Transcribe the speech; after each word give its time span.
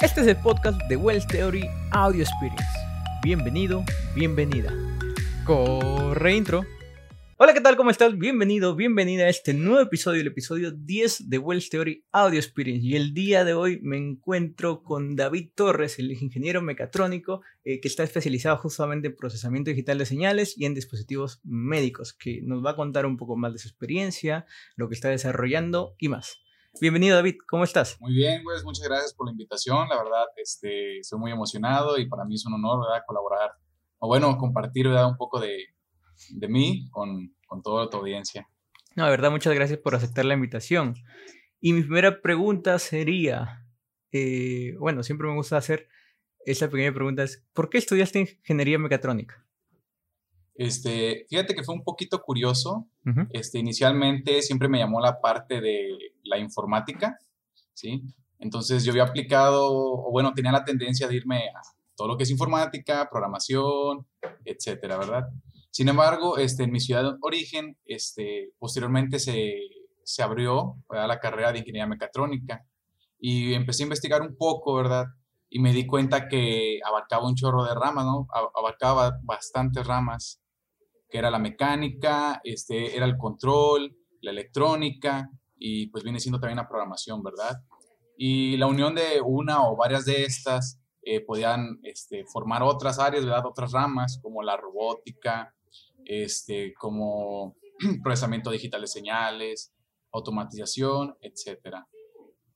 Este 0.00 0.20
es 0.20 0.28
el 0.28 0.36
podcast 0.36 0.80
de 0.88 0.94
Wells 0.94 1.26
Theory 1.26 1.68
Audio 1.90 2.22
Experience. 2.22 2.64
Bienvenido, 3.20 3.84
bienvenida. 4.14 4.72
Corre 5.44 6.36
intro. 6.36 6.64
Hola, 7.36 7.52
¿qué 7.52 7.60
tal? 7.60 7.76
¿Cómo 7.76 7.90
estás? 7.90 8.16
Bienvenido, 8.16 8.76
bienvenida 8.76 9.24
a 9.24 9.28
este 9.28 9.54
nuevo 9.54 9.80
episodio, 9.80 10.20
el 10.20 10.28
episodio 10.28 10.70
10 10.70 11.28
de 11.28 11.38
Wells 11.38 11.68
Theory 11.68 12.04
Audio 12.12 12.38
Experience. 12.38 12.86
Y 12.86 12.94
el 12.94 13.12
día 13.12 13.44
de 13.44 13.54
hoy 13.54 13.80
me 13.82 13.96
encuentro 13.96 14.84
con 14.84 15.16
David 15.16 15.50
Torres, 15.56 15.98
el 15.98 16.12
ingeniero 16.12 16.62
mecatrónico 16.62 17.42
eh, 17.64 17.80
que 17.80 17.88
está 17.88 18.04
especializado 18.04 18.56
justamente 18.58 19.08
en 19.08 19.16
procesamiento 19.16 19.70
digital 19.70 19.98
de 19.98 20.06
señales 20.06 20.56
y 20.56 20.66
en 20.66 20.74
dispositivos 20.74 21.40
médicos, 21.42 22.12
que 22.12 22.40
nos 22.44 22.64
va 22.64 22.70
a 22.70 22.76
contar 22.76 23.04
un 23.04 23.16
poco 23.16 23.36
más 23.36 23.52
de 23.52 23.58
su 23.58 23.66
experiencia, 23.66 24.46
lo 24.76 24.88
que 24.88 24.94
está 24.94 25.08
desarrollando 25.08 25.96
y 25.98 26.08
más. 26.08 26.38
Bienvenido 26.80 27.16
David, 27.16 27.38
¿cómo 27.48 27.64
estás? 27.64 28.00
Muy 28.00 28.14
bien, 28.14 28.42
pues 28.44 28.62
muchas 28.62 28.86
gracias 28.86 29.12
por 29.12 29.26
la 29.26 29.32
invitación. 29.32 29.88
La 29.88 29.96
verdad, 29.96 30.26
este, 30.36 30.98
estoy 30.98 31.18
muy 31.18 31.32
emocionado 31.32 31.98
y 31.98 32.08
para 32.08 32.24
mí 32.24 32.36
es 32.36 32.46
un 32.46 32.54
honor, 32.54 32.86
¿verdad? 32.86 33.02
Colaborar 33.04 33.50
o 33.98 34.06
bueno, 34.06 34.36
compartir, 34.38 34.86
¿verdad? 34.86 35.08
Un 35.08 35.16
poco 35.16 35.40
de, 35.40 35.56
de 36.30 36.48
mí 36.48 36.88
con, 36.90 37.34
con 37.48 37.62
toda 37.62 37.90
tu 37.90 37.96
audiencia. 37.96 38.48
No, 38.94 39.04
de 39.06 39.10
verdad, 39.10 39.32
muchas 39.32 39.54
gracias 39.54 39.80
por 39.80 39.96
aceptar 39.96 40.24
la 40.24 40.34
invitación. 40.34 40.94
Y 41.60 41.72
mi 41.72 41.82
primera 41.82 42.20
pregunta 42.20 42.78
sería, 42.78 43.66
eh, 44.12 44.76
bueno, 44.78 45.02
siempre 45.02 45.26
me 45.26 45.34
gusta 45.34 45.56
hacer 45.56 45.88
esa 46.46 46.70
pequeña 46.70 46.94
pregunta, 46.94 47.24
es, 47.24 47.44
¿por 47.54 47.70
qué 47.70 47.78
estudiaste 47.78 48.20
ingeniería 48.20 48.78
mecatrónica? 48.78 49.44
Este, 50.58 51.24
fíjate 51.30 51.54
que 51.54 51.62
fue 51.62 51.76
un 51.76 51.84
poquito 51.84 52.20
curioso. 52.20 52.88
este, 53.30 53.60
inicialmente 53.60 54.42
siempre 54.42 54.68
me 54.68 54.78
llamó 54.78 55.00
la 55.00 55.20
parte 55.20 55.60
de 55.60 55.96
la 56.24 56.36
informática, 56.36 57.16
¿sí? 57.72 58.02
Entonces 58.40 58.84
yo 58.84 58.90
había 58.90 59.04
aplicado, 59.04 59.70
o 59.72 60.10
bueno, 60.10 60.34
tenía 60.34 60.50
la 60.50 60.64
tendencia 60.64 61.06
de 61.06 61.14
irme 61.14 61.48
a 61.48 61.62
todo 61.94 62.08
lo 62.08 62.16
que 62.16 62.24
es 62.24 62.30
informática, 62.30 63.08
programación, 63.08 64.04
etcétera, 64.44 64.98
¿verdad? 64.98 65.28
Sin 65.70 65.88
embargo, 65.88 66.38
este, 66.38 66.64
en 66.64 66.72
mi 66.72 66.80
ciudad 66.80 67.04
de 67.04 67.16
origen, 67.20 67.78
este, 67.84 68.52
posteriormente 68.58 69.20
se, 69.20 69.60
se 70.02 70.24
abrió 70.24 70.76
la 70.90 71.20
carrera 71.20 71.52
de 71.52 71.60
ingeniería 71.60 71.86
mecatrónica 71.86 72.66
y 73.20 73.54
empecé 73.54 73.84
a 73.84 73.86
investigar 73.86 74.22
un 74.22 74.36
poco, 74.36 74.74
¿verdad? 74.74 75.06
Y 75.50 75.60
me 75.60 75.72
di 75.72 75.86
cuenta 75.86 76.26
que 76.26 76.80
abarcaba 76.84 77.28
un 77.28 77.36
chorro 77.36 77.62
de 77.62 77.76
ramas, 77.76 78.04
¿no? 78.04 78.26
Abarcaba 78.54 79.20
bastantes 79.22 79.86
ramas 79.86 80.40
que 81.08 81.18
era 81.18 81.30
la 81.30 81.38
mecánica, 81.38 82.40
este, 82.44 82.96
era 82.96 83.06
el 83.06 83.16
control, 83.16 83.96
la 84.20 84.30
electrónica 84.30 85.30
y 85.56 85.88
pues 85.88 86.04
viene 86.04 86.20
siendo 86.20 86.38
también 86.38 86.58
la 86.58 86.68
programación, 86.68 87.22
¿verdad? 87.22 87.62
Y 88.16 88.56
la 88.56 88.66
unión 88.66 88.94
de 88.94 89.20
una 89.24 89.68
o 89.68 89.76
varias 89.76 90.04
de 90.04 90.24
estas 90.24 90.80
eh, 91.02 91.20
podían 91.20 91.78
este, 91.82 92.24
formar 92.26 92.62
otras 92.62 92.98
áreas, 92.98 93.24
¿verdad? 93.24 93.46
Otras 93.46 93.72
ramas 93.72 94.18
como 94.22 94.42
la 94.42 94.56
robótica, 94.56 95.54
este, 96.04 96.74
como 96.74 97.56
procesamiento 98.02 98.50
digital 98.50 98.80
de 98.80 98.88
señales, 98.88 99.72
automatización, 100.12 101.16
etcétera. 101.20 101.86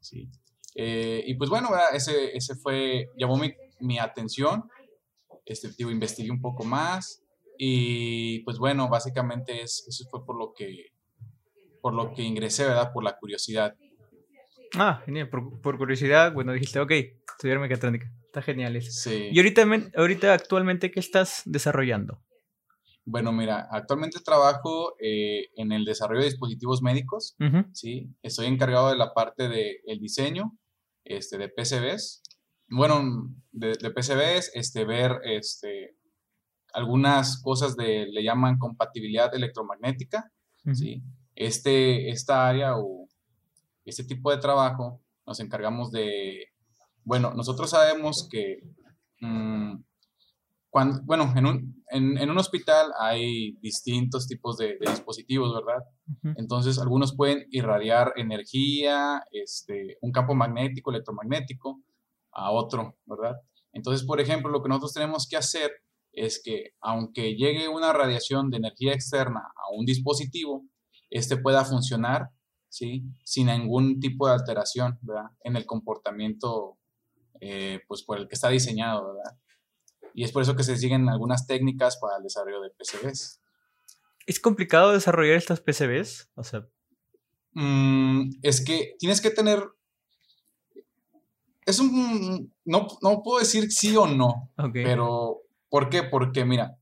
Sí. 0.00 0.28
Eh, 0.75 1.23
y 1.27 1.34
pues 1.34 1.50
bueno, 1.50 1.69
ese, 1.92 2.36
ese 2.36 2.56
fue, 2.56 3.08
llamó 3.17 3.36
mi, 3.36 3.53
mi 3.80 3.98
atención, 3.98 4.64
este, 5.45 5.70
digo, 5.77 5.91
investigué 5.91 6.30
un 6.30 6.41
poco 6.41 6.64
más, 6.64 7.23
y 7.58 8.41
pues 8.41 8.58
bueno, 8.58 8.89
básicamente 8.89 9.62
es, 9.62 9.84
eso 9.89 10.05
fue 10.11 10.25
por 10.25 10.36
lo 10.39 10.53
que 10.53 10.92
por 11.83 11.95
lo 11.95 12.14
que 12.14 12.22
ingresé, 12.22 12.64
¿verdad? 12.64 12.92
Por 12.92 13.05
la 13.05 13.19
curiosidad. 13.19 13.77
Ah, 14.75 15.03
genial. 15.05 15.28
Por, 15.28 15.77
curiosidad, 15.77 16.33
bueno, 16.33 16.53
dijiste, 16.53 16.78
ok, 16.80 16.92
estudiar 16.92 17.58
mecatrónica. 17.58 18.11
Está 18.25 18.41
genial 18.41 18.77
eso. 18.77 18.91
Sí. 18.91 19.28
Y 19.30 19.39
ahorita, 19.39 19.67
ahorita 19.97 20.33
actualmente, 20.33 20.91
¿qué 20.91 21.00
estás 21.00 21.42
desarrollando? 21.45 22.23
Bueno, 23.05 23.33
mira, 23.33 23.67
actualmente 23.70 24.20
trabajo 24.20 24.95
eh, 25.01 25.48
en 25.57 25.73
el 25.73 25.85
desarrollo 25.85 26.20
de 26.20 26.27
dispositivos 26.27 26.83
médicos, 26.83 27.36
¿sí? 27.73 28.08
Estoy 28.23 28.46
encargado 28.46 28.91
de 28.91 28.96
la 28.96 29.12
parte 29.12 29.48
del 29.48 29.79
el 29.86 29.98
diseño 29.98 30.57
este, 31.05 31.36
de 31.36 31.48
PCBs. 31.48 32.23
Bueno, 32.68 33.29
de, 33.51 33.74
de 33.74 33.91
PCBs, 33.91 34.52
este, 34.55 34.85
ver 34.85 35.18
este, 35.24 35.96
algunas 36.72 37.40
cosas 37.42 37.77
de, 37.77 38.06
le 38.10 38.22
llaman 38.22 38.58
compatibilidad 38.58 39.34
electromagnética, 39.34 40.30
¿sí? 40.72 41.02
Este, 41.34 42.10
esta 42.10 42.48
área 42.48 42.77
o 42.77 43.08
este 43.84 44.05
tipo 44.05 44.30
de 44.30 44.38
trabajo 44.38 45.00
nos 45.27 45.40
encargamos 45.40 45.90
de, 45.90 46.46
bueno, 47.05 47.32
nosotros 47.34 47.70
sabemos 47.70 48.28
que, 48.30 48.61
mm, 49.20 49.82
cuando, 50.70 51.02
bueno, 51.05 51.32
en 51.36 51.46
un, 51.46 51.84
en, 51.90 52.30
un, 52.30 52.38
hospital 52.38 52.92
hay 52.98 53.52
distintos 53.61 54.27
tipos 54.27 54.56
de, 54.56 54.78
dispositivos, 54.80 55.52
¿verdad? 55.55 55.84
Entonces, 56.36 56.78
algunos 56.78 57.14
pueden 57.14 57.46
irradiar 57.50 58.14
energía, 58.16 59.22
este, 59.30 59.98
un 60.00 60.12
campo 60.12 60.34
magnético, 60.34 60.90
electromagnético, 60.90 61.82
a 62.32 62.50
otro, 62.50 62.96
¿verdad? 63.05 63.36
Entonces, 63.72 64.06
por 64.06 64.20
ejemplo, 64.20 64.50
lo 64.50 64.62
que 64.62 64.70
nosotros 64.70 64.94
tenemos 64.94 65.27
que 65.28 65.36
hacer 65.36 65.70
es 66.12 66.40
que 66.42 66.74
aunque 66.80 67.34
llegue 67.34 67.68
una 67.68 67.92
radiación 67.92 68.50
de 68.50 68.58
energía 68.58 68.92
externa 68.92 69.40
a 69.40 69.74
un 69.74 69.86
dispositivo, 69.86 70.67
este 71.11 71.36
pueda 71.36 71.64
funcionar 71.64 72.30
¿sí? 72.68 73.05
sin 73.24 73.46
ningún 73.46 74.00
tipo 74.00 74.27
de 74.27 74.34
alteración 74.34 74.98
¿verdad? 75.02 75.30
en 75.42 75.56
el 75.56 75.67
comportamiento 75.67 76.78
eh, 77.40 77.80
pues 77.89 78.02
por 78.02 78.18
el 78.18 78.28
que 78.28 78.34
está 78.34 78.48
diseñado. 78.48 79.14
¿verdad? 79.14 79.39
Y 80.14 80.24
es 80.24 80.33
por 80.33 80.42
eso 80.42 80.56
que 80.56 80.64
se 80.64 80.77
siguen 80.77 81.08
algunas 81.08 81.46
técnicas 81.46 81.98
para 81.98 82.17
el 82.17 82.23
desarrollo 82.23 82.61
de 82.61 82.70
PCBs. 82.70 83.40
¿Es 84.27 84.40
complicado 84.40 84.92
desarrollar 84.92 85.36
estas 85.36 85.61
PCBs? 85.61 86.30
O 86.34 86.44
sea... 86.44 86.67
Mm, 87.55 88.30
es 88.42 88.64
que 88.64 88.94
tienes 88.98 89.20
que 89.20 89.30
tener... 89.30 89.62
Es 91.64 91.79
un... 91.79 92.52
No, 92.64 92.86
no 93.02 93.23
puedo 93.23 93.39
decir 93.39 93.70
sí 93.70 93.96
o 93.96 94.06
no, 94.06 94.50
pero 94.73 95.42
¿Por 95.72 95.88
qué? 95.88 96.02
Porque, 96.02 96.44
mira, 96.44 96.78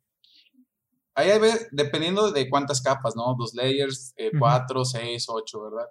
ahí 1.15 1.31
hay, 1.31 1.41
dependiendo 1.71 2.33
de 2.33 2.51
cuántas 2.51 2.83
capas, 2.83 3.15
¿no? 3.15 3.37
Dos 3.39 3.55
layers, 3.55 4.13
eh, 4.17 4.33
cuatro, 4.37 4.85
seis, 4.85 5.27
ocho, 5.29 5.63
¿verdad? 5.63 5.87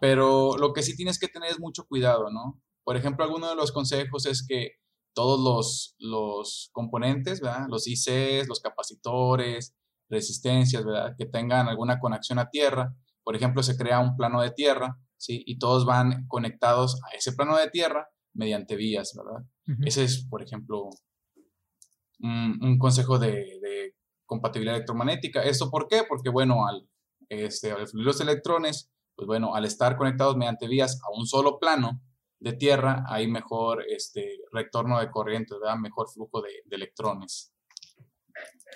Pero 0.00 0.56
lo 0.56 0.72
que 0.72 0.82
sí 0.82 0.96
tienes 0.96 1.18
que 1.18 1.28
tener 1.28 1.50
es 1.50 1.60
mucho 1.60 1.84
cuidado, 1.84 2.30
¿no? 2.30 2.58
Por 2.84 2.96
ejemplo, 2.96 3.22
alguno 3.22 3.50
de 3.50 3.54
los 3.54 3.70
consejos 3.70 4.24
es 4.24 4.46
que 4.48 4.76
todos 5.14 5.40
los, 5.40 5.94
los 5.98 6.70
componentes, 6.72 7.42
¿verdad? 7.42 7.66
Los 7.68 7.86
ICs, 7.86 8.48
los 8.48 8.60
capacitores, 8.60 9.76
resistencias, 10.08 10.86
¿verdad? 10.86 11.14
Que 11.18 11.26
tengan 11.26 11.68
alguna 11.68 12.00
conexión 12.00 12.38
a 12.38 12.48
tierra. 12.48 12.96
Por 13.24 13.36
ejemplo, 13.36 13.62
se 13.62 13.76
crea 13.76 14.00
un 14.00 14.16
plano 14.16 14.40
de 14.40 14.52
tierra, 14.52 14.98
¿sí? 15.18 15.42
Y 15.44 15.58
todos 15.58 15.84
van 15.84 16.26
conectados 16.28 16.98
a 17.12 17.14
ese 17.14 17.34
plano 17.34 17.58
de 17.58 17.68
tierra 17.68 18.08
mediante 18.32 18.74
vías, 18.74 19.12
¿verdad? 19.14 19.46
Ese 19.84 20.04
es, 20.04 20.26
por 20.30 20.42
ejemplo, 20.42 20.88
un, 22.22 22.78
consejo 22.78 23.18
de, 23.18 23.94
compatibilidad 24.26 24.76
electromagnética. 24.76 25.42
¿Esto 25.42 25.70
por 25.70 25.88
qué? 25.88 26.02
Porque, 26.08 26.30
bueno, 26.30 26.66
al, 26.66 26.88
este, 27.28 27.70
al 27.70 27.86
fluir 27.86 28.06
los 28.06 28.20
electrones, 28.20 28.90
pues 29.14 29.26
bueno, 29.26 29.54
al 29.54 29.66
estar 29.66 29.96
conectados 29.96 30.36
mediante 30.36 30.68
vías 30.68 31.00
a 31.02 31.18
un 31.18 31.26
solo 31.26 31.58
plano 31.58 32.00
de 32.40 32.54
tierra, 32.54 33.04
hay 33.08 33.28
mejor 33.28 33.84
este, 33.88 34.38
retorno 34.50 34.98
de 35.00 35.10
corriente, 35.10 35.54
da 35.62 35.76
mejor 35.76 36.08
flujo 36.12 36.40
de, 36.40 36.50
electrones. 36.70 37.52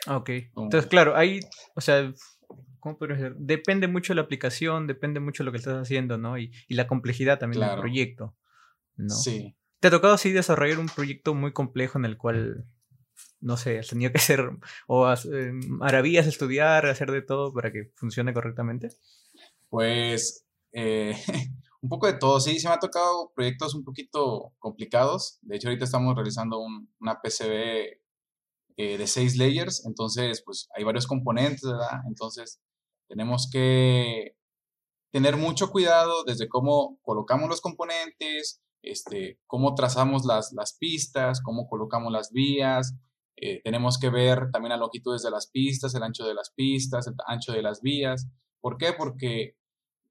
Ok. 0.09 0.29
Entonces, 0.29 0.87
claro, 0.87 1.17
hay, 1.17 1.41
o 1.75 1.81
sea, 1.81 2.13
¿cómo 2.79 2.99
podría 2.99 3.19
ser? 3.19 3.35
Depende 3.37 3.89
mucho 3.89 4.13
de 4.13 4.17
la 4.17 4.23
aplicación, 4.23 4.87
depende 4.87 5.21
mucho 5.21 5.43
de 5.43 5.47
lo 5.47 5.53
que 5.53 5.59
estás 5.59 5.81
haciendo, 5.81 6.19
¿no? 6.19 6.39
Y, 6.39 6.53
la 6.69 6.87
complejidad 6.87 7.39
también 7.39 7.67
del 7.67 7.81
proyecto, 7.81 8.37
¿no? 8.97 9.15
Sí. 9.15 9.57
¿Te 9.81 9.89
ha 9.89 9.91
tocado 9.91 10.15
así 10.15 10.33
desarrollar 10.33 10.79
un 10.79 10.89
proyecto 10.89 11.35
muy 11.35 11.53
complejo 11.53 11.99
en 11.99 12.05
el 12.05 12.17
cual 12.17 12.67
no 13.41 13.57
sé, 13.57 13.81
tenido 13.89 14.13
que 14.13 14.19
hacer 14.19 14.41
o 14.87 15.13
eh, 15.13 15.53
maravillas, 15.69 16.27
estudiar, 16.27 16.87
hacer 16.87 17.11
de 17.11 17.23
todo 17.23 17.53
para 17.53 17.73
que 17.73 17.93
funcione 17.95 18.35
correctamente? 18.35 18.89
Pues 19.69 20.47
eh, 20.73 21.17
un 21.81 21.89
poco 21.89 22.07
de 22.07 22.15
todo, 22.15 22.41
sí, 22.41 22.59
se 22.59 22.69
me 22.69 22.75
ha 22.75 22.79
tocado 22.79 23.33
proyectos 23.35 23.75
un 23.75 23.85
poquito 23.85 24.53
complicados. 24.59 25.39
De 25.43 25.57
hecho, 25.57 25.69
ahorita 25.69 25.85
estamos 25.85 26.15
realizando 26.15 26.61
una 27.01 27.21
PCB 27.21 28.01
eh, 28.79 28.99
de 28.99 29.07
seis 29.07 29.37
layers, 29.37 29.87
entonces, 29.87 30.43
pues 30.45 30.69
hay 30.77 30.85
varios 30.85 31.07
componentes, 31.07 31.63
¿verdad? 31.63 32.01
Entonces, 32.09 32.61
tenemos 33.09 33.49
que 33.51 34.37
tener 35.13 35.37
mucho 35.37 35.71
cuidado 35.71 36.25
desde 36.25 36.49
cómo 36.49 36.99
colocamos 37.03 37.49
los 37.49 37.61
componentes, 37.61 38.61
este, 38.83 39.39
cómo 39.47 39.75
trazamos 39.75 40.25
las, 40.27 40.53
las 40.53 40.77
pistas, 40.77 41.41
cómo 41.43 41.69
colocamos 41.69 42.13
las 42.13 42.33
vías, 42.33 42.95
eh, 43.37 43.61
tenemos 43.63 43.99
que 43.99 44.11
ver 44.11 44.51
también 44.51 44.71
las 44.71 44.81
longitudes 44.81 45.23
de 45.23 45.31
las 45.31 45.49
pistas, 45.49 45.95
el 45.95 46.03
ancho 46.03 46.27
de 46.27 46.35
las 46.35 46.51
pistas, 46.51 47.07
el 47.07 47.15
ancho 47.27 47.53
de 47.53 47.63
las 47.63 47.81
vías. 47.81 48.29
¿Por 48.61 48.77
qué? 48.79 48.93
Porque 48.93 49.57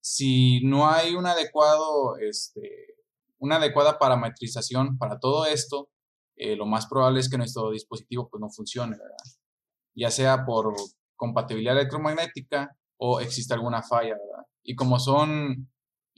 si 0.02 0.64
no 0.64 0.88
hay 0.90 1.16
un 1.16 1.26
adecuado 1.26 2.18
este, 2.18 2.96
una 3.40 3.58
adecuada 3.58 4.00
parametrización 4.00 4.98
para 4.98 5.20
todo 5.20 5.46
esto, 5.46 5.90
eh, 6.36 6.56
lo 6.56 6.66
más 6.66 6.88
probable 6.88 7.20
es 7.20 7.30
que 7.30 7.38
nuestro 7.38 7.72
dispositivo 7.72 8.30
pues, 8.30 8.42
no 8.42 8.50
funcione, 8.50 8.98
¿verdad? 8.98 9.18
ya 9.96 10.12
sea 10.12 10.46
por 10.46 10.74
compatibilidad 11.16 11.78
electromagnética 11.78 12.76
o 12.98 13.22
existe 13.22 13.54
alguna 13.54 13.82
falla. 13.82 14.16
¿verdad? 14.16 14.46
Y 14.64 14.76
como 14.76 15.00
son 15.00 15.70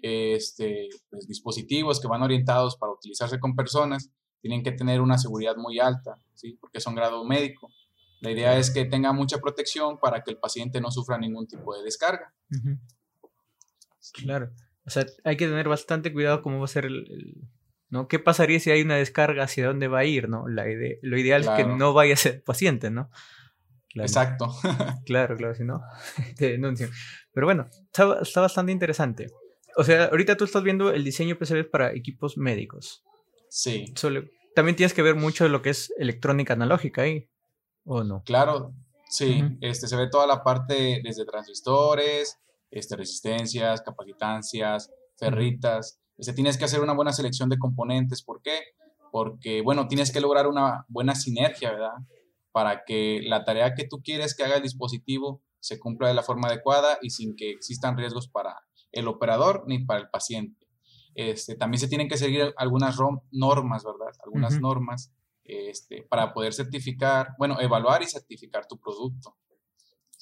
este, 0.01 0.89
pues, 1.09 1.27
dispositivos 1.27 2.00
que 2.00 2.07
van 2.07 2.24
orientados 2.24 2.77
para 2.77 2.94
utilizarse 2.94 3.39
con 3.39 3.56
personas, 3.56 4.09
tienen 4.42 4.63
que 4.63 4.71
tener 4.71 5.01
una 5.01 5.18
seguridad 5.18 5.56
muy 5.57 5.80
alta, 5.80 6.15
¿sí? 6.38 6.57
porque 6.60 6.80
son 6.80 6.95
grado 6.95 7.24
médico. 7.25 7.69
La 8.19 8.31
idea 8.31 8.57
es 8.57 8.72
que 8.72 8.86
tenga 8.86 9.13
mucha 9.13 9.39
protección 9.39 10.00
para 10.00 10.24
que 10.24 10.31
el 10.31 10.38
paciente 10.38 10.81
no 10.81 10.89
sufra 10.92 11.18
ningún 11.18 11.48
tipo 11.48 11.75
de 11.75 11.84
descarga. 11.84 12.34
Claro. 14.13 14.51
O 14.86 14.89
sea, 14.89 15.06
hay 15.24 15.38
que 15.38 15.48
tener 15.48 15.68
bastante 15.68 16.12
cuidado 16.13 16.42
cómo 16.42 16.60
va 16.60 16.66
a 16.66 16.69
ser 16.69 16.86
el, 16.86 17.48
¿no? 17.89 18.07
¿Qué 18.07 18.19
pasaría 18.19 18.60
si 18.60 18.72
hay 18.72 18.81
una 18.81 18.95
descarga 18.95 19.44
hacia 19.44 19.68
dónde 19.68 19.88
va 19.88 20.00
a 20.00 20.06
ir, 20.06 20.30
¿no? 20.30 20.48
La 20.48 20.66
lo 21.01 21.19
ideal 21.19 21.42
es 21.42 21.50
que 21.50 21.66
no 21.66 21.94
vaya 21.94 22.13
a 22.13 22.18
ser 22.18 22.44
paciente, 22.44 22.90
¿no? 22.90 23.10
Exacto. 23.95 24.50
claro, 25.06 25.36
claro, 25.36 25.56
si 25.56 25.63
no, 25.63 25.81
te 26.38 26.51
denuncian. 26.51 26.90
Pero 27.33 27.48
bueno, 27.48 27.68
está, 27.86 28.19
está, 28.22 28.42
bastante 28.42 28.72
interesante. 28.72 29.28
O 29.75 29.83
sea, 29.83 30.06
ahorita 30.06 30.38
tú 30.38 30.45
estás 30.45 30.63
viendo 30.63 30.92
el 30.92 31.04
diseño 31.04 31.38
PCB 31.38 31.69
para 31.69 31.94
equipos 31.94 32.38
médicos. 32.38 33.04
Sí. 33.50 33.94
También 34.57 34.75
tienes 34.75 34.95
que 34.95 35.04
ver 35.04 35.13
mucho 35.13 35.44
de 35.44 35.51
lo 35.51 35.62
que 35.62 35.69
es 35.69 35.94
electrónica 36.00 36.54
analógica 36.54 37.04
ahí, 37.04 37.30
¿o 37.86 38.04
no? 38.04 38.24
Claro, 38.25 38.74
sí. 39.07 39.44
este, 39.62 39.88
se 39.88 39.95
ve 39.95 40.09
toda 40.09 40.25
la 40.25 40.44
parte 40.44 41.00
desde 41.04 41.25
transistores, 41.25 42.39
este, 42.71 42.95
resistencias, 42.95 43.83
capacitancias, 43.83 44.89
ferritas. 45.15 46.00
Este, 46.18 46.33
tienes 46.33 46.57
que 46.57 46.65
hacer 46.65 46.81
una 46.81 46.94
buena 46.94 47.13
selección 47.13 47.50
de 47.50 47.59
componentes. 47.59 48.24
¿Por 48.24 48.42
qué? 48.42 48.59
Porque, 49.12 49.62
bueno, 49.62 49.88
tienes 49.88 50.12
que 50.12 50.21
lograr 50.21 50.48
una 50.48 50.86
buena 50.88 51.13
sinergia, 51.13 51.74
¿verdad? 51.74 51.94
Para 52.51 52.83
que 52.83 53.21
la 53.27 53.45
tarea 53.45 53.75
que 53.75 53.88
tú 53.88 54.01
quieres 54.04 54.36
que 54.36 54.44
haga 54.44 54.56
el 54.56 54.63
dispositivo 54.63 55.44
se 55.59 55.77
cumpla 55.77 56.07
de 56.07 56.15
la 56.15 56.24
forma 56.24 56.48
adecuada 56.48 56.98
y 57.04 57.12
sin 57.12 57.36
que 57.36 57.51
existan 57.51 57.95
riesgos 57.95 58.27
para 58.27 58.56
el 58.92 59.07
operador 59.07 59.65
ni 59.68 59.86
para 59.86 60.00
el 60.00 60.09
paciente. 60.09 60.67
Este, 61.18 61.56
también 61.56 61.80
se 61.80 61.88
tienen 61.88 62.08
que 62.08 62.16
seguir 62.16 62.54
algunas 62.58 62.96
normas, 63.31 63.84
¿verdad? 63.84 64.16
Algunas 64.24 64.62
normas 64.62 65.12
este, 65.44 66.04
para 66.04 66.31
poder 66.31 66.54
certificar, 66.54 67.30
bueno, 67.40 67.60
evaluar 67.60 68.04
y 68.04 68.06
certificar 68.06 68.68
tu 68.68 68.80
producto. 68.80 69.36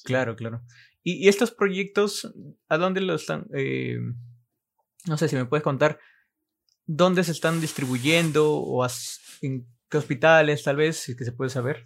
Claro, 0.06 0.38
claro. 0.38 0.62
¿Y, 1.04 1.28
estos 1.28 1.52
proyectos, 1.52 2.34
a 2.70 2.78
dónde 2.78 3.02
los 3.02 3.24
están? 3.24 3.46
Eh, 3.54 3.98
no 5.06 5.18
sé 5.18 5.28
si 5.28 5.36
me 5.36 5.44
puedes 5.44 5.66
contar 5.66 6.00
dónde 6.86 7.26
se 7.26 7.34
están 7.34 7.60
distribuyendo 7.60 8.54
o 8.54 8.88
en 9.42 9.68
qué 9.90 9.98
hospitales, 9.98 10.64
tal 10.64 10.78
vez, 10.78 10.96
si 10.96 11.18
que 11.18 11.26
se 11.26 11.34
puede 11.34 11.50
saber. 11.50 11.84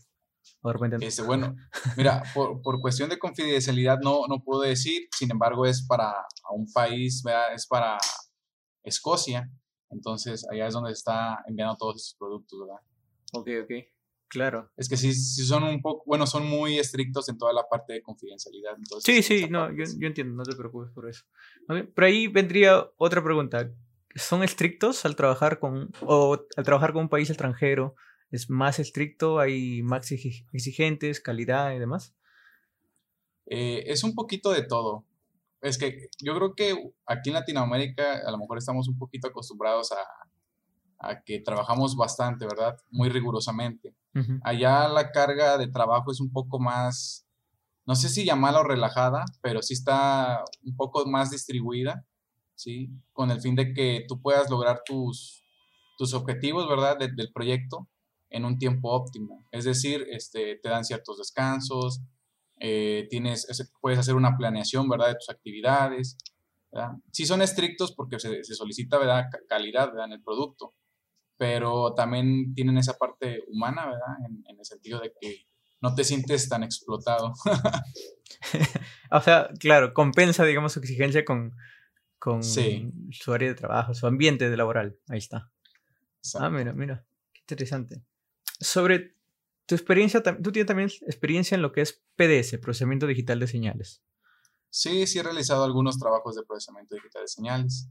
Este, 1.01 1.23
bueno, 1.23 1.55
mira, 1.97 2.21
por, 2.35 2.61
por, 2.61 2.79
cuestión 2.79 3.09
de 3.09 3.17
confidencialidad 3.17 3.97
no, 4.03 4.27
no 4.27 4.43
puedo 4.43 4.61
decir, 4.61 5.07
sin 5.17 5.31
embargo 5.31 5.65
es 5.65 5.83
para 5.87 6.13
un 6.51 6.71
país, 6.71 7.23
¿verdad? 7.23 7.55
es 7.55 7.65
para 7.65 7.97
Escocia, 8.83 9.49
entonces 9.89 10.47
allá 10.49 10.67
es 10.67 10.73
donde 10.73 10.91
está 10.91 11.43
enviando 11.47 11.75
todos 11.77 11.97
estos 11.97 12.15
productos, 12.17 12.59
¿verdad? 12.59 12.81
Ok, 13.33 13.49
ok, 13.63 13.71
claro. 14.27 14.71
Es 14.77 14.87
que 14.89 14.97
sí, 14.97 15.13
sí 15.13 15.45
son 15.45 15.63
un 15.63 15.81
poco, 15.81 16.03
bueno, 16.05 16.25
son 16.27 16.47
muy 16.47 16.79
estrictos 16.79 17.29
en 17.29 17.37
toda 17.37 17.53
la 17.53 17.67
parte 17.67 17.93
de 17.93 18.01
confidencialidad. 18.01 18.77
sí, 18.99 19.21
sí, 19.23 19.47
no, 19.49 19.71
yo, 19.71 19.83
yo, 19.97 20.07
entiendo, 20.07 20.35
no 20.35 20.43
te 20.43 20.55
preocupes 20.55 20.91
por 20.91 21.09
eso. 21.09 21.25
Pero 21.67 22.07
ahí 22.07 22.27
vendría 22.27 22.89
otra 22.97 23.23
pregunta. 23.23 23.71
¿Son 24.15 24.43
estrictos 24.43 25.05
al 25.05 25.15
trabajar 25.15 25.59
con, 25.59 25.91
o 26.01 26.45
al 26.55 26.63
trabajar 26.63 26.93
con 26.93 27.03
un 27.03 27.09
país 27.09 27.29
extranjero? 27.29 27.95
¿Es 28.31 28.49
más 28.49 28.79
estricto? 28.79 29.39
¿Hay 29.39 29.81
más 29.81 30.11
exigentes, 30.11 31.19
calidad 31.19 31.73
y 31.73 31.79
demás? 31.79 32.15
Eh, 33.45 33.83
es 33.87 34.03
un 34.03 34.13
poquito 34.13 34.51
de 34.51 34.63
todo. 34.63 35.05
Es 35.61 35.77
que 35.77 36.09
yo 36.21 36.35
creo 36.35 36.55
que 36.55 36.91
aquí 37.05 37.29
en 37.29 37.35
Latinoamérica 37.35 38.21
a 38.25 38.31
lo 38.31 38.37
mejor 38.37 38.57
estamos 38.57 38.87
un 38.87 38.97
poquito 38.97 39.27
acostumbrados 39.27 39.91
a, 39.91 39.97
a 40.99 41.21
que 41.21 41.39
trabajamos 41.39 41.95
bastante, 41.95 42.45
¿verdad? 42.45 42.77
Muy 42.91 43.09
rigurosamente. 43.09 43.95
Allá 44.43 44.87
la 44.89 45.11
carga 45.11 45.57
de 45.57 45.67
trabajo 45.67 46.11
es 46.11 46.19
un 46.19 46.31
poco 46.31 46.59
más, 46.59 47.25
no 47.85 47.95
sé 47.95 48.09
si 48.09 48.25
llamarla 48.25 48.61
o 48.61 48.63
relajada, 48.63 49.23
pero 49.41 49.61
sí 49.61 49.73
está 49.73 50.43
un 50.63 50.75
poco 50.75 51.05
más 51.05 51.31
distribuida, 51.31 52.05
¿sí? 52.55 52.89
Con 53.13 53.31
el 53.31 53.39
fin 53.39 53.55
de 53.55 53.73
que 53.73 54.03
tú 54.09 54.21
puedas 54.21 54.49
lograr 54.49 54.81
tus, 54.85 55.45
tus 55.97 56.13
objetivos, 56.13 56.67
¿verdad? 56.67 56.97
del 56.97 57.31
proyecto 57.31 57.87
en 58.29 58.43
un 58.45 58.57
tiempo 58.57 58.91
óptimo. 58.91 59.47
Es 59.51 59.63
decir, 59.63 60.05
este, 60.09 60.59
te 60.61 60.69
dan 60.69 60.83
ciertos 60.83 61.17
descansos, 61.17 62.01
eh, 62.59 63.07
tienes, 63.09 63.47
puedes 63.79 63.99
hacer 63.99 64.15
una 64.15 64.35
planeación, 64.37 64.89
¿verdad?, 64.89 65.09
de 65.09 65.15
tus 65.15 65.29
actividades. 65.29 66.17
¿verdad? 66.71 66.91
Sí 67.11 67.25
son 67.25 67.41
estrictos 67.41 67.93
porque 67.93 68.19
se, 68.19 68.43
solicita, 68.43 68.97
¿verdad?, 68.97 69.25
calidad, 69.47 69.87
¿verdad?, 69.87 70.07
en 70.07 70.13
el 70.13 70.23
producto, 70.23 70.75
pero 71.37 71.93
también 71.93 72.53
tienen 72.53 72.77
esa 72.77 72.97
parte 72.97 73.43
humana, 73.47 73.85
¿verdad?, 73.85 74.17
en, 74.27 74.59
el 74.59 74.65
sentido 74.65 74.99
de 74.99 75.13
que 75.19 75.45
no 75.81 75.95
te 75.95 76.03
sientes 76.03 76.49
tan 76.49 76.63
explotado. 76.63 77.33
o 79.11 79.21
sea, 79.21 79.49
claro, 79.59 79.93
compensa, 79.93 80.43
digamos, 80.43 80.73
su 80.73 80.79
exigencia 80.79 81.23
con, 81.23 81.55
con 82.17 82.43
su 82.43 83.33
área 83.33 83.47
de 83.47 83.55
trabajo, 83.55 83.93
su 83.93 84.05
ambiente 84.05 84.49
de 84.49 84.57
laboral. 84.57 84.99
Ahí 85.07 85.19
está. 85.19 85.49
Ah, 86.35 86.49
mira, 86.49 86.73
mira, 86.73 87.05
qué 87.33 87.39
interesante. 87.41 88.03
Sobre 88.59 89.15
tu 89.69 89.75
experiencia, 89.75 90.23
tú 90.23 90.51
tienes 90.51 90.65
también 90.65 90.89
experiencia 91.05 91.53
en 91.53 91.61
lo 91.61 91.71
que 91.71 91.81
es 91.81 92.01
PDS, 92.15 92.57
procesamiento 92.57 93.05
digital 93.05 93.39
de 93.39 93.45
señales. 93.45 94.01
Sí, 94.71 95.05
sí 95.05 95.19
he 95.19 95.23
realizado 95.23 95.63
algunos 95.63 95.99
trabajos 95.99 96.35
de 96.35 96.41
procesamiento 96.43 96.95
digital 96.95 97.21
de 97.21 97.27
señales. 97.27 97.87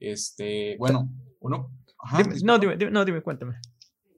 Este, 0.00 0.76
bueno, 0.76 1.08
uno... 1.38 1.70
no, 2.42 2.58
dime, 2.58 2.76
no, 2.90 3.04
dime, 3.04 3.22
cuéntame. 3.22 3.60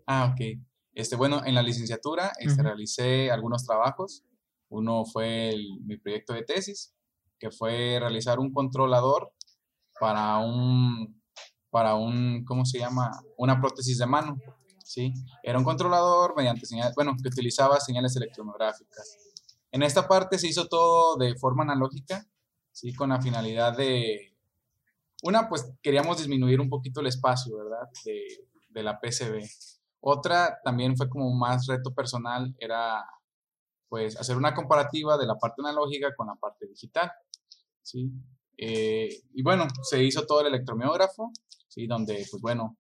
Ah, 0.06 0.32
ok. 0.32 0.58
Este, 0.94 1.16
bueno, 1.16 1.44
en 1.44 1.54
la 1.54 1.62
licenciatura 1.62 2.32
este, 2.38 2.62
realicé 2.62 3.30
algunos 3.30 3.66
trabajos. 3.66 4.24
Uno 4.70 5.04
fue 5.04 5.54
mi 5.84 5.98
proyecto 5.98 6.32
de 6.32 6.44
tesis, 6.44 6.94
que 7.38 7.50
fue 7.50 7.98
realizar 8.00 8.38
un 8.38 8.54
controlador 8.54 9.34
para 10.00 10.38
un, 10.38 11.22
para 11.68 11.94
un, 11.94 12.42
¿cómo 12.46 12.64
se 12.64 12.78
llama? 12.78 13.10
Una 13.36 13.60
prótesis 13.60 13.98
de 13.98 14.06
mano. 14.06 14.38
¿Sí? 14.86 15.12
Era 15.42 15.58
un 15.58 15.64
controlador 15.64 16.34
mediante 16.36 16.64
señales, 16.64 16.94
bueno, 16.94 17.16
que 17.20 17.28
utilizaba 17.28 17.80
señales 17.80 18.14
electromográficas. 18.16 19.18
En 19.72 19.82
esta 19.82 20.06
parte 20.06 20.38
se 20.38 20.46
hizo 20.46 20.68
todo 20.68 21.16
de 21.16 21.34
forma 21.36 21.64
analógica, 21.64 22.24
¿sí? 22.70 22.94
Con 22.94 23.10
la 23.10 23.20
finalidad 23.20 23.76
de, 23.76 24.32
una, 25.22 25.48
pues 25.48 25.72
queríamos 25.82 26.18
disminuir 26.18 26.60
un 26.60 26.70
poquito 26.70 27.00
el 27.00 27.08
espacio, 27.08 27.56
¿verdad? 27.56 27.88
De, 28.04 28.24
de 28.68 28.82
la 28.82 29.00
PCB. 29.00 29.44
Otra 30.00 30.60
también 30.62 30.96
fue 30.96 31.08
como 31.08 31.34
más 31.34 31.66
reto 31.66 31.92
personal, 31.92 32.54
era 32.58 33.04
pues 33.88 34.16
hacer 34.16 34.36
una 34.36 34.54
comparativa 34.54 35.16
de 35.16 35.26
la 35.26 35.36
parte 35.36 35.62
analógica 35.62 36.14
con 36.14 36.28
la 36.28 36.34
parte 36.36 36.66
digital, 36.66 37.10
¿sí? 37.82 38.12
Eh, 38.56 39.08
y 39.34 39.42
bueno, 39.42 39.66
se 39.82 40.02
hizo 40.02 40.26
todo 40.26 40.40
el 40.42 40.48
electromiógrafo, 40.48 41.32
¿sí? 41.68 41.86
Donde, 41.86 42.26
pues 42.30 42.40
bueno, 42.40 42.76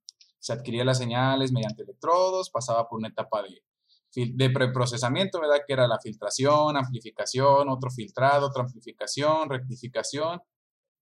se 0.46 0.52
adquiría 0.52 0.84
las 0.84 0.98
señales 0.98 1.50
mediante 1.50 1.82
electrodos, 1.82 2.50
pasaba 2.50 2.88
por 2.88 3.00
una 3.00 3.08
etapa 3.08 3.42
de, 3.42 4.50
preprocesamiento, 4.50 5.40
¿verdad? 5.40 5.62
Que 5.66 5.72
era 5.72 5.88
la 5.88 5.98
filtración, 5.98 6.76
amplificación, 6.76 7.68
otro 7.68 7.90
filtrado, 7.90 8.46
otra 8.46 8.62
amplificación, 8.62 9.50
rectificación. 9.50 10.40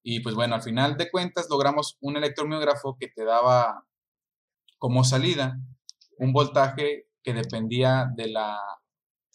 Y 0.02 0.20
pues 0.20 0.34
bueno, 0.34 0.54
al 0.54 0.62
final 0.62 0.96
de 0.96 1.10
cuentas 1.10 1.46
logramos 1.50 1.98
un 2.00 2.16
electromiógrafo 2.16 2.96
que 2.98 3.08
te 3.08 3.26
daba 3.26 3.84
como 4.78 5.04
salida 5.04 5.58
un 6.16 6.32
voltaje 6.32 7.08
que 7.22 7.34
dependía 7.34 8.10
de 8.16 8.28
la, 8.28 8.58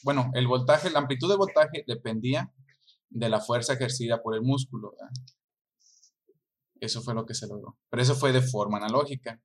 bueno, 0.01 0.31
el 0.33 0.47
voltaje, 0.47 0.89
la 0.89 0.99
amplitud 0.99 1.29
de 1.29 1.37
voltaje 1.37 1.83
dependía 1.85 2.51
de 3.09 3.29
la 3.29 3.41
fuerza 3.41 3.73
ejercida 3.73 4.23
por 4.23 4.33
el 4.33 4.41
músculo. 4.41 4.91
¿verdad? 4.91 5.11
Eso 6.79 7.03
fue 7.03 7.13
lo 7.13 7.27
que 7.27 7.35
se 7.35 7.47
logró. 7.47 7.77
Pero 7.91 8.01
eso 8.01 8.15
fue 8.15 8.31
de 8.31 8.41
forma 8.41 8.77
analógica. 8.77 9.39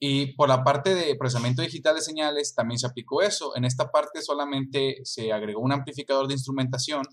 Y 0.00 0.34
por 0.34 0.48
la 0.48 0.62
parte 0.62 0.94
de 0.94 1.16
procesamiento 1.16 1.62
digital 1.62 1.96
de 1.96 2.02
señales 2.02 2.54
también 2.54 2.78
se 2.78 2.86
aplicó 2.86 3.20
eso. 3.20 3.56
En 3.56 3.64
esta 3.64 3.90
parte 3.90 4.22
solamente 4.22 5.00
se 5.04 5.32
agregó 5.32 5.60
un 5.60 5.72
amplificador 5.72 6.28
de 6.28 6.34
instrumentación, 6.34 7.04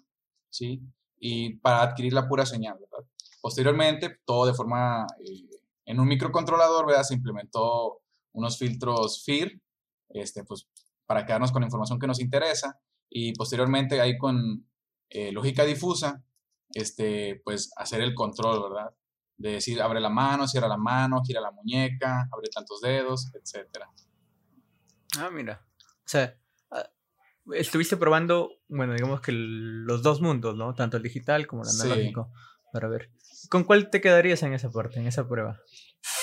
¿sí? 0.50 0.82
Y 1.18 1.56
para 1.56 1.82
adquirir 1.82 2.13
la 2.13 2.27
pura 2.27 2.46
señal, 2.46 2.77
¿verdad? 2.80 3.08
Posteriormente, 3.42 4.20
todo 4.25 4.46
de 4.46 4.54
forma, 4.54 5.08
eh, 5.20 5.60
en 5.86 6.00
un 6.00 6.08
microcontrolador, 6.08 6.86
¿verdad? 6.86 7.04
Se 7.04 7.15
implementó 7.15 8.01
unos 8.34 8.58
filtros 8.58 9.24
FIR, 9.24 9.60
este, 10.10 10.44
pues, 10.44 10.68
para 11.08 11.25
quedarnos 11.25 11.51
con 11.51 11.62
la 11.62 11.68
información 11.68 12.00
que 12.00 12.08
nos 12.08 12.20
interesa. 12.20 12.80
Y 13.10 13.34
posteriormente, 13.34 14.00
ahí 14.01 14.18
con 14.18 14.68
eh, 15.10 15.32
lógica 15.32 15.63
difusa, 15.63 16.24
este, 16.74 17.42
pues, 17.44 17.72
hacer 17.77 18.01
el 18.01 18.13
control, 18.13 18.63
¿verdad? 18.63 18.94
De 19.38 19.51
decir, 19.51 19.82
abre 19.82 20.00
la 20.00 20.10
mano, 20.10 20.48
cierra 20.48 20.68
la 20.68 20.77
mano, 20.77 21.22
gira 21.25 21.42
la 21.42 21.51
muñeca, 21.51 22.27
abre 22.32 22.50
tantos 22.54 22.82
dedos, 22.82 23.32
etc. 23.34 23.86
Ah, 25.20 25.30
mira. 25.30 25.65
O 25.82 26.08
sea, 26.08 26.38
ah, 26.72 26.89
estuviste 27.54 27.98
probando, 27.98 28.51
bueno, 28.68 28.94
digamos 28.94 29.22
que 29.22 29.32
los 29.34 30.01
dos 30.04 30.22
mundos, 30.22 30.56
¿no? 30.56 30.74
Tanto 30.74 30.98
el 30.98 31.04
digital 31.04 31.48
como 31.48 31.63
el 31.63 31.70
analógico. 31.70 32.32
Para 32.72 32.88
ver. 32.88 33.12
¿Con 33.50 33.63
cuál 33.63 33.89
te 33.89 34.01
quedarías 34.01 34.44
en 34.44 34.54
esa 34.54 34.70
parte, 34.70 35.00
en 35.00 35.08
esa 35.08 35.27
prueba? 35.27 35.60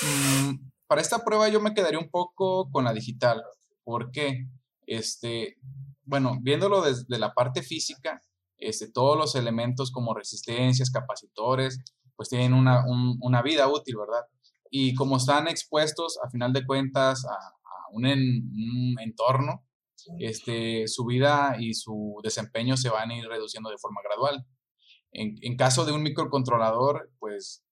Mm, 0.03 0.71
para 0.87 1.01
esta 1.01 1.25
prueba 1.25 1.49
yo 1.49 1.61
me 1.61 1.75
quedaría 1.75 1.99
un 1.99 2.11
poco 2.11 2.71
con 2.71 2.85
la 2.85 2.93
digital. 2.93 3.43
¿Por 3.85 4.11
qué? 4.11 4.49
Este, 4.87 5.57
bueno, 6.05 6.39
viéndolo 6.43 6.83
desde 6.83 7.19
la 7.19 7.33
parte 7.33 7.63
física, 7.63 8.21
este, 8.59 8.91
todos 8.91 9.17
los 9.17 9.35
elementos 9.35 9.91
como 9.91 10.15
resistencias, 10.15 10.91
capacitores, 10.91 11.81
pues 12.23 12.29
tienen 12.29 12.55
una, 12.55 12.85
una 12.87 13.43
vida 13.43 13.67
útil, 13.69 13.97
¿verdad? 13.97 14.25
Y 14.71 14.95
como 14.95 15.17
están 15.17 15.49
expuestos, 15.49 16.21
a 16.25 16.31
final 16.31 16.53
de 16.53 16.65
cuentas, 16.65 17.25
a, 17.25 17.37
un, 17.91 18.07
un, 18.07 18.97
entorno, 19.01 19.67
este, 20.21 20.87
su 20.87 21.05
vida 21.05 21.57
y 21.59 21.75
su 21.75 22.21
desempeño 22.23 22.77
se 22.77 22.91
van 22.91 23.11
a 23.11 23.19
ir 23.19 23.27
reduciendo 23.27 23.71
de 23.71 23.79
forma 23.79 24.01
gradual. 24.05 24.47
En, 25.11 25.35
en 25.43 25.57
caso 25.57 25.85
de 25.85 25.91
un 25.91 26.05
microcontrolador, 26.05 27.11
pues, 27.19 27.65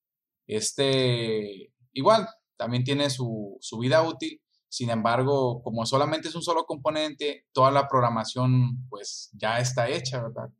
este, 0.49 1.73
igual, 1.93 2.29
también 2.57 2.83
tiene 2.83 3.09
su, 3.09 3.57
su 3.61 3.79
vida 3.79 4.03
útil, 4.03 4.43
sin 4.69 4.91
embargo, 4.91 5.63
como 5.63 5.87
solamente 5.87 6.27
es 6.27 6.35
un 6.35 6.43
solo 6.43 6.65
componente, 6.65 7.47
toda 7.53 7.71
la 7.71 7.87
programación 7.87 8.85
pues 8.89 9.31
ya 9.33 9.61
está 9.61 9.89
hecha, 9.89 10.21
¿verdad? 10.21 10.51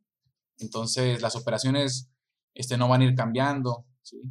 Entonces 0.59 1.21
las 1.21 1.35
operaciones 1.35 2.09
este, 2.53 2.77
no 2.77 2.87
van 2.87 3.01
a 3.01 3.05
ir 3.05 3.15
cambiando, 3.15 3.85
¿sí? 4.01 4.21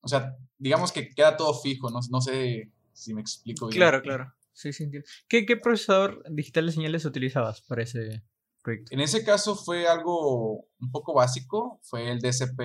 O 0.00 0.08
sea, 0.08 0.36
digamos 0.58 0.92
que 0.92 1.08
queda 1.10 1.36
todo 1.36 1.54
fijo, 1.54 1.90
no, 1.90 2.00
no 2.10 2.20
sé 2.20 2.70
si 2.92 3.14
me 3.14 3.20
explico 3.20 3.66
bien. 3.66 3.78
Claro, 3.78 4.02
claro. 4.02 4.34
Sí, 4.52 4.72
sí, 4.72 4.84
entiendo. 4.84 5.08
¿Qué, 5.28 5.46
¿Qué, 5.46 5.56
procesador 5.56 6.22
digital 6.30 6.66
de 6.66 6.72
señales 6.72 7.04
utilizabas 7.04 7.62
para 7.62 7.82
ese 7.82 8.22
proyecto? 8.62 8.92
En 8.92 9.00
ese 9.00 9.24
caso 9.24 9.56
fue 9.56 9.88
algo 9.88 10.66
un 10.78 10.90
poco 10.90 11.14
básico, 11.14 11.80
fue 11.82 12.10
el 12.10 12.20
DSP, 12.20 12.60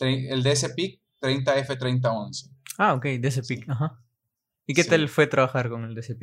el 0.00 0.42
DSP 0.42 1.00
30F3011. 1.20 2.50
Ah, 2.78 2.94
ok, 2.94 3.06
DSP, 3.20 3.68
ajá. 3.68 4.00
¿Y 4.66 4.74
qué 4.74 4.84
tal 4.84 5.08
fue 5.08 5.26
trabajar 5.26 5.68
con 5.68 5.84
el 5.84 5.94
DSP? 5.94 6.22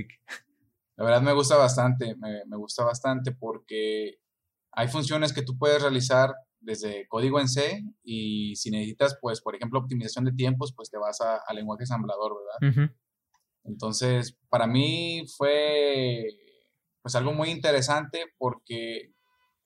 La 0.97 1.05
verdad 1.05 1.21
me 1.21 1.33
gusta 1.33 1.57
bastante, 1.57 2.15
me, 2.15 2.43
me 2.45 2.57
gusta 2.57 2.83
bastante 2.83 3.31
porque 3.31 4.19
hay 4.71 4.87
funciones 4.87 5.31
que 5.31 5.43
tú 5.43 5.57
puedes 5.57 5.81
realizar 5.81 6.33
desde 6.61 7.07
código 7.07 7.39
en 7.39 7.47
C 7.47 7.83
y 8.03 8.55
si 8.55 8.71
necesitas, 8.71 9.17
pues, 9.21 9.41
por 9.41 9.55
ejemplo, 9.55 9.79
optimización 9.79 10.25
de 10.25 10.31
tiempos, 10.31 10.73
pues 10.75 10.89
te 10.89 10.97
vas 10.97 11.19
al 11.21 11.55
lenguaje 11.55 11.83
ensamblador, 11.83 12.33
¿verdad? 12.61 12.87
Entonces, 13.63 14.37
para 14.49 14.67
mí 14.67 15.25
fue, 15.37 16.25
pues, 17.01 17.15
algo 17.15 17.33
muy 17.33 17.49
interesante 17.49 18.25
porque 18.37 19.13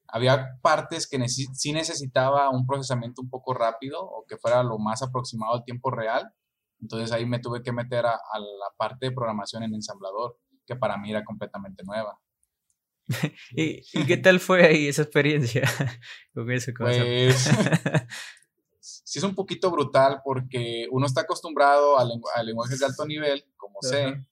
había 0.08 0.58
partes 0.62 1.08
que 1.10 1.20
sí 1.28 1.74
necesitaba 1.74 2.50
un 2.50 2.66
procesamiento 2.66 3.22
un 3.22 3.30
poco 3.30 3.54
rápido 3.54 4.02
o 4.02 4.26
que 4.28 4.38
fuera 4.38 4.64
lo 4.64 4.78
más 4.78 5.02
aproximado 5.02 5.54
al 5.54 5.64
tiempo 5.64 5.92
real. 5.92 6.34
Entonces 6.80 7.12
ahí 7.12 7.26
me 7.26 7.40
tuve 7.40 7.64
que 7.64 7.72
meter 7.72 8.06
a, 8.06 8.14
a 8.14 8.40
la 8.40 8.70
parte 8.78 9.08
de 9.08 9.12
programación 9.12 9.64
en 9.64 9.74
ensamblador, 9.74 10.38
que 10.66 10.76
para 10.76 10.98
mí 10.98 11.10
era 11.10 11.24
completamente 11.24 11.84
nueva. 11.86 12.20
¿Y, 13.52 14.06
qué 14.06 14.18
tal 14.18 14.40
fue 14.40 14.66
ahí 14.66 14.88
esa 14.88 15.04
experiencia 15.04 15.64
con 16.34 16.50
eso? 16.52 16.72
pues, 16.78 17.50
sí 18.80 19.20
es 19.20 19.24
un 19.24 19.36
poquito 19.36 19.72
brutal 19.72 20.22
porque 20.24 20.88
uno 20.92 21.06
está 21.06 21.22
acostumbrado 21.22 21.98
a, 21.98 22.44
lenguajes 22.44 22.80
de 22.80 22.86
alto 22.86 23.06
nivel, 23.06 23.46
como 23.58 23.80
C, 23.82 24.26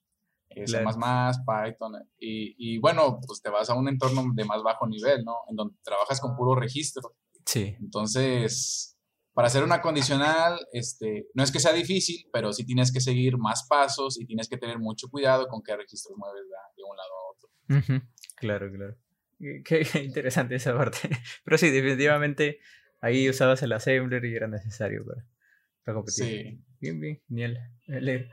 eh, 0.50 0.68
C++, 0.68 0.80
Python, 0.80 1.94
y, 2.20 2.56
y, 2.58 2.80
bueno, 2.80 3.20
pues 3.26 3.42
te 3.42 3.50
vas 3.50 3.70
a 3.70 3.76
un 3.76 3.88
entorno 3.88 4.26
de 4.34 4.46
más 4.46 4.62
bajo 4.64 4.88
nivel, 4.88 5.24
¿no? 5.24 5.38
En 5.50 5.56
donde 5.56 5.76
trabajas 5.84 6.20
con 6.20 6.36
puro 6.36 6.56
registro. 6.56 7.16
Sí. 7.46 7.76
Entonces, 7.80 8.94
para 9.34 9.48
hacer 9.48 9.64
una 9.64 9.82
condicional, 9.82 10.60
este, 10.72 11.28
no 11.34 11.44
es 11.44 11.52
que 11.52 11.60
sea 11.60 11.74
difícil, 11.74 12.28
pero 12.32 12.54
sí 12.54 12.66
tienes 12.66 12.92
que 12.92 13.02
seguir 13.02 13.38
más 13.38 13.66
pasos 13.68 14.20
y 14.20 14.26
tienes 14.26 14.48
que 14.48 14.58
tener 14.58 14.80
mucho 14.80 15.10
cuidado 15.10 15.48
con 15.48 15.64
qué 15.64 15.76
registros 15.76 16.18
mueves 16.18 16.44
de 16.78 16.84
un 16.84 16.96
lado 16.96 17.10
a 17.14 17.32
otro. 17.32 18.08
Claro, 18.44 18.72
claro. 18.72 18.96
Qué 19.40 19.88
interesante 20.04 20.56
esa 20.56 20.76
parte. 20.78 21.00
Pero 21.44 21.58
sí, 21.58 21.70
definitivamente 21.70 22.60
ahí 23.02 23.30
usabas 23.30 23.62
el 23.64 23.74
assembler 23.74 24.24
y 24.26 24.36
era 24.36 24.48
necesario 24.48 25.06
para, 25.06 25.96
competir. 25.96 26.26
Sí. 26.26 26.62
Bien, 26.80 27.00
bien, 27.00 27.22
genial. 27.28 27.72
Eh, 27.88 28.30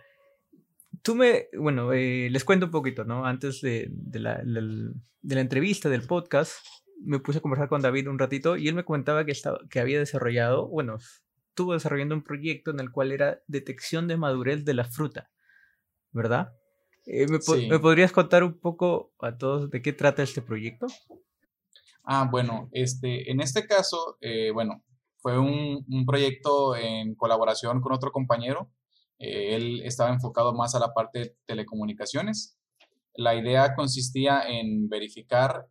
tú 1.02 1.14
me, 1.14 1.48
bueno, 1.56 1.92
eh, 1.92 2.28
les 2.30 2.44
cuento 2.44 2.66
un 2.66 2.72
poquito, 2.72 3.04
¿no? 3.04 3.24
Antes 3.24 3.60
de, 3.60 3.90
la, 4.12 4.42
de 4.44 5.34
la 5.34 5.40
entrevista, 5.40 5.88
del 5.88 6.02
podcast, 6.02 6.64
me 7.00 7.18
puse 7.18 7.38
a 7.38 7.42
conversar 7.42 7.68
con 7.68 7.82
David 7.82 8.08
un 8.08 8.18
ratito 8.18 8.56
y 8.56 8.68
él 8.68 8.74
me 8.74 8.84
comentaba 8.84 9.24
que, 9.24 9.32
estaba, 9.32 9.60
que 9.70 9.80
había 9.80 9.98
desarrollado, 9.98 10.68
bueno, 10.68 10.98
estuvo 11.48 11.74
desarrollando 11.74 12.14
un 12.14 12.22
proyecto 12.22 12.70
en 12.70 12.80
el 12.80 12.90
cual 12.90 13.12
era 13.12 13.42
detección 13.46 14.06
de 14.08 14.16
madurez 14.16 14.64
de 14.64 14.74
la 14.74 14.84
fruta, 14.84 15.30
¿verdad? 16.12 16.52
Eh, 17.12 17.26
¿me, 17.26 17.80
podrías 17.80 18.12
contar 18.12 18.44
un 18.44 18.60
poco 18.60 19.12
a 19.18 19.36
todos 19.36 19.68
de 19.68 19.82
qué 19.82 19.92
trata 19.92 20.22
este 20.22 20.42
proyecto? 20.42 20.86
Ah, 22.04 22.28
bueno, 22.30 22.68
este, 22.70 23.32
en 23.32 23.40
este 23.40 23.66
caso, 23.66 24.16
eh, 24.20 24.52
bueno, 24.52 24.84
fue 25.18 25.36
un, 25.36 25.84
un, 25.90 26.06
proyecto 26.06 26.76
en 26.76 27.16
colaboración 27.16 27.80
con 27.80 27.92
otro 27.92 28.12
compañero. 28.12 28.70
Eh, 29.18 29.56
él 29.56 29.82
estaba 29.84 30.10
enfocado 30.10 30.54
más 30.54 30.76
a 30.76 30.78
la 30.78 30.94
parte 30.94 31.18
de 31.18 31.36
telecomunicaciones. 31.46 32.56
La 33.14 33.34
idea 33.34 33.74
consistía 33.74 34.42
en 34.48 34.88
verificar 34.88 35.66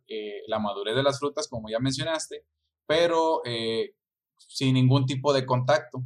la 0.46 0.58
madurez 0.58 0.94
de 0.94 1.02
las 1.02 1.18
frutas, 1.18 1.48
como 1.48 1.70
ya 1.70 1.78
mencionaste, 1.78 2.44
pero 2.86 3.40
sin 4.36 4.74
ningún 4.74 5.06
tipo 5.06 5.32
de 5.32 5.46
contacto. 5.46 6.04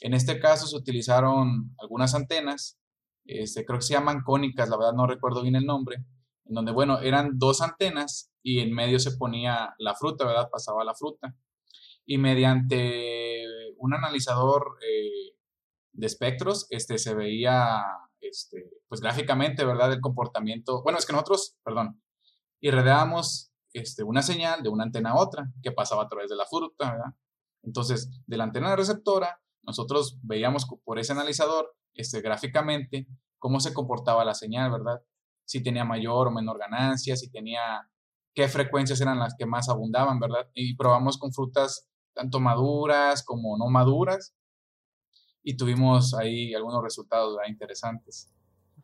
En 0.00 0.14
este 0.14 0.38
caso 0.38 0.68
se 0.68 0.76
utilizaron 0.76 1.74
algunas 1.78 2.14
antenas 2.14 2.78
este, 3.24 3.64
creo 3.64 3.78
que 3.78 3.86
se 3.86 3.94
llaman 3.94 4.22
cónicas, 4.22 4.68
la 4.68 4.76
verdad 4.76 4.94
no 4.94 5.06
recuerdo 5.06 5.42
bien 5.42 5.56
el 5.56 5.66
nombre, 5.66 6.04
en 6.44 6.54
donde, 6.54 6.72
bueno, 6.72 7.00
eran 7.00 7.38
dos 7.38 7.60
antenas 7.60 8.32
y 8.42 8.60
en 8.60 8.74
medio 8.74 8.98
se 8.98 9.16
ponía 9.16 9.74
la 9.78 9.94
fruta, 9.94 10.26
¿verdad? 10.26 10.48
Pasaba 10.50 10.84
la 10.84 10.94
fruta. 10.94 11.34
Y 12.04 12.18
mediante 12.18 13.44
un 13.78 13.94
analizador 13.94 14.78
eh, 14.86 15.36
de 15.92 16.06
espectros, 16.06 16.66
este, 16.70 16.98
se 16.98 17.14
veía, 17.14 17.82
este, 18.20 18.70
pues 18.88 19.00
gráficamente, 19.00 19.64
¿verdad? 19.64 19.92
El 19.92 20.00
comportamiento. 20.00 20.82
Bueno, 20.82 20.98
es 20.98 21.06
que 21.06 21.12
nosotros, 21.12 21.56
perdón, 21.62 22.02
irradiábamos 22.60 23.52
este, 23.72 24.02
una 24.02 24.22
señal 24.22 24.62
de 24.62 24.68
una 24.68 24.84
antena 24.84 25.10
a 25.10 25.20
otra 25.20 25.46
que 25.62 25.72
pasaba 25.72 26.04
a 26.04 26.08
través 26.08 26.28
de 26.28 26.36
la 26.36 26.46
fruta, 26.46 26.92
¿verdad? 26.92 27.14
Entonces, 27.62 28.10
de 28.26 28.36
la 28.36 28.44
antena 28.44 28.74
receptora, 28.74 29.40
nosotros 29.62 30.18
veíamos 30.22 30.66
por 30.84 30.98
ese 30.98 31.12
analizador 31.12 31.74
este, 31.94 32.20
gráficamente 32.20 33.06
cómo 33.38 33.58
se 33.58 33.74
comportaba 33.74 34.24
la 34.24 34.34
señal, 34.34 34.70
¿verdad? 34.70 35.02
Si 35.44 35.62
tenía 35.62 35.84
mayor 35.84 36.28
o 36.28 36.30
menor 36.30 36.58
ganancia, 36.58 37.16
si 37.16 37.28
tenía 37.28 37.90
qué 38.34 38.48
frecuencias 38.48 39.00
eran 39.00 39.18
las 39.18 39.34
que 39.36 39.46
más 39.46 39.68
abundaban, 39.68 40.20
¿verdad? 40.20 40.48
Y 40.54 40.76
probamos 40.76 41.18
con 41.18 41.32
frutas 41.32 41.88
tanto 42.14 42.38
maduras 42.38 43.24
como 43.24 43.58
no 43.58 43.68
maduras 43.68 44.34
y 45.42 45.56
tuvimos 45.56 46.14
ahí 46.14 46.54
algunos 46.54 46.82
resultados 46.84 47.36
interesantes. 47.48 48.32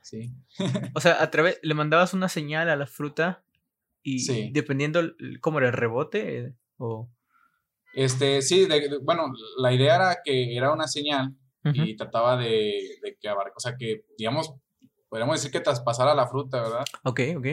Sí. 0.02 0.32
o 0.94 1.00
sea, 1.00 1.22
a 1.22 1.30
través 1.30 1.60
le 1.62 1.74
mandabas 1.74 2.12
una 2.12 2.28
señal 2.28 2.68
a 2.68 2.76
la 2.76 2.86
fruta 2.86 3.44
y 4.02 4.50
dependiendo 4.52 5.02
cómo 5.40 5.58
era 5.58 5.68
el 5.68 5.74
rebote 5.74 6.56
o 6.78 7.10
este 7.94 8.42
sí, 8.42 8.66
bueno, 9.02 9.32
la 9.58 9.72
idea 9.72 9.96
era 9.96 10.16
que 10.24 10.56
era 10.56 10.72
una 10.72 10.86
señal 10.86 11.36
y 11.74 11.96
trataba 11.96 12.36
de, 12.36 13.16
que 13.20 13.28
abarca, 13.28 13.54
o 13.56 13.60
sea, 13.60 13.76
que, 13.76 14.04
digamos, 14.16 14.54
podríamos 15.08 15.36
decir 15.36 15.50
que 15.50 15.60
traspasara 15.60 16.14
la 16.14 16.26
fruta, 16.26 16.60
¿verdad? 16.62 16.84
Ok, 17.04 17.20
ok. 17.36 17.46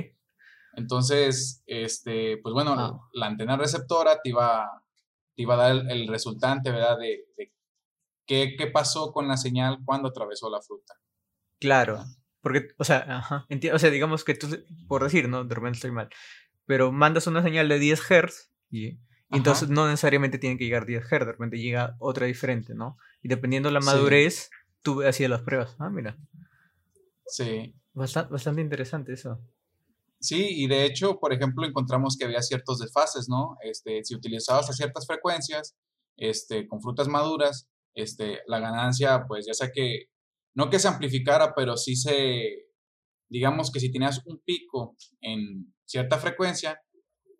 Entonces, 0.75 1.63
este, 1.65 2.37
pues 2.37 2.53
bueno, 2.53 2.75
ah. 2.77 3.09
la 3.13 3.27
antena 3.27 3.57
receptora 3.57 4.19
te 4.21 4.29
iba, 4.29 4.83
te 5.35 5.43
iba 5.43 5.53
a 5.53 5.57
dar 5.57 5.91
el, 5.91 6.07
resultante, 6.07 6.71
¿verdad? 6.71 6.97
De, 6.97 7.25
qué, 8.25 8.55
qué, 8.57 8.67
pasó 8.67 9.11
con 9.11 9.27
la 9.27 9.37
señal 9.37 9.79
cuando 9.85 10.09
atravesó 10.09 10.49
la 10.49 10.61
fruta. 10.61 10.95
Claro, 11.59 12.03
porque, 12.41 12.67
o 12.77 12.83
sea, 12.83 13.05
ajá, 13.07 13.47
o 13.73 13.79
sea, 13.79 13.89
digamos 13.89 14.23
que 14.23 14.35
tú, 14.35 14.47
por 14.87 15.03
decir, 15.03 15.29
¿no? 15.29 15.45
De 15.45 15.55
repente 15.55 15.77
estoy 15.77 15.91
mal, 15.91 16.09
pero 16.65 16.91
mandas 16.91 17.27
una 17.27 17.41
señal 17.41 17.69
de 17.69 17.79
10 17.79 18.01
Hz 18.01 18.51
y 18.69 18.99
entonces 19.31 19.69
no 19.69 19.87
necesariamente 19.87 20.37
tiene 20.37 20.57
que 20.57 20.65
llegar 20.65 20.85
10 20.85 21.03
Hz, 21.03 21.09
de 21.09 21.25
repente 21.25 21.59
llega 21.59 21.95
otra 21.99 22.27
diferente, 22.27 22.75
¿no? 22.75 22.97
Y 23.21 23.27
dependiendo 23.27 23.69
de 23.69 23.73
la 23.73 23.79
madurez, 23.79 24.49
tú 24.81 25.01
hacías 25.01 25.29
las 25.29 25.41
pruebas. 25.41 25.75
Ah, 25.79 25.89
mira. 25.89 26.17
Sí. 27.25 27.73
Bastante, 27.93 28.31
bastante 28.31 28.61
interesante 28.61 29.13
eso. 29.13 29.39
Sí, 30.19 30.63
y 30.63 30.67
de 30.67 30.85
hecho, 30.85 31.19
por 31.19 31.33
ejemplo, 31.33 31.65
encontramos 31.65 32.17
que 32.17 32.25
había 32.25 32.41
ciertos 32.41 32.79
desfases, 32.79 33.27
¿no? 33.29 33.57
Este, 33.61 34.03
si 34.03 34.15
utilizabas 34.15 34.69
a 34.69 34.73
ciertas 34.73 35.05
frecuencias, 35.05 35.75
este, 36.17 36.67
con 36.67 36.81
frutas 36.81 37.07
maduras, 37.07 37.67
este, 37.93 38.39
la 38.47 38.59
ganancia, 38.59 39.25
pues 39.27 39.45
ya 39.45 39.53
sea 39.53 39.71
que, 39.71 40.05
no 40.53 40.69
que 40.69 40.79
se 40.79 40.87
amplificara, 40.87 41.53
pero 41.55 41.77
sí 41.77 41.95
se, 41.95 42.69
digamos 43.29 43.71
que 43.71 43.79
si 43.79 43.91
tenías 43.91 44.21
un 44.25 44.39
pico 44.39 44.95
en 45.21 45.73
cierta 45.85 46.17
frecuencia, 46.17 46.79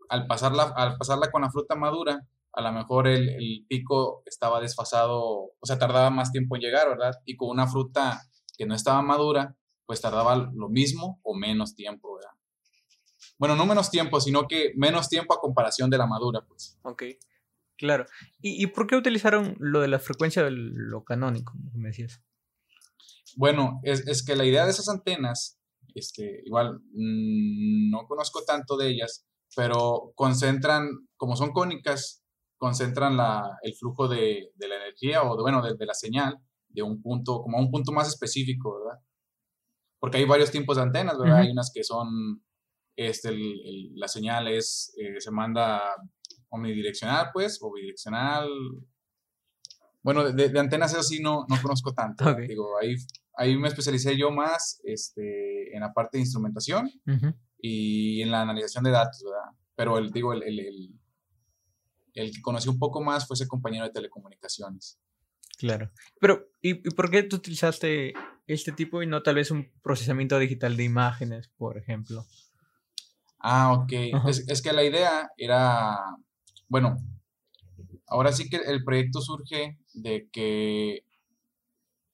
al 0.10 0.28
pasarla, 0.28 0.74
al 0.76 0.98
pasarla 0.98 1.32
con 1.32 1.42
la 1.42 1.52
fruta 1.52 1.76
madura, 1.76 2.28
a 2.54 2.62
lo 2.62 2.72
mejor 2.72 3.08
el, 3.08 3.30
el, 3.30 3.66
pico 3.68 4.24
estaba 4.26 4.62
desfasado, 4.62 5.52
o 5.60 5.66
sea, 5.66 5.78
tardaba 5.78 6.10
más 6.10 6.32
tiempo 6.32 6.56
en 6.56 6.62
llegar, 6.62 6.88
¿verdad? 6.90 7.14
Y 7.26 7.36
con 7.36 7.50
una 7.50 7.68
fruta 7.68 8.22
que 8.58 8.66
no 8.66 8.76
estaba 8.76 9.02
madura, 9.02 9.56
pues 9.86 10.02
tardaba 10.02 10.36
lo 10.54 10.70
mismo 10.70 11.20
o 11.24 11.36
menos 11.36 11.76
tiempo, 11.76 12.16
¿verdad? 12.16 12.32
Bueno, 13.38 13.56
no 13.56 13.66
menos 13.66 13.92
tiempo, 13.92 14.22
sino 14.22 14.48
que 14.48 14.72
menos 14.76 15.10
tiempo 15.10 15.34
a 15.34 15.42
comparación 15.42 15.90
de 15.90 15.98
la 15.98 16.08
madura, 16.08 16.46
pues. 16.48 16.78
Ok, 16.84 17.04
claro. 17.78 18.06
¿Y, 18.42 18.64
y 18.64 18.68
por 18.68 18.88
qué 18.88 18.96
utilizaron 18.96 19.58
lo 19.60 19.82
de 19.82 19.90
la 19.90 20.00
frecuencia 20.00 20.44
de 20.44 20.52
lo 20.52 21.04
canónico, 21.04 21.54
como 21.54 21.78
me 21.80 21.90
decías? 21.90 22.22
Bueno, 23.36 23.82
es, 23.84 24.08
es 24.08 24.24
que 24.24 24.36
la 24.36 24.46
idea 24.46 24.64
de 24.64 24.72
esas 24.72 24.88
antenas, 24.88 25.60
este, 25.94 26.42
igual, 26.46 26.80
mmm, 26.94 27.90
no 27.90 28.08
conozco 28.08 28.44
tanto 28.46 28.78
de 28.78 28.90
ellas, 28.90 29.26
pero 29.56 30.12
concentran, 30.16 30.90
como 31.18 31.36
son 31.36 31.52
cónicas, 31.52 32.24
concentran 32.58 33.16
la, 33.18 33.58
el 33.62 33.74
flujo 33.76 34.08
de, 34.08 34.52
de, 34.56 34.68
la 34.68 34.76
energía 34.76 35.24
o 35.24 35.36
de, 35.36 35.42
bueno, 35.42 35.62
de, 35.62 35.76
de, 35.76 35.86
la 35.86 35.94
señal 35.94 36.38
de 36.68 36.82
un 36.82 37.02
punto, 37.02 37.42
como 37.42 37.58
a 37.58 37.62
un 37.62 37.72
punto 37.72 37.92
más 37.92 38.08
específico, 38.08 38.80
¿verdad? 38.80 39.00
Porque 40.00 40.18
hay 40.18 40.26
varios 40.26 40.52
tipos 40.52 40.78
de 40.78 40.84
antenas, 40.84 41.18
¿verdad? 41.18 41.38
Uh 41.38 41.40
-huh. 41.40 41.46
Hay 41.46 41.52
unas 41.52 41.72
que 41.74 41.84
son, 41.84 42.44
este, 42.96 43.30
el, 43.30 43.42
el, 43.42 43.92
la 43.96 44.08
señal 44.08 44.48
es, 44.48 44.94
eh, 44.98 45.20
se 45.20 45.32
manda 45.32 45.82
omnidireccional, 46.50 47.30
pues, 47.34 47.60
o 47.62 47.72
bidireccional. 47.74 48.50
Bueno, 50.02 50.32
de, 50.32 50.60
antenas 50.60 50.94
eso 50.94 51.04
sí 51.04 51.22
no, 51.22 51.46
no 51.50 51.62
conozco 51.62 51.94
tanto. 51.94 52.30
Okay. 52.30 52.48
Digo, 52.48 52.78
ahí, 52.82 52.96
ahí 53.38 53.58
me 53.58 53.68
especialicé 53.68 54.18
yo 54.18 54.32
más 54.32 54.80
este, 54.84 55.76
en 55.76 55.82
la 55.82 55.94
parte 55.94 56.18
de 56.18 56.24
instrumentación 56.24 56.86
uh 57.08 57.12
-huh. 57.12 57.36
Y 57.68 58.22
en 58.22 58.32
la 58.32 58.42
analización 58.42 58.84
de 58.84 58.92
datos, 58.92 59.24
¿verdad? 59.24 59.50
Pero 59.76 59.98
el, 59.98 60.12
digo, 60.12 60.34
el, 60.34 60.44
el 60.44 61.00
el 62.16 62.32
que 62.32 62.42
conocí 62.42 62.70
un 62.70 62.80
poco 62.80 63.04
más 63.04 63.28
fue 63.28 63.36
ese 63.36 63.48
compañero 63.48 63.86
de 63.86 63.92
telecomunicaciones. 63.92 64.98
Claro. 65.58 65.92
Pero, 66.20 66.48
¿y, 66.62 66.72
¿y, 66.72 66.92
por 66.92 67.12
qué 67.12 67.24
tú 67.24 67.38
utilizaste 67.38 68.14
este 68.48 68.72
tipo 68.72 69.04
y 69.04 69.08
no 69.08 69.22
tal 69.22 69.36
vez 69.36 69.52
un 69.52 69.72
procesamiento 69.82 70.40
digital 70.40 70.76
de 70.76 70.84
imágenes, 70.84 71.50
por 71.58 71.78
ejemplo? 71.78 72.26
Ah, 73.40 73.74
ok. 73.74 73.92
Uh 73.92 74.18
-huh. 74.18 74.30
es, 74.30 74.48
es, 74.48 74.62
que 74.62 74.74
la 74.74 74.84
idea 74.84 75.30
era, 75.38 75.98
bueno, 76.68 76.98
ahora 78.08 78.32
sí 78.32 78.50
que 78.50 78.58
el 78.58 78.84
proyecto 78.84 79.22
surge 79.22 79.78
de 79.94 80.30
que, 80.32 81.06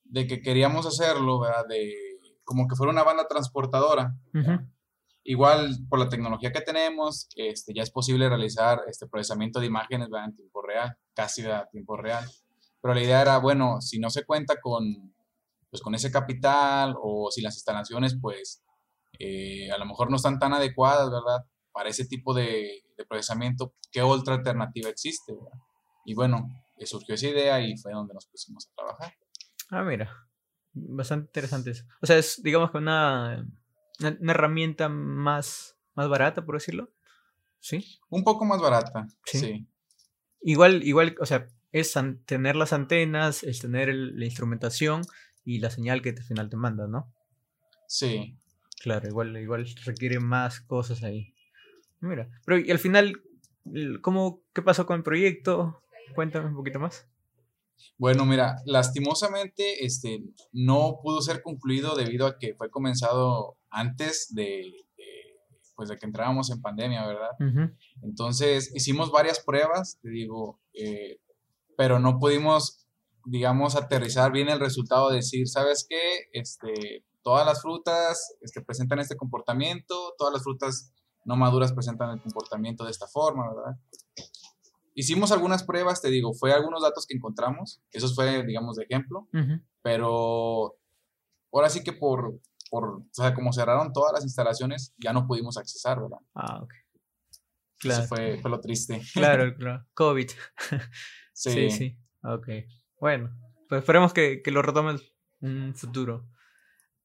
de 0.03 0.27
que 0.27 0.41
queríamos 0.41 0.86
hacerlo, 0.86 1.39
¿verdad? 1.39 1.67
De 1.67 1.96
como 2.43 2.67
que 2.67 2.75
fuera 2.75 2.91
una 2.91 3.03
banda 3.03 3.27
transportadora. 3.27 4.15
Uh 4.34 4.38
-huh. 4.39 4.67
Igual, 5.24 5.78
por 5.88 6.00
la 6.00 6.10
tecnología 6.10 6.51
que 6.51 6.62
tenemos, 6.62 7.28
este, 7.36 7.74
ya 7.74 7.84
es 7.84 7.92
posible 7.92 8.28
realizar 8.28 8.82
este 8.88 9.08
procesamiento 9.08 9.60
de 9.60 9.68
imágenes 9.68 10.10
¿verdad? 10.10 10.30
en 10.30 10.36
tiempo 10.36 10.62
real, 10.62 10.96
casi 11.13 11.46
a 11.46 11.68
tiempo 11.72 11.96
real. 11.96 12.25
Pero 12.82 12.94
la 12.96 13.01
idea 13.01 13.22
era, 13.22 13.38
bueno, 13.38 13.82
si 13.82 14.00
no 14.00 14.10
se 14.10 14.25
cuenta 14.25 14.60
con, 14.60 15.13
pues, 15.70 15.82
con 15.82 15.94
ese 15.94 16.12
capital 16.12 16.96
o 17.00 17.30
si 17.30 17.42
las 17.42 17.56
instalaciones, 17.56 18.18
pues, 18.20 18.63
eh, 19.20 19.72
a 19.72 19.78
lo 19.78 19.86
mejor 19.86 20.10
no 20.10 20.16
están 20.16 20.40
tan 20.40 20.54
adecuadas, 20.54 21.12
¿verdad? 21.12 21.46
Para 21.72 21.90
ese 21.90 22.06
tipo 22.06 22.34
de, 22.34 22.84
de 22.98 23.06
procesamiento, 23.06 23.75
¿qué 23.92 24.01
otra 24.01 24.36
alternativa 24.36 24.90
existe? 24.90 25.34
¿verdad? 25.34 25.60
Y 26.06 26.16
bueno, 26.16 26.48
surgió 26.86 27.16
esa 27.16 27.28
idea 27.28 27.62
y 27.62 27.78
fue 27.78 27.94
donde 27.94 28.13
nos 28.13 28.28
pusimos 28.28 28.68
a 28.68 28.75
trabajar. 28.75 29.13
Ah, 29.70 29.84
mira, 29.84 30.12
bastante 30.74 31.28
interesante 31.28 31.72
eso. 31.72 31.86
O 32.01 32.06
sea, 32.06 32.18
es, 32.18 32.42
digamos 32.44 32.72
que 32.72 32.78
una 32.78 33.46
una, 34.01 34.18
una, 34.20 34.31
herramienta 34.33 34.90
más, 34.90 35.77
más 35.96 36.09
barata, 36.09 36.46
por 36.46 36.55
decirlo. 36.55 36.92
¿Sí? 37.59 38.00
Un 38.09 38.24
poco 38.24 38.46
más 38.46 38.59
barata, 38.59 39.07
sí. 39.25 39.40
sí. 39.40 39.68
Igual, 40.42 40.83
igual, 40.83 41.16
o 41.20 41.25
sea, 41.25 41.48
es 41.72 41.94
tener 42.25 42.55
las 42.55 42.74
antenas, 42.74 43.44
es 43.44 43.59
tener 43.59 43.90
el, 43.90 44.18
la 44.20 44.25
instrumentación 44.25 45.03
y 45.44 45.59
la 45.59 45.70
señal 45.70 46.01
que 46.01 46.09
al 46.09 46.24
final 46.24 46.50
te 46.50 46.57
manda, 46.57 46.87
¿no? 46.87 47.14
Sí. 47.87 48.37
Claro, 48.81 49.07
igual, 49.07 49.37
igual 49.37 49.68
requiere 49.85 50.20
más 50.20 50.59
cosas 50.61 51.03
ahí. 51.03 51.35
Mira, 52.00 52.29
pero 52.46 52.59
y 52.59 52.72
al 52.72 52.79
final, 52.79 53.22
¿cómo, 54.01 54.44
¿qué 54.53 54.64
pasó 54.64 54.87
con 54.87 54.98
el 54.98 55.03
proyecto? 55.03 55.83
Cuéntame 56.16 56.48
un 56.48 56.55
poquito 56.55 56.79
más. 56.79 57.07
Bueno, 57.98 58.25
mira, 58.25 58.55
lastimosamente 58.65 59.85
este, 59.85 60.24
no 60.51 61.00
pudo 61.01 61.22
ser 61.22 61.41
concluido 61.41 61.96
debido 61.96 62.25
a 62.27 62.37
que 62.37 62.55
fue 62.55 62.70
comenzado 62.70 63.57
antes 63.70 64.33
de, 64.33 64.74
de 64.98 65.05
pues 65.75 65.89
de 65.89 65.98
que 65.98 66.05
entrábamos 66.05 66.51
en 66.51 66.61
pandemia, 66.61 67.05
¿verdad? 67.05 67.31
Uh 67.39 67.44
-huh. 67.44 67.77
Entonces 68.03 68.72
hicimos 68.75 69.11
varias 69.11 69.39
pruebas, 69.39 70.00
te 70.01 70.09
digo, 70.09 70.59
eh, 70.74 71.20
pero 71.77 72.00
no 72.00 72.20
pudimos, 72.20 72.87
digamos, 73.25 73.75
aterrizar 73.75 74.31
bien 74.31 74.50
el 74.50 74.59
resultado, 74.59 75.09
de 75.09 75.17
decir, 75.17 75.48
¿sabes 75.48 75.85
qué? 75.89 76.29
Este, 76.33 77.05
todas 77.24 77.46
las 77.46 77.61
frutas 77.61 78.35
este, 78.41 78.61
presentan 78.61 79.00
este 79.00 79.15
comportamiento, 79.15 80.13
todas 80.17 80.33
las 80.33 80.44
frutas 80.44 80.94
no 81.25 81.35
maduras 81.35 81.74
presentan 81.74 82.11
el 82.11 82.22
comportamiento 82.22 82.83
de 82.83 82.91
esta 82.91 83.07
forma, 83.07 83.48
¿verdad? 83.53 83.79
Hicimos 84.94 85.32
algunas 85.32 85.64
pruebas, 85.64 86.01
te 86.01 86.10
digo, 86.10 86.34
fue 86.34 86.51
algunos 86.54 86.82
datos 86.82 87.06
que 87.08 87.16
encontramos, 87.16 87.82
esos 87.92 88.14
fue, 88.14 88.46
digamos, 88.46 88.75
de 88.75 88.84
ejemplo, 88.84 89.27
uh 89.34 89.38
-huh. 89.38 89.64
pero 89.82 90.75
ahora 91.51 91.70
sí 91.70 91.84
que 91.84 91.94
por, 91.94 92.40
por, 92.70 92.86
o 92.86 93.06
sea, 93.12 93.34
como 93.34 93.54
cerraron 93.54 93.94
todas 93.94 94.14
las 94.14 94.24
instalaciones, 94.24 94.94
ya 94.98 95.14
no 95.14 95.27
pudimos 95.27 95.58
accesar, 95.58 96.01
¿verdad? 96.01 96.20
Ah, 96.34 96.62
ok. 96.62 96.74
Claro. 97.80 98.04
Eso 98.04 98.08
fue, 98.16 98.38
fue 98.42 98.51
lo 98.51 98.60
triste. 98.60 99.01
Claro, 99.14 99.56
claro. 99.58 99.86
COVID. 99.94 100.30
sí. 101.34 101.51
sí, 101.51 101.72
sí. 101.72 101.98
Ok. 102.24 102.48
Bueno, 103.00 103.32
pues 103.68 103.80
esperemos 103.80 104.14
que, 104.14 104.42
que 104.44 104.51
lo 104.51 104.62
retomen 104.62 105.00
en 105.42 105.62
un 105.64 105.75
futuro. 105.75 106.27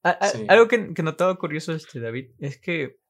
A, 0.02 0.10
a, 0.10 0.28
sí. 0.28 0.44
Algo 0.48 0.68
que, 0.68 0.92
que 0.92 1.02
notaba 1.02 1.36
curioso, 1.38 1.72
este, 1.72 2.00
David, 2.00 2.32
es 2.38 2.60
que 2.60 3.00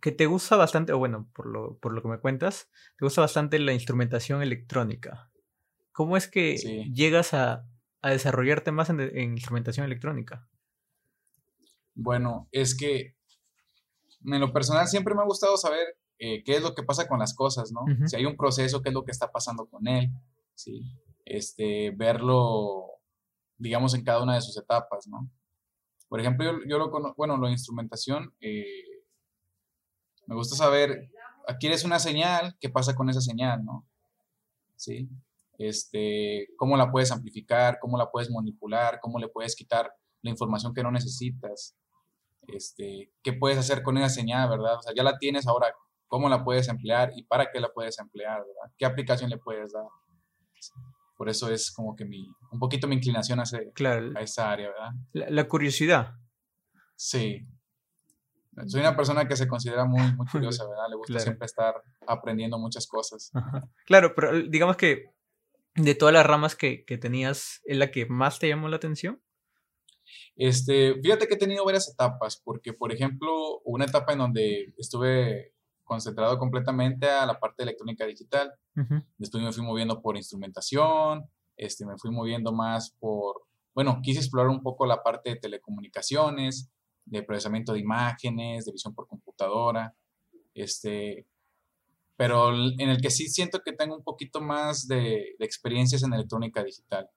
que 0.00 0.12
te 0.12 0.26
gusta 0.26 0.56
bastante, 0.56 0.92
o 0.92 0.98
bueno, 0.98 1.30
por 1.34 1.46
lo, 1.46 1.78
por 1.78 1.92
lo 1.92 2.02
que 2.02 2.08
me 2.08 2.20
cuentas, 2.20 2.70
te 2.98 3.04
gusta 3.04 3.20
bastante 3.20 3.58
la 3.58 3.72
instrumentación 3.72 4.42
electrónica. 4.42 5.30
¿Cómo 5.92 6.16
es 6.16 6.28
que 6.28 6.58
sí. 6.58 6.90
llegas 6.92 7.34
a, 7.34 7.66
a, 8.00 8.10
desarrollarte 8.10 8.72
más 8.72 8.90
en, 8.90 9.00
en, 9.00 9.32
instrumentación 9.32 9.86
electrónica? 9.86 10.48
Bueno, 11.94 12.48
es 12.52 12.76
que 12.76 13.16
en 14.24 14.40
lo 14.40 14.52
personal 14.52 14.86
siempre 14.86 15.14
me 15.14 15.22
ha 15.22 15.26
gustado 15.26 15.56
saber 15.56 15.98
eh, 16.18 16.42
qué 16.44 16.56
es 16.56 16.62
lo 16.62 16.74
que 16.74 16.82
pasa 16.82 17.08
con 17.08 17.18
las 17.18 17.34
cosas, 17.34 17.72
¿no? 17.72 17.82
Uh 17.82 17.88
-huh. 17.88 18.08
Si 18.08 18.16
hay 18.16 18.26
un 18.26 18.36
proceso, 18.36 18.82
qué 18.82 18.90
es 18.90 18.94
lo 18.94 19.04
que 19.04 19.12
está 19.12 19.30
pasando 19.30 19.66
con 19.66 19.86
él, 19.88 20.10
¿sí? 20.54 20.82
Este, 21.24 21.90
verlo, 21.90 22.86
digamos, 23.58 23.94
en 23.94 24.04
cada 24.04 24.22
una 24.22 24.34
de 24.34 24.40
sus 24.40 24.56
etapas, 24.56 25.06
¿no? 25.06 25.30
Por 26.08 26.20
ejemplo, 26.20 26.44
yo, 26.44 26.58
yo 26.66 26.78
lo 26.78 26.90
conozco, 26.90 27.16
bueno, 27.16 27.36
la 27.36 27.50
instrumentación... 27.50 28.34
Eh, 28.40 28.89
me 30.30 30.36
gusta 30.36 30.54
saber, 30.54 31.10
adquieres 31.48 31.84
una 31.84 31.98
señal, 31.98 32.56
¿qué 32.60 32.70
pasa 32.70 32.94
con 32.94 33.10
esa 33.10 33.20
señal, 33.20 33.64
no? 33.64 33.84
¿Sí? 34.76 35.08
Este, 35.58 36.46
cómo 36.56 36.76
la 36.76 36.92
puedes 36.92 37.10
amplificar, 37.10 37.78
cómo 37.80 37.98
la 37.98 38.12
puedes 38.12 38.30
manipular, 38.30 39.00
cómo 39.00 39.18
le 39.18 39.26
puedes 39.26 39.56
quitar 39.56 39.92
la 40.22 40.30
información 40.30 40.72
que 40.72 40.84
no 40.84 40.92
necesitas, 40.92 41.76
este, 42.46 43.12
qué 43.24 43.32
puedes 43.32 43.58
hacer 43.58 43.82
con 43.82 43.98
esa 43.98 44.08
señal, 44.08 44.48
¿verdad? 44.48 44.76
O 44.78 44.82
sea, 44.82 44.94
ya 44.94 45.02
la 45.02 45.18
tienes 45.18 45.48
ahora, 45.48 45.74
¿cómo 46.06 46.28
la 46.28 46.44
puedes 46.44 46.68
emplear 46.68 47.10
y 47.16 47.24
para 47.24 47.50
qué 47.50 47.58
la 47.58 47.72
puedes 47.72 47.98
emplear, 47.98 48.38
¿verdad? 48.38 48.72
¿Qué 48.78 48.86
aplicación 48.86 49.30
le 49.30 49.38
puedes 49.38 49.72
dar? 49.72 49.86
Por 51.16 51.28
eso 51.28 51.50
es 51.50 51.72
como 51.72 51.96
que 51.96 52.04
mi, 52.04 52.24
un 52.52 52.60
poquito 52.60 52.86
mi 52.86 52.94
inclinación 52.94 53.40
a, 53.40 53.42
ese, 53.42 53.72
claro, 53.74 54.12
a 54.16 54.20
esa 54.20 54.48
área, 54.48 54.68
¿verdad? 54.68 54.90
La, 55.12 55.28
la 55.28 55.48
curiosidad. 55.48 56.14
Sí, 56.94 57.48
soy 58.66 58.80
una 58.80 58.96
persona 58.96 59.26
que 59.26 59.36
se 59.36 59.48
considera 59.48 59.84
muy, 59.84 60.02
muy 60.16 60.26
curiosa, 60.26 60.66
¿verdad? 60.66 60.88
Le 60.90 60.96
gusta 60.96 61.12
claro. 61.12 61.24
siempre 61.24 61.46
estar 61.46 61.74
aprendiendo 62.06 62.58
muchas 62.58 62.86
cosas. 62.86 63.30
Ajá. 63.34 63.68
Claro, 63.86 64.14
pero 64.14 64.36
eh, 64.36 64.46
digamos 64.48 64.76
que 64.76 65.12
de 65.76 65.94
todas 65.94 66.12
las 66.12 66.26
ramas 66.26 66.56
que, 66.56 66.84
que, 66.84 66.98
tenías, 66.98 67.60
¿es 67.64 67.76
la 67.76 67.90
que 67.90 68.06
más 68.06 68.38
te 68.38 68.48
llamó 68.48 68.68
la 68.68 68.76
atención? 68.76 69.22
Este, 70.36 71.00
fíjate 71.00 71.28
que 71.28 71.34
he 71.34 71.38
tenido 71.38 71.64
varias 71.64 71.88
etapas, 71.88 72.40
porque 72.44 72.72
por 72.72 72.92
ejemplo, 72.92 73.60
una 73.64 73.84
etapa 73.84 74.12
en 74.12 74.18
donde 74.18 74.74
estuve 74.78 75.52
concentrado 75.84 76.38
completamente 76.38 77.08
a 77.08 77.26
la 77.26 77.38
parte 77.38 77.56
de 77.58 77.70
electrónica 77.70 78.06
digital. 78.06 78.52
Uh 78.76 78.80
-huh. 78.80 79.06
Después 79.18 79.42
me 79.42 79.52
fui 79.52 79.64
moviendo 79.64 80.00
por 80.00 80.16
instrumentación, 80.16 81.28
este, 81.56 81.84
me 81.84 81.98
fui 81.98 82.12
moviendo 82.12 82.52
más 82.52 82.94
por, 83.00 83.42
bueno, 83.74 84.00
quise 84.02 84.20
explorar 84.20 84.50
un 84.50 84.62
poco 84.62 84.86
la 84.86 85.02
parte 85.02 85.30
de 85.30 85.36
telecomunicaciones, 85.36 86.70
de 87.10 87.22
procesamiento 87.22 87.72
de 87.72 87.80
imágenes, 87.80 88.64
de 88.64 88.72
visión 88.72 88.94
por 88.94 89.06
computadora, 89.06 89.94
este, 90.54 91.26
pero 92.16 92.54
en 92.54 92.88
el 92.88 93.00
que 93.00 93.10
sí 93.10 93.28
siento 93.28 93.60
que 93.64 93.72
tengo 93.72 93.96
un 93.96 94.04
poquito 94.04 94.40
más 94.40 94.86
de, 94.86 95.34
de 95.38 95.44
experiencias 95.44 96.02
en 96.02 96.12
electrónica 96.12 96.62
digital. 96.62 97.08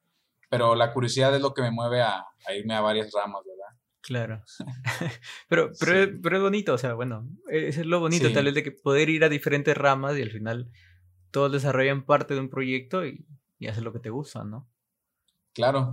pero 0.49 0.75
la 0.75 0.93
curiosidad 0.93 1.35
es 1.35 1.41
lo 1.41 1.53
que 1.53 1.61
me 1.61 1.71
mueve 1.71 2.01
a, 2.01 2.25
irme 2.55 2.75
a 2.75 2.81
varias 2.81 3.11
ramas, 3.13 3.41
¿verdad? 3.45 3.79
Claro. 4.01 4.43
pero, 5.47 5.71
pero, 5.79 6.19
pero, 6.21 6.37
es 6.37 6.41
bonito, 6.41 6.73
o 6.73 6.77
sea, 6.77 6.93
bueno, 6.93 7.29
es 7.49 7.85
lo 7.85 7.99
bonito 7.99 8.31
tal 8.33 8.45
vez 8.45 8.53
de 8.53 8.63
que 8.63 8.71
poder 8.71 9.09
ir 9.09 9.23
a 9.23 9.29
diferentes 9.29 9.77
ramas 9.77 10.17
y 10.17 10.21
al 10.21 10.31
final 10.31 10.71
todos 11.31 11.51
desarrollan 11.51 12.05
parte 12.05 12.33
de 12.33 12.41
un 12.41 12.49
proyecto 12.49 13.05
y, 13.05 13.25
y 13.59 13.67
hacen 13.67 13.85
lo 13.85 13.93
que 13.93 13.99
te 13.99 14.09
gusta, 14.09 14.43
¿no? 14.43 14.69
Claro. 15.53 15.91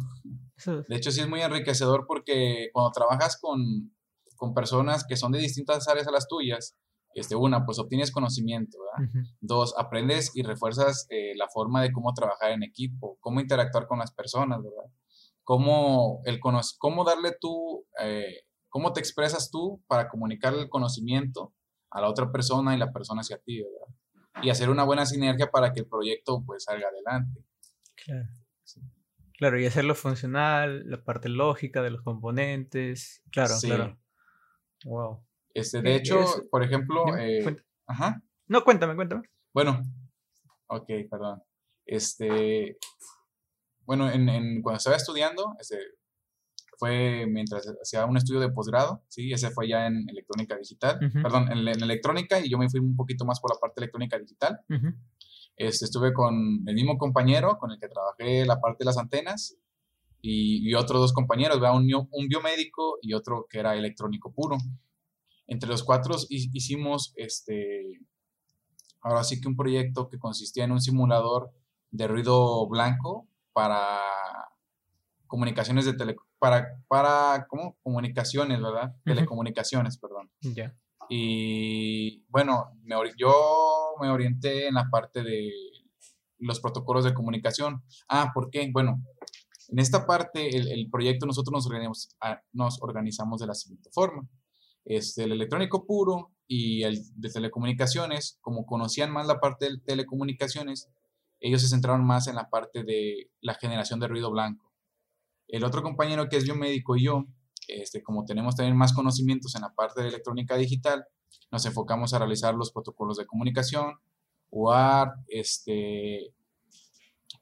De 0.66 0.96
hecho, 0.96 1.10
sí 1.10 1.20
es 1.20 1.28
muy 1.28 1.40
enriquecedor 1.40 2.06
porque 2.06 2.70
cuando 2.72 2.92
trabajas 2.92 3.38
con, 3.40 3.94
con 4.36 4.54
personas 4.54 5.04
que 5.06 5.16
son 5.16 5.32
de 5.32 5.38
distintas 5.38 5.88
áreas 5.88 6.06
a 6.06 6.12
las 6.12 6.28
tuyas, 6.28 6.76
este, 7.14 7.34
una, 7.34 7.64
pues 7.64 7.78
obtienes 7.78 8.12
conocimiento, 8.12 8.78
¿verdad? 8.78 9.12
Dos, 9.40 9.74
aprendes 9.76 10.30
y 10.34 10.42
refuerzas 10.42 11.06
eh, 11.10 11.34
la 11.36 11.48
forma 11.48 11.82
de 11.82 11.92
cómo 11.92 12.12
trabajar 12.14 12.52
en 12.52 12.62
equipo, 12.62 13.18
cómo 13.20 13.40
interactuar 13.40 13.86
con 13.86 13.98
las 13.98 14.12
personas, 14.12 14.62
¿verdad? 14.62 14.90
Cómo, 15.42 16.22
el 16.24 16.38
cómo 16.40 17.04
darle 17.04 17.36
tú, 17.40 17.84
eh, 18.00 18.44
cómo 18.68 18.92
te 18.92 19.00
expresas 19.00 19.50
tú 19.50 19.82
para 19.88 20.08
comunicar 20.08 20.54
el 20.54 20.68
conocimiento 20.68 21.52
a 21.90 22.00
la 22.00 22.08
otra 22.08 22.30
persona 22.30 22.74
y 22.74 22.78
la 22.78 22.92
persona 22.92 23.22
hacia 23.22 23.38
ti, 23.38 23.62
¿verdad? 23.62 24.44
Y 24.44 24.50
hacer 24.50 24.70
una 24.70 24.84
buena 24.84 25.04
sinergia 25.04 25.50
para 25.50 25.72
que 25.72 25.80
el 25.80 25.86
proyecto 25.86 26.44
pues 26.46 26.64
salga 26.64 26.86
adelante. 26.88 27.44
Claro. 27.96 28.28
Claro, 29.40 29.58
y 29.58 29.64
hacerlo 29.64 29.94
funcional, 29.94 30.82
la 30.84 31.02
parte 31.02 31.30
lógica 31.30 31.80
de 31.80 31.88
los 31.88 32.02
componentes. 32.02 33.22
Claro, 33.32 33.54
claro. 33.58 33.98
Wow. 34.84 35.26
Este, 35.54 35.80
de 35.80 35.96
hecho, 35.96 36.22
por 36.50 36.62
ejemplo, 36.62 37.16
eh, 37.16 37.56
ajá. 37.86 38.22
No, 38.48 38.62
cuéntame, 38.62 38.94
cuéntame. 38.94 39.22
Bueno, 39.54 39.80
ok, 40.66 40.90
perdón. 41.10 41.42
Este, 41.86 42.76
bueno, 43.86 44.10
en, 44.10 44.60
cuando 44.60 44.76
estaba 44.76 44.96
estudiando, 44.96 45.56
este, 45.58 45.78
fue 46.76 47.24
mientras 47.26 47.66
hacía 47.80 48.04
un 48.04 48.18
estudio 48.18 48.40
de 48.40 48.50
posgrado, 48.50 49.02
sí, 49.08 49.32
ese 49.32 49.50
fue 49.52 49.68
ya 49.68 49.86
en 49.86 50.06
electrónica 50.10 50.58
digital, 50.58 50.98
perdón, 51.22 51.50
en, 51.50 51.66
electrónica 51.82 52.40
y 52.40 52.50
yo 52.50 52.58
me 52.58 52.68
fui 52.68 52.80
un 52.80 52.94
poquito 52.94 53.24
más 53.24 53.40
por 53.40 53.54
la 53.54 53.58
parte 53.58 53.80
electrónica 53.80 54.18
digital. 54.18 54.60
Este, 55.60 55.84
estuve 55.84 56.14
con 56.14 56.62
el 56.66 56.74
mismo 56.74 56.96
compañero 56.96 57.58
con 57.58 57.70
el 57.70 57.78
que 57.78 57.88
trabajé 57.88 58.46
la 58.46 58.60
parte 58.60 58.78
de 58.78 58.86
las 58.86 58.96
antenas 58.96 59.58
y, 60.22 60.72
otros 60.74 61.00
dos 61.00 61.12
compañeros, 61.12 61.58
un, 61.74 62.08
un 62.10 62.28
biomédico 62.28 62.98
y 63.02 63.12
otro 63.12 63.46
que 63.48 63.58
era 63.58 63.74
electrónico 63.74 64.32
puro. 64.32 64.56
Entre 65.46 65.68
los 65.68 65.82
cuatro 65.82 66.16
hicimos 66.30 67.12
este, 67.16 68.00
ahora 69.02 69.22
sí 69.22 69.40
que 69.40 69.48
un 69.48 69.56
proyecto 69.56 70.08
que 70.08 70.18
consistía 70.18 70.64
en 70.64 70.72
un 70.72 70.80
simulador 70.80 71.50
de 71.90 72.06
ruido 72.06 72.66
blanco 72.66 73.28
para 73.52 74.00
comunicaciones 75.26 75.84
de 75.84 75.92
tele, 75.92 76.16
para, 76.38 76.82
para 76.88 77.46
¿cómo? 77.48 77.76
comunicaciones, 77.82 78.62
¿verdad? 78.62 78.94
Telecomunicaciones, 79.04 79.98
perdón. 79.98 80.30
Ya. 80.40 80.74
Y 81.10 82.24
bueno, 82.28 82.70
me, 82.84 82.96
yo 83.18 83.34
me 84.00 84.08
orienté 84.08 84.68
en 84.68 84.74
la 84.74 84.88
parte 84.90 85.22
de 85.22 85.50
los 86.38 86.60
protocolos 86.60 87.04
de 87.04 87.12
comunicación. 87.12 87.82
Ah, 88.08 88.30
¿por 88.32 88.48
qué? 88.50 88.70
Bueno, 88.72 89.02
en 89.68 89.78
esta 89.78 90.06
parte, 90.06 90.56
el, 90.56 90.68
el 90.72 90.88
proyecto 90.88 91.26
nosotros 91.26 91.52
nos 91.52 91.66
organizamos, 91.66 92.16
ah, 92.22 92.40
nos 92.52 92.80
organizamos 92.80 93.40
de 93.40 93.46
la 93.46 93.54
siguiente 93.54 93.90
forma 93.92 94.26
este, 94.84 95.24
el 95.24 95.32
electrónico 95.32 95.86
puro 95.86 96.32
y 96.46 96.82
el 96.82 97.00
de 97.14 97.30
telecomunicaciones, 97.30 98.38
como 98.40 98.66
conocían 98.66 99.12
más 99.12 99.26
la 99.26 99.40
parte 99.40 99.66
de 99.66 99.78
telecomunicaciones, 99.78 100.88
ellos 101.40 101.62
se 101.62 101.68
centraron 101.68 102.04
más 102.04 102.26
en 102.26 102.34
la 102.34 102.50
parte 102.50 102.82
de 102.84 103.30
la 103.40 103.54
generación 103.54 104.00
de 104.00 104.08
ruido 104.08 104.30
blanco. 104.30 104.72
El 105.48 105.64
otro 105.64 105.82
compañero 105.82 106.28
que 106.28 106.36
es 106.36 106.44
biomédico 106.44 106.96
y 106.96 107.04
yo, 107.04 107.26
este, 107.68 108.02
como 108.02 108.24
tenemos 108.24 108.56
también 108.56 108.76
más 108.76 108.92
conocimientos 108.92 109.54
en 109.54 109.62
la 109.62 109.72
parte 109.74 110.02
de 110.02 110.08
electrónica 110.08 110.56
digital, 110.56 111.04
nos 111.50 111.64
enfocamos 111.66 112.14
a 112.14 112.18
realizar 112.18 112.54
los 112.54 112.72
protocolos 112.72 113.16
de 113.16 113.26
comunicación, 113.26 113.94
UAR, 114.50 115.14
este, 115.28 116.32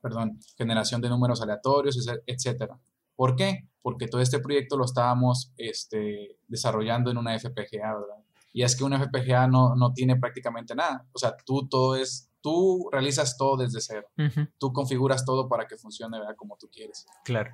perdón, 0.00 0.38
generación 0.56 1.00
de 1.00 1.08
números 1.08 1.42
aleatorios, 1.42 2.06
etcétera. 2.26 2.78
¿Por 3.16 3.36
qué? 3.36 3.68
Porque 3.82 4.06
todo 4.06 4.20
este 4.20 4.38
proyecto 4.38 4.76
lo 4.76 4.84
estábamos 4.84 5.52
este, 5.56 6.38
desarrollando 6.46 7.10
en 7.10 7.18
una 7.18 7.38
FPGA, 7.38 7.94
¿verdad? 7.94 8.24
Y 8.52 8.62
es 8.62 8.76
que 8.76 8.84
una 8.84 8.98
FPGA 8.98 9.46
no, 9.46 9.74
no 9.74 9.92
tiene 9.92 10.16
prácticamente 10.16 10.74
nada. 10.74 11.06
O 11.12 11.18
sea, 11.18 11.36
tú 11.44 11.68
todo 11.68 11.96
es, 11.96 12.30
tú 12.40 12.88
realizas 12.90 13.36
todo 13.36 13.56
desde 13.56 13.80
cero. 13.80 14.08
Tú 14.58 14.72
configuras 14.72 15.24
todo 15.24 15.48
para 15.48 15.66
que 15.66 15.76
funcione 15.76 16.18
¿verdad? 16.18 16.36
como 16.36 16.56
tú 16.56 16.68
quieres. 16.70 17.06
Claro. 17.24 17.50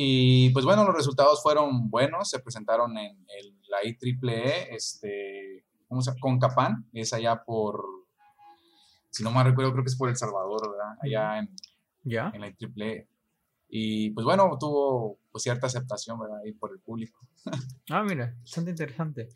Y 0.00 0.50
pues 0.50 0.64
bueno, 0.64 0.84
los 0.84 0.94
resultados 0.94 1.42
fueron 1.42 1.90
buenos, 1.90 2.30
se 2.30 2.38
presentaron 2.38 2.96
en 2.96 3.26
el, 3.36 3.58
la 3.68 3.78
IEEE, 3.82 4.72
este, 4.72 5.64
¿cómo 5.88 6.02
se 6.02 6.12
llama? 6.12 6.20
Con 6.20 6.38
Capán, 6.38 6.88
es 6.92 7.12
allá 7.12 7.42
por, 7.44 7.84
si 9.10 9.24
no 9.24 9.32
me 9.32 9.42
recuerdo, 9.42 9.72
creo 9.72 9.82
que 9.82 9.90
es 9.90 9.96
por 9.96 10.08
El 10.08 10.16
Salvador, 10.16 10.70
¿verdad? 10.70 10.94
Allá 11.02 11.38
en, 11.40 11.50
¿Ya? 12.04 12.30
en 12.32 12.42
la 12.42 12.46
IEEE. 12.46 13.08
Y 13.68 14.10
pues 14.10 14.24
bueno, 14.24 14.56
tuvo 14.60 15.18
pues, 15.32 15.42
cierta 15.42 15.66
aceptación, 15.66 16.16
¿verdad? 16.20 16.42
Ahí 16.44 16.52
por 16.52 16.70
el 16.70 16.78
público. 16.78 17.18
ah, 17.90 18.04
mira, 18.04 18.36
bastante 18.38 18.70
interesante. 18.70 19.30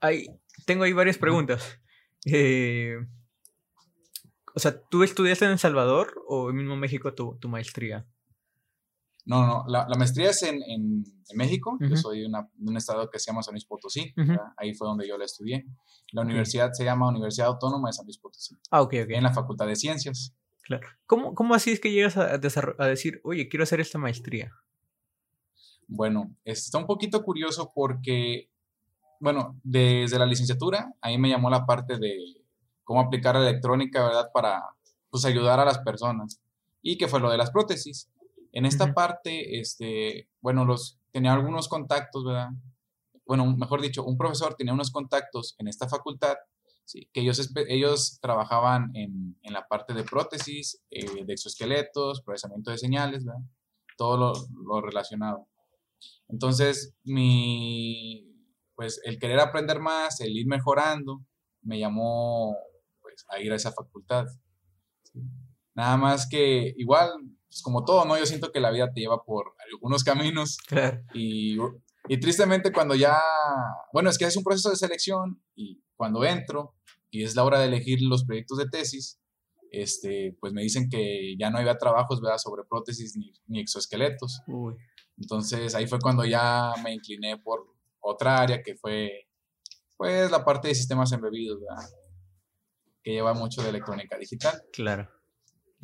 Hay, 0.00 0.28
tengo 0.64 0.84
ahí 0.84 0.94
varias 0.94 1.18
preguntas. 1.18 1.78
Eh, 2.24 2.96
o 4.54 4.58
sea, 4.58 4.80
¿tú 4.80 5.02
estudiaste 5.02 5.44
en 5.44 5.50
El 5.50 5.58
Salvador 5.58 6.24
o 6.26 6.48
en 6.48 6.56
mismo 6.56 6.74
México 6.74 7.12
tu, 7.12 7.36
tu 7.38 7.50
maestría? 7.50 8.06
No, 9.26 9.46
no, 9.46 9.64
la, 9.68 9.86
la 9.88 9.96
maestría 9.96 10.30
es 10.30 10.42
en, 10.42 10.62
en, 10.62 11.04
México. 11.34 11.78
Yo 11.80 11.96
soy 11.96 12.20
de, 12.20 12.28
un 12.60 12.76
estado 12.76 13.10
que 13.10 13.18
se 13.18 13.30
llama 13.30 13.42
San 13.42 13.54
Luis 13.54 13.64
Potosí. 13.64 14.14
Ahí 14.56 14.74
fue 14.74 14.86
donde 14.86 15.08
yo 15.08 15.16
la 15.16 15.24
estudié. 15.24 15.66
La 16.12 16.22
universidad 16.22 16.70
se 16.72 16.84
llama 16.84 17.08
Universidad 17.08 17.48
Autónoma 17.48 17.88
de 17.88 17.94
San 17.94 18.04
Luis 18.04 18.18
Potosí. 18.18 18.54
Ah, 18.70 18.82
ok, 18.82 18.94
ok. 19.04 19.10
En 19.10 19.22
la 19.22 19.32
Facultad 19.32 19.66
de 19.66 19.76
Ciencias. 19.76 20.34
Claro. 20.62 20.86
¿Cómo, 21.06 21.34
cómo 21.34 21.54
así 21.54 21.72
es 21.72 21.80
que 21.80 21.90
llegas 21.90 22.16
a, 22.16 22.34
a 22.34 22.86
decir, 22.86 23.20
oye, 23.24 23.48
quiero 23.48 23.64
hacer 23.64 23.80
esta 23.80 23.98
maestría? 23.98 24.52
Bueno, 25.86 26.34
está 26.44 26.78
un 26.78 26.86
poquito 26.86 27.22
curioso 27.22 27.72
porque, 27.74 28.50
bueno, 29.20 29.58
desde 29.62 30.18
la 30.18 30.26
licenciatura, 30.26 30.92
ahí 31.00 31.18
me 31.18 31.28
llamó 31.28 31.50
la 31.50 31.66
parte 31.66 31.98
de 31.98 32.16
cómo 32.84 33.00
aplicar 33.00 33.34
la 33.34 33.48
electrónica, 33.48 34.04
¿verdad? 34.04 34.30
Para, 34.32 34.62
pues, 35.10 35.24
ayudar 35.24 35.60
a 35.60 35.64
las 35.64 35.78
personas. 35.78 36.40
Y 36.82 36.98
que 36.98 37.08
fue 37.08 37.20
lo 37.20 37.30
de 37.30 37.38
las 37.38 37.50
prótesis. 37.50 38.10
En 38.54 38.64
esta 38.64 38.94
parte, 38.94 39.60
este, 39.60 40.30
bueno, 40.40 40.64
los, 40.64 40.98
tenía 41.10 41.34
algunos 41.34 41.68
contactos, 41.68 42.24
¿verdad? 42.24 42.50
Bueno, 43.26 43.54
mejor 43.56 43.82
dicho, 43.82 44.04
un 44.04 44.16
profesor 44.16 44.54
tenía 44.54 44.72
unos 44.72 44.90
contactos 44.90 45.54
en 45.58 45.68
esta 45.68 45.88
facultad 45.88 46.36
Sí, 46.86 47.08
que 47.12 47.22
ellos, 47.22 47.50
ellos 47.68 48.18
trabajaban 48.20 48.90
en, 48.94 49.38
en 49.42 49.52
la 49.54 49.66
parte 49.66 49.94
de 49.94 50.04
prótesis, 50.04 50.82
eh, 50.90 51.24
de 51.24 51.32
exoesqueletos, 51.32 52.22
procesamiento 52.22 52.70
de 52.70 52.78
señales, 52.78 53.24
¿verdad? 53.24 53.40
todo 53.96 54.18
lo, 54.18 54.32
lo, 54.64 54.80
relacionado. 54.82 55.48
Entonces, 56.28 56.94
mi, 57.04 58.28
pues 58.74 59.00
el 59.04 59.18
querer 59.18 59.40
aprender 59.40 59.80
más, 59.80 60.20
el 60.20 60.36
ir 60.36 60.46
mejorando, 60.46 61.24
me 61.62 61.78
llamó 61.78 62.54
pues, 63.00 63.24
a 63.30 63.40
ir 63.40 63.52
a 63.52 63.56
esa 63.56 63.72
facultad. 63.72 64.26
Nada 65.74 65.96
más 65.96 66.28
que 66.28 66.74
igual, 66.76 67.10
pues, 67.54 67.62
como 67.62 67.84
todo, 67.84 68.04
¿no? 68.04 68.18
Yo 68.18 68.26
siento 68.26 68.50
que 68.50 68.58
la 68.58 68.72
vida 68.72 68.92
te 68.92 69.00
lleva 69.00 69.22
por 69.22 69.54
algunos 69.72 70.02
caminos. 70.02 70.58
Y, 71.14 71.56
y 72.08 72.18
tristemente 72.18 72.72
cuando 72.72 72.96
ya, 72.96 73.16
bueno, 73.92 74.10
es 74.10 74.18
que 74.18 74.24
es 74.24 74.36
un 74.36 74.42
proceso 74.42 74.70
de 74.70 74.76
selección 74.76 75.40
y 75.54 75.80
cuando 75.94 76.24
entro 76.24 76.74
y 77.10 77.22
es 77.22 77.36
la 77.36 77.44
hora 77.44 77.60
de 77.60 77.66
elegir 77.66 78.02
los 78.02 78.24
proyectos 78.24 78.58
de 78.58 78.68
tesis, 78.68 79.20
este, 79.70 80.36
pues 80.40 80.52
me 80.52 80.62
dicen 80.62 80.88
que 80.88 81.36
ya 81.38 81.48
no 81.50 81.58
había 81.58 81.78
trabajos 81.78 82.20
¿verdad? 82.20 82.38
sobre 82.38 82.64
prótesis 82.64 83.16
ni, 83.16 83.32
ni 83.46 83.60
exoesqueletos. 83.60 84.42
Entonces 85.16 85.76
ahí 85.76 85.86
fue 85.86 86.00
cuando 86.00 86.24
ya 86.24 86.72
me 86.82 86.92
incliné 86.92 87.38
por 87.38 87.64
otra 88.00 88.40
área 88.40 88.62
que 88.62 88.74
fue 88.74 89.28
pues 89.96 90.28
la 90.28 90.44
parte 90.44 90.68
de 90.68 90.74
sistemas 90.74 91.12
embebidos, 91.12 91.60
¿verdad? 91.60 91.88
que 93.04 93.12
lleva 93.12 93.32
mucho 93.32 93.62
de 93.62 93.68
electrónica 93.68 94.18
digital. 94.18 94.60
Claro. 94.72 95.08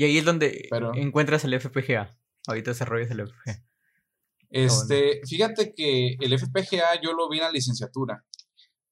Y 0.01 0.05
ahí 0.05 0.17
es 0.17 0.25
donde 0.25 0.71
encuentras 0.95 1.45
el 1.45 1.61
FPGA. 1.61 2.19
Ahorita 2.47 2.71
desarrollas 2.71 3.11
el 3.11 3.29
FPGA. 3.29 3.63
Este, 4.49 5.21
fíjate 5.29 5.75
que 5.75 6.17
el 6.19 6.39
FPGA 6.39 6.99
yo 7.03 7.13
lo 7.13 7.29
vi 7.29 7.37
en 7.37 7.45
la 7.45 7.53
licenciatura. 7.53 8.25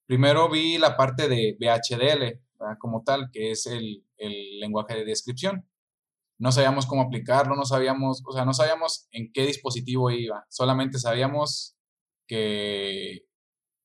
Primero 0.05 0.51
vi 0.51 0.77
la 0.77 0.95
parte 0.95 1.27
de 1.27 1.57
VHDL, 1.59 2.39
como 2.77 3.01
tal, 3.03 3.31
que 3.31 3.49
es 3.49 3.65
el, 3.65 4.05
lenguaje 4.59 4.93
de 4.93 5.03
descripción. 5.03 5.67
No 6.37 6.51
sabíamos 6.51 6.85
cómo 6.85 7.01
aplicarlo, 7.01 7.55
no 7.55 7.65
sabíamos, 7.65 8.21
o 8.27 8.31
sea, 8.31 8.45
no 8.45 8.53
sabíamos 8.53 9.07
en 9.11 9.31
qué 9.33 9.47
dispositivo 9.47 10.11
iba, 10.11 10.45
solamente 10.47 10.99
sabíamos 10.99 11.75
que, 12.27 13.25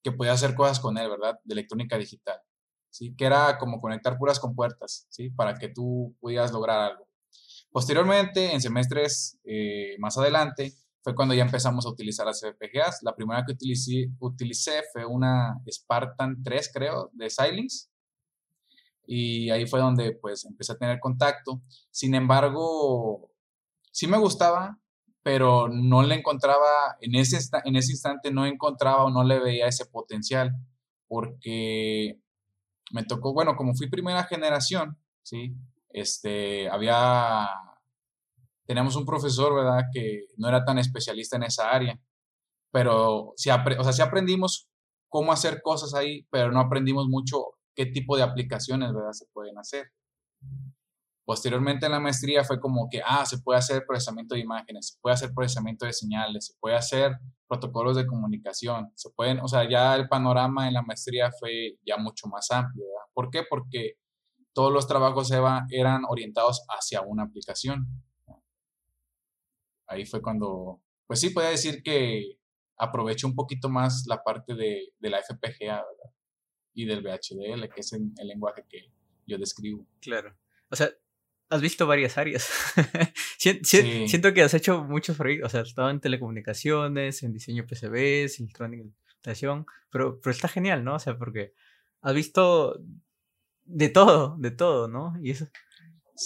que 0.02 0.12
podía 0.12 0.32
hacer 0.32 0.54
cosas 0.54 0.78
con 0.78 0.98
él, 0.98 1.08
¿verdad? 1.08 1.40
De 1.42 1.54
electrónica 1.54 1.96
digital, 1.96 2.38
¿sí? 2.90 3.16
Que 3.16 3.24
era 3.24 3.56
como 3.56 3.80
conectar 3.80 4.18
puras 4.18 4.38
compuertas, 4.38 5.06
¿sí? 5.08 5.30
Para 5.30 5.54
que 5.54 5.70
tú 5.70 6.14
pudieras 6.20 6.52
lograr 6.52 6.92
algo. 6.92 7.03
Posteriormente, 7.74 8.52
en 8.52 8.60
semestres 8.60 9.36
eh, 9.42 9.96
más 9.98 10.16
adelante, 10.16 10.74
fue 11.02 11.12
cuando 11.12 11.34
ya 11.34 11.42
empezamos 11.42 11.84
a 11.84 11.88
utilizar 11.88 12.24
las 12.24 12.40
FPGAs. 12.40 13.02
La 13.02 13.16
primera 13.16 13.44
que 13.44 13.52
utilicé, 14.20 14.84
fue 14.92 15.04
una 15.04 15.60
Spartan 15.68 16.40
3, 16.44 16.70
creo, 16.72 17.10
de 17.14 17.28
Xilinx. 17.28 17.90
Y 19.08 19.50
ahí 19.50 19.66
fue 19.66 19.80
donde 19.80 20.12
pues 20.12 20.44
empecé 20.44 20.70
a 20.70 20.78
tener 20.78 21.00
contacto. 21.00 21.62
Sin 21.90 22.14
embargo, 22.14 23.32
sí 23.90 24.06
me 24.06 24.18
gustaba, 24.18 24.78
pero 25.24 25.66
no 25.66 26.04
le 26.04 26.14
encontraba, 26.14 26.96
en 27.00 27.16
ese, 27.16 27.40
en 27.64 27.74
ese 27.74 27.90
instante 27.90 28.30
no 28.30 28.46
encontraba 28.46 29.02
o 29.02 29.10
no 29.10 29.24
le 29.24 29.40
veía 29.40 29.66
ese 29.66 29.86
potencial, 29.86 30.52
porque 31.08 32.20
me 32.92 33.02
tocó, 33.02 33.32
bueno, 33.32 33.56
como 33.56 33.74
fui 33.74 33.88
primera 33.90 34.22
generación, 34.22 34.96
¿sí? 35.24 35.56
Este, 35.94 36.68
había, 36.68 37.48
teníamos 38.66 38.96
un 38.96 39.06
profesor, 39.06 39.54
¿verdad?, 39.54 39.84
que 39.92 40.26
no 40.36 40.48
era 40.48 40.64
tan 40.64 40.78
especialista 40.78 41.36
en 41.36 41.44
esa 41.44 41.70
área, 41.70 41.98
pero 42.72 43.32
sí, 43.36 43.48
o 43.50 43.84
sea, 43.84 43.92
sí 43.92 44.02
aprendimos 44.02 44.68
cómo 45.08 45.32
hacer 45.32 45.62
cosas 45.62 45.94
ahí, 45.94 46.26
pero 46.30 46.50
no 46.50 46.58
aprendimos 46.58 47.06
mucho 47.06 47.44
qué 47.76 47.86
tipo 47.86 48.16
de 48.16 48.24
aplicaciones, 48.24 48.92
¿verdad?, 48.92 49.12
se 49.12 49.26
pueden 49.32 49.56
hacer. 49.56 49.86
Posteriormente 51.24 51.86
en 51.86 51.92
la 51.92 52.00
maestría 52.00 52.42
fue 52.42 52.58
como 52.58 52.88
que, 52.90 53.00
ah, 53.06 53.24
se 53.24 53.38
puede 53.38 53.60
hacer 53.60 53.84
procesamiento 53.86 54.34
de 54.34 54.40
imágenes, 54.40 54.88
se 54.88 54.98
puede 55.00 55.14
hacer 55.14 55.32
procesamiento 55.32 55.86
de 55.86 55.92
señales, 55.92 56.46
se 56.46 56.54
puede 56.58 56.74
hacer 56.74 57.16
protocolos 57.46 57.96
de 57.96 58.06
comunicación, 58.06 58.90
se 58.96 59.10
pueden, 59.10 59.38
o 59.38 59.46
sea, 59.46 59.68
ya 59.70 59.94
el 59.94 60.08
panorama 60.08 60.66
en 60.66 60.74
la 60.74 60.82
maestría 60.82 61.30
fue 61.38 61.78
ya 61.86 61.96
mucho 61.98 62.26
más 62.26 62.50
amplio, 62.50 62.84
¿verdad? 62.84 63.06
¿Por 63.14 63.30
qué? 63.30 63.44
Porque 63.48 63.94
todos 64.54 64.72
los 64.72 64.86
trabajos 64.86 65.30
eran 65.30 66.02
orientados 66.08 66.64
hacia 66.68 67.02
una 67.02 67.24
aplicación. 67.24 67.86
Ahí 69.86 70.06
fue 70.06 70.22
cuando, 70.22 70.80
pues 71.06 71.20
sí, 71.20 71.30
podía 71.30 71.50
decir 71.50 71.82
que 71.82 72.38
aprovecho 72.78 73.26
un 73.26 73.34
poquito 73.34 73.68
más 73.68 74.04
la 74.06 74.22
parte 74.22 74.54
de, 74.54 74.94
la 75.00 75.20
FPGA, 75.20 75.76
¿verdad? 75.76 76.14
Y 76.72 76.86
del 76.86 77.02
VHDL, 77.02 77.68
que 77.68 77.80
es 77.80 77.92
el 77.92 78.12
lenguaje 78.26 78.64
que 78.68 78.90
yo 79.26 79.38
describo. 79.38 79.86
Claro. 80.00 80.36
O 80.70 80.76
sea, 80.76 80.90
has 81.50 81.60
visto 81.60 81.86
varias 81.86 82.18
áreas. 82.18 82.48
Siento 83.38 84.32
que 84.32 84.42
has 84.42 84.54
hecho 84.54 84.82
muchos 84.84 85.16
proyectos, 85.16 85.48
o 85.48 85.50
sea, 85.50 85.60
has 85.60 85.68
estado 85.68 85.90
en 85.90 86.00
telecomunicaciones, 86.00 87.22
en 87.22 87.32
diseño 87.32 87.66
PCBs, 87.66 88.40
electrónica, 88.40 88.84
pero, 89.90 90.20
pero 90.20 90.30
está 90.30 90.48
genial, 90.48 90.84
¿no? 90.84 90.96
O 90.96 90.98
sea, 90.98 91.16
porque 91.16 91.54
has 92.02 92.14
visto 92.14 92.78
de 93.64 93.88
todo, 93.88 94.36
de 94.38 94.50
todo, 94.50 94.88
¿no? 94.88 95.14
Y 95.22 95.30
eso. 95.30 95.46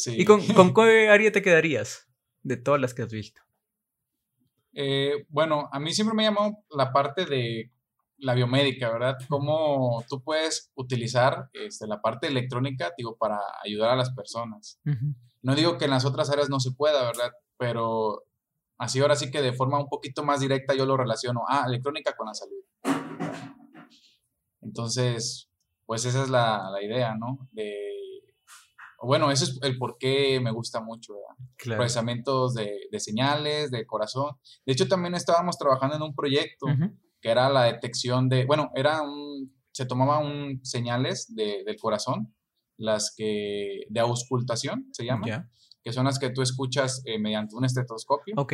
¿Y 0.07 0.25
con, 0.25 0.47
con 0.47 0.75
qué 0.75 1.09
área 1.09 1.33
te 1.33 1.43
quedarías 1.43 2.07
de 2.43 2.57
todas 2.57 2.81
las 2.81 2.95
que 2.95 3.03
has 3.03 3.13
visto? 3.13 3.41
Eh, 4.75 5.27
bueno, 5.29 5.69
a 5.73 5.81
mí 5.81 5.93
siempre 5.93 6.15
me 6.15 6.25
llamó 6.25 6.65
la 6.71 6.93
parte 6.93 7.25
de 7.25 7.73
la 8.19 8.35
biomédica, 8.35 8.91
¿verdad? 8.91 9.17
Cómo 9.29 10.05
tú 10.09 10.23
puedes 10.23 10.71
utilizar 10.75 11.49
este, 11.53 11.87
la 11.87 12.01
parte 12.01 12.27
electrónica, 12.27 12.93
digo, 12.97 13.17
para 13.17 13.41
ayudar 13.65 13.91
a 13.91 13.97
las 13.97 14.11
personas. 14.11 14.81
No 15.43 15.55
digo 15.55 15.79
que 15.79 15.85
en 15.85 15.93
las 15.93 16.05
otras 16.05 16.31
áreas 16.31 16.51
no 16.51 16.61
se 16.61 16.73
pueda, 16.73 17.05
¿verdad? 17.05 17.33
Pero 17.57 18.25
así 18.77 19.01
ahora 19.01 19.17
sí 19.17 19.31
que 19.31 19.41
de 19.41 19.53
forma 19.53 19.81
un 19.81 19.89
poquito 19.89 20.25
más 20.25 20.41
directa 20.41 20.75
yo 20.75 20.85
lo 20.85 20.97
relaciono, 20.97 21.45
ah, 21.49 21.65
electrónica 21.67 22.15
con 22.17 22.27
la 22.27 22.35
salud. 22.35 22.65
Entonces, 24.61 25.48
pues 25.89 26.05
esa 26.05 26.23
es 26.23 26.29
la, 26.29 26.71
idea, 26.83 27.15
¿no? 27.15 27.49
De, 27.51 27.73
bueno, 29.01 29.31
ese 29.31 29.45
es 29.45 29.59
el 29.63 29.79
por 29.79 29.97
qué 29.97 30.39
me 30.39 30.51
gusta 30.51 30.83
mucho, 30.83 31.15
¿verdad? 31.15 31.79
Procesamientos 31.79 32.53
de, 32.53 32.79
señales, 32.99 33.71
de 33.71 33.87
corazón. 33.87 34.37
De 34.67 34.75
hecho, 34.75 34.87
también 34.87 35.15
estábamos 35.15 35.57
trabajando 35.57 35.97
en 35.97 36.03
un 36.03 36.15
proyecto 36.15 36.67
que 37.23 37.31
era 37.31 37.49
la 37.49 37.63
detección 37.63 38.29
de, 38.29 38.45
bueno, 38.45 38.71
era 38.75 39.01
un, 39.01 39.51
se 39.73 39.87
tomaban 39.87 40.61
señales 40.63 41.35
de, 41.35 41.65
del 41.65 41.81
corazón, 41.81 42.35
las 42.77 43.15
que, 43.17 43.87
de 43.89 44.01
auscultación 44.01 44.89
se 44.93 45.07
llama, 45.07 45.49
que 45.83 45.93
son 45.95 46.05
las 46.05 46.19
que 46.19 46.29
tú 46.29 46.43
escuchas 46.43 47.01
eh, 47.07 47.19
mediante 47.19 47.57
un 47.57 47.65
estetoscopio. 47.65 48.35
Ok, 48.37 48.53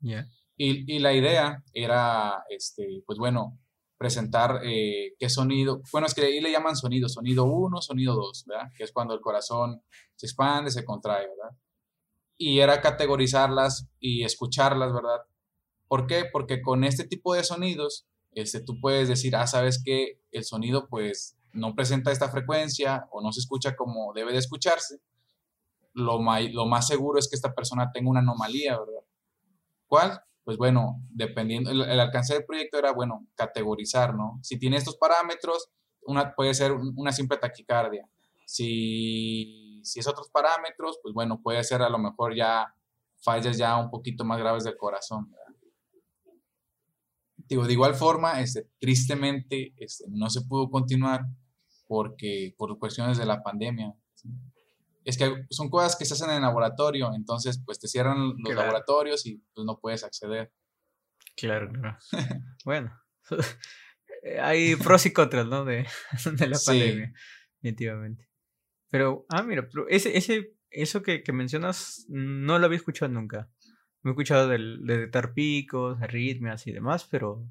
ya. 0.00 0.26
Y, 0.56 0.90
y, 0.90 0.98
la 1.00 1.12
idea 1.12 1.62
era, 1.74 2.42
este, 2.48 3.02
pues 3.04 3.18
bueno, 3.18 3.60
presentar 3.98 4.60
eh, 4.64 5.14
qué 5.18 5.28
sonido, 5.28 5.82
bueno, 5.92 6.06
es 6.06 6.14
que 6.14 6.22
ahí 6.22 6.40
le 6.40 6.50
llaman 6.50 6.76
sonido, 6.76 7.08
sonido 7.08 7.44
1, 7.44 7.80
sonido 7.80 8.14
2, 8.14 8.44
¿verdad? 8.46 8.70
Que 8.76 8.84
es 8.84 8.92
cuando 8.92 9.14
el 9.14 9.20
corazón 9.20 9.82
se 10.16 10.26
expande, 10.26 10.70
se 10.70 10.84
contrae, 10.84 11.28
¿verdad? 11.28 11.56
Y 12.36 12.58
era 12.58 12.80
categorizarlas 12.80 13.88
y 14.00 14.24
escucharlas, 14.24 14.92
¿verdad? 14.92 15.20
¿Por 15.86 16.06
qué? 16.06 16.24
Porque 16.30 16.60
con 16.60 16.84
este 16.84 17.04
tipo 17.04 17.34
de 17.34 17.44
sonidos, 17.44 18.06
este, 18.32 18.60
tú 18.60 18.80
puedes 18.80 19.08
decir, 19.08 19.36
ah, 19.36 19.46
sabes 19.46 19.80
que 19.82 20.20
el 20.32 20.44
sonido 20.44 20.88
pues 20.88 21.36
no 21.52 21.74
presenta 21.74 22.10
esta 22.10 22.28
frecuencia 22.28 23.06
o 23.12 23.22
no 23.22 23.32
se 23.32 23.40
escucha 23.40 23.76
como 23.76 24.12
debe 24.12 24.32
de 24.32 24.38
escucharse. 24.38 24.98
Lo, 25.92 26.18
lo 26.18 26.66
más 26.66 26.86
seguro 26.88 27.20
es 27.20 27.28
que 27.28 27.36
esta 27.36 27.54
persona 27.54 27.92
tenga 27.92 28.10
una 28.10 28.20
anomalía, 28.20 28.76
¿verdad? 28.78 29.04
¿Cuál? 29.86 30.20
Pues 30.44 30.58
bueno, 30.58 31.00
dependiendo, 31.10 31.70
el, 31.70 32.00
alcance 32.00 32.34
del 32.34 32.44
proyecto 32.44 32.78
era, 32.78 32.92
bueno, 32.92 33.26
categorizar, 33.34 34.14
¿no? 34.14 34.38
Si 34.42 34.58
tiene 34.58 34.76
estos 34.76 34.96
parámetros, 34.96 35.70
puede 36.36 36.52
ser 36.54 36.72
una 36.72 37.12
simple 37.12 37.38
taquicardia. 37.38 38.06
Si, 38.46 39.80
si 39.82 40.00
es 40.00 40.06
otros 40.06 40.28
parámetros, 40.30 40.98
pues 41.02 41.14
bueno, 41.14 41.40
puede 41.42 41.64
ser 41.64 41.80
a 41.80 41.88
lo 41.88 41.98
mejor 41.98 42.36
ya 42.36 42.74
fallas 43.22 43.56
ya 43.56 43.78
un 43.78 43.90
poquito 43.90 44.24
más 44.24 44.38
graves 44.38 44.64
del 44.64 44.76
corazón, 44.76 45.30
¿verdad? 45.30 45.44
Digo, 47.36 47.66
de 47.66 47.72
igual 47.72 47.94
forma, 47.94 48.40
este, 48.40 48.68
tristemente 48.78 49.74
este, 49.76 50.04
no 50.08 50.30
se 50.30 50.42
pudo 50.42 50.70
continuar 50.70 51.26
porque 51.86 52.54
por 52.56 52.78
cuestiones 52.78 53.18
de 53.18 53.26
la 53.26 53.42
pandemia. 53.42 53.94
Es 55.04 55.18
que 55.18 55.46
son 55.50 55.68
cosas 55.68 55.96
que 55.96 56.04
se 56.04 56.14
hacen 56.14 56.30
en 56.30 56.42
laboratorio, 56.42 57.12
entonces 57.14 57.62
pues 57.64 57.78
te 57.78 57.88
cierran 57.88 58.34
los 58.38 58.54
laboratorios 58.54 59.26
y 59.26 59.42
pues 59.54 59.64
no 59.66 59.78
puedes 59.78 60.02
acceder. 60.02 60.52
Claro, 61.36 61.70
claro. 61.72 61.98
bueno, 62.64 63.00
hay 64.40 64.76
pros 64.76 65.06
y 65.06 65.12
contras, 65.12 65.46
¿no? 65.46 65.64
De, 65.64 65.86
la 66.48 66.58
pandemia, 66.64 67.12
definitivamente. 67.60 68.28
Pero, 68.90 69.26
ah, 69.28 69.42
mira, 69.42 69.68
pero 69.68 69.88
ese, 69.88 70.16
ese, 70.16 70.54
eso 70.70 71.02
que, 71.02 71.22
que 71.22 71.32
mencionas 71.32 72.06
no 72.08 72.58
lo 72.58 72.66
había 72.66 72.78
escuchado 72.78 73.10
nunca. 73.12 73.50
Me 74.02 74.10
he 74.10 74.12
escuchado 74.12 74.48
de, 74.48 74.58
de 74.58 74.96
detectar 74.98 75.34
picos, 75.34 76.00
arritmias 76.00 76.66
y 76.66 76.72
demás, 76.72 77.06
pero 77.10 77.48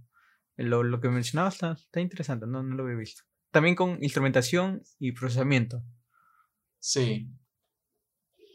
lo, 0.55 0.83
lo 0.83 1.01
que 1.01 1.09
mencionabas 1.09 1.55
está, 1.55 1.73
está 1.73 1.99
interesante, 1.99 2.45
no, 2.47 2.63
no 2.63 2.75
lo 2.75 2.83
había 2.83 2.95
visto. 2.95 3.23
También 3.51 3.75
con 3.75 4.03
instrumentación 4.03 4.81
y 4.99 5.11
procesamiento. 5.11 5.83
Sí. 6.79 7.29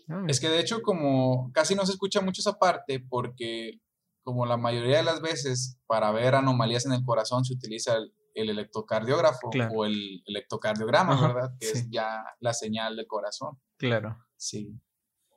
Ah, 0.08 0.24
es 0.26 0.40
que 0.40 0.48
de 0.48 0.60
hecho 0.60 0.80
como 0.82 1.50
casi 1.52 1.74
no 1.74 1.84
se 1.84 1.92
escucha 1.92 2.20
mucho 2.20 2.40
esa 2.40 2.58
parte 2.58 3.00
porque 3.00 3.80
como 4.22 4.46
la 4.46 4.56
mayoría 4.56 4.98
de 4.98 5.02
las 5.02 5.20
veces 5.20 5.78
para 5.86 6.10
ver 6.12 6.34
anomalías 6.34 6.86
en 6.86 6.92
el 6.92 7.04
corazón 7.04 7.44
se 7.44 7.54
utiliza 7.54 7.96
el, 7.96 8.12
electrocardiógrafo 8.34 9.50
o 9.74 9.84
el 9.84 10.22
electrocardiograma, 10.26 11.20
¿verdad? 11.20 11.50
Que 11.58 11.70
es 11.70 11.90
ya 11.90 12.22
la 12.38 12.52
señal 12.52 12.94
del 12.94 13.06
corazón. 13.06 13.58
Claro. 13.78 14.16
Sí. 14.36 14.80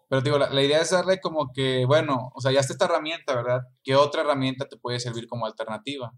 Pero 0.07 0.21
digo, 0.21 0.37
la, 0.37 0.61
idea 0.61 0.81
es 0.81 0.91
darle 0.91 1.21
como 1.21 1.53
que, 1.53 1.85
bueno, 1.85 2.31
o 2.35 2.41
sea, 2.41 2.51
ya 2.51 2.59
está 2.59 2.73
esta 2.73 2.85
herramienta, 2.85 3.33
¿verdad? 3.33 3.61
¿Qué 3.81 3.95
otra 3.95 4.21
herramienta 4.21 4.67
te 4.67 4.77
puede 4.77 4.99
servir 4.99 5.25
como 5.25 5.45
alternativa? 5.45 6.13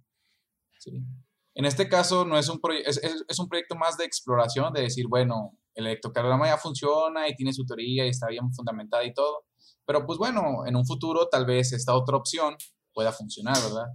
¿Sí? 0.80 1.06
En 1.54 1.66
este 1.66 1.88
caso 1.88 2.26
no 2.26 2.38
es 2.38 2.50
un, 2.50 2.60
es, 2.84 2.98
es, 2.98 3.40
un 3.40 3.48
proyecto 3.48 3.76
más 3.76 3.96
de 3.98 4.06
exploración, 4.06 4.74
de 4.74 4.82
decir, 4.82 5.06
bueno, 5.08 5.56
el 5.76 5.88
electrocardiograma 5.88 6.48
ya 6.48 6.58
funciona 6.58 7.28
y 7.28 7.36
tiene 7.36 7.54
su 7.54 7.66
teoría 7.66 8.06
y 8.06 8.10
está 8.10 8.28
bien 8.28 8.54
fundamentada 8.54 9.04
y 9.04 9.14
todo, 9.14 9.46
pero 9.86 10.06
pues 10.06 10.18
bueno, 10.18 10.66
en 10.66 10.76
un 10.76 10.86
futuro 10.86 11.28
tal 11.30 11.46
vez 11.46 11.74
esta 11.74 11.96
otra 11.96 12.18
opción 12.18 12.56
pueda 12.94 13.12
funcionar, 13.12 13.58
¿verdad? 13.62 13.88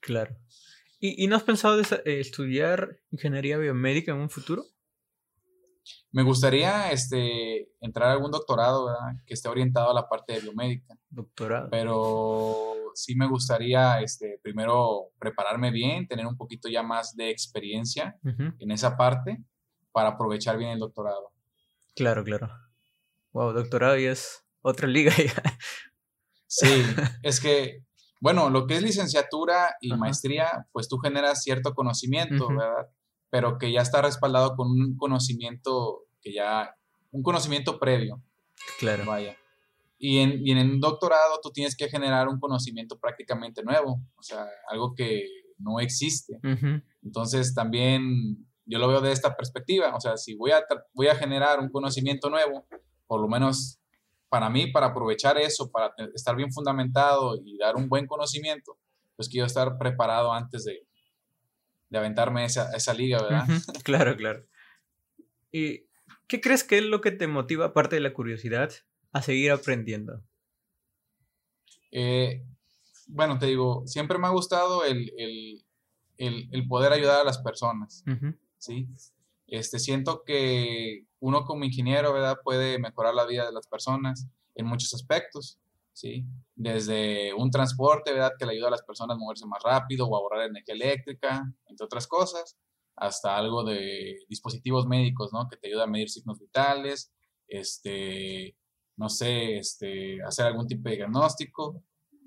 Claro. 0.00 0.36
¿Y, 1.00 1.24
y 1.24 1.26
no 1.26 1.36
has 1.36 1.42
pensado 1.42 1.76
de 1.76 2.20
estudiar 2.20 2.98
ingeniería 3.10 3.58
biomédica 3.58 4.12
en 4.12 4.18
un 4.18 4.30
futuro? 4.30 4.64
Me 6.12 6.22
gustaría 6.22 6.92
este, 6.92 7.68
entrar 7.80 8.08
a 8.08 8.12
algún 8.12 8.30
doctorado 8.30 8.88
que 9.26 9.34
esté 9.34 9.48
orientado 9.48 9.90
a 9.90 9.94
la 9.94 10.08
parte 10.08 10.34
de 10.34 10.40
biomédica. 10.40 10.96
Doctorado. 11.10 11.68
Pero 11.70 12.74
sí 12.94 13.16
me 13.16 13.26
gustaría 13.26 14.00
este, 14.00 14.38
primero 14.42 15.10
prepararme 15.18 15.70
bien, 15.70 16.06
tener 16.06 16.26
un 16.26 16.36
poquito 16.36 16.68
ya 16.68 16.82
más 16.82 17.16
de 17.16 17.30
experiencia 17.30 18.16
en 18.22 18.70
esa 18.70 18.96
parte 18.96 19.42
para 19.94 20.10
aprovechar 20.10 20.58
bien 20.58 20.72
el 20.72 20.80
doctorado. 20.80 21.30
Claro, 21.94 22.24
claro. 22.24 22.50
Wow, 23.32 23.52
doctorado 23.52 23.96
y 23.96 24.06
es 24.06 24.44
otra 24.60 24.88
liga 24.88 25.12
Sí, 26.48 26.82
es 27.22 27.40
que, 27.40 27.84
bueno, 28.20 28.50
lo 28.50 28.66
que 28.66 28.76
es 28.76 28.82
licenciatura 28.82 29.76
y 29.80 29.92
maestría, 29.94 30.66
pues 30.72 30.88
tú 30.88 30.98
generas 30.98 31.42
cierto 31.42 31.74
conocimiento, 31.74 32.48
¿verdad? 32.48 32.88
pero 33.30 33.58
que 33.58 33.72
ya 33.72 33.82
está 33.82 34.02
respaldado 34.02 34.56
con 34.56 34.68
un 34.70 34.96
conocimiento 34.96 36.06
que 36.20 36.32
ya, 36.32 36.76
un 37.12 37.22
conocimiento 37.22 37.78
previo. 37.78 38.22
Claro. 38.78 39.04
Vaya. 39.06 39.36
Y 39.98 40.18
en, 40.18 40.46
y 40.46 40.52
en 40.52 40.58
un 40.58 40.80
doctorado 40.80 41.40
tú 41.42 41.50
tienes 41.50 41.76
que 41.76 41.88
generar 41.88 42.28
un 42.28 42.38
conocimiento 42.38 42.98
prácticamente 42.98 43.62
nuevo, 43.62 44.00
o 44.16 44.22
sea, 44.22 44.46
algo 44.68 44.94
que 44.94 45.24
no 45.58 45.80
existe. 45.80 46.40
Entonces 47.02 47.54
también 47.54 48.46
yo 48.66 48.78
lo 48.78 48.88
veo 48.88 49.00
de 49.00 49.12
esta 49.12 49.36
perspectiva, 49.36 49.94
o 49.94 50.00
sea, 50.00 50.16
si 50.16 50.34
voy 50.34 50.52
a, 50.52 50.64
voy 50.92 51.08
a 51.08 51.14
generar 51.14 51.60
un 51.60 51.68
conocimiento 51.68 52.30
nuevo, 52.30 52.66
por 53.06 53.20
lo 53.20 53.28
menos 53.28 53.78
para 54.28 54.50
mí, 54.50 54.66
para 54.68 54.86
aprovechar 54.86 55.38
eso, 55.38 55.70
para 55.70 55.94
estar 56.14 56.34
bien 56.34 56.52
fundamentado 56.52 57.36
y 57.44 57.56
dar 57.58 57.76
un 57.76 57.88
buen 57.88 58.06
conocimiento, 58.06 58.78
pues 59.16 59.28
quiero 59.28 59.46
estar 59.46 59.78
preparado 59.78 60.32
antes 60.32 60.64
de, 60.64 60.86
de 61.88 61.98
aventarme 61.98 62.44
esa, 62.44 62.72
esa 62.74 62.92
liga, 62.94 63.22
¿verdad? 63.22 63.46
claro, 63.84 64.16
claro. 64.16 64.44
¿Y 65.52 65.86
qué 66.26 66.40
crees 66.40 66.64
que 66.64 66.78
es 66.78 66.84
lo 66.84 67.00
que 67.00 67.12
te 67.12 67.28
motiva, 67.28 67.66
aparte 67.66 67.96
de 67.96 68.00
la 68.00 68.12
curiosidad, 68.12 68.72
a 69.12 69.22
seguir 69.22 69.52
aprendiendo? 69.52 70.20
Eh, 71.92 72.44
bueno, 73.06 73.38
te 73.38 73.46
digo, 73.46 73.86
siempre 73.86 74.18
me 74.18 74.26
ha 74.26 74.30
gustado 74.30 74.84
el, 74.84 75.12
el, 75.16 75.64
el, 76.50 76.66
poder 76.66 76.92
ayudar 76.92 77.20
a 77.20 77.24
las 77.24 77.38
personas, 77.38 78.02
¿sí? 78.64 78.88
Este, 79.46 79.78
siento 79.78 80.22
que 80.24 81.06
uno 81.20 81.44
como 81.44 81.64
ingeniero, 81.64 82.12
¿verdad? 82.12 82.38
Puede 82.42 82.78
mejorar 82.78 83.14
la 83.14 83.26
vida 83.26 83.46
de 83.46 83.52
las 83.52 83.66
personas 83.66 84.26
en 84.54 84.66
muchos 84.66 84.94
aspectos, 84.94 85.58
¿sí? 85.92 86.24
Desde 86.54 87.34
un 87.34 87.50
transporte, 87.50 88.12
¿verdad? 88.12 88.32
Que 88.38 88.46
le 88.46 88.52
ayuda 88.52 88.68
a 88.68 88.72
las 88.72 88.82
personas 88.82 89.16
a 89.16 89.18
moverse 89.18 89.46
más 89.46 89.62
rápido 89.62 90.06
o 90.06 90.16
a 90.16 90.18
ahorrar 90.18 90.48
energía 90.48 90.74
eléctrica, 90.74 91.44
entre 91.66 91.84
otras 91.84 92.06
cosas, 92.06 92.56
hasta 92.96 93.36
algo 93.36 93.64
de 93.64 94.16
dispositivos 94.28 94.86
médicos, 94.86 95.32
¿no? 95.32 95.48
Que 95.48 95.56
te 95.56 95.68
ayuda 95.68 95.84
a 95.84 95.88
medir 95.88 96.08
signos 96.08 96.38
vitales, 96.38 97.12
este, 97.48 98.56
no 98.96 99.08
sé, 99.08 99.58
este, 99.58 100.22
hacer 100.22 100.46
algún 100.46 100.66
tipo 100.66 100.88
de 100.88 100.96
diagnóstico, 100.96 101.82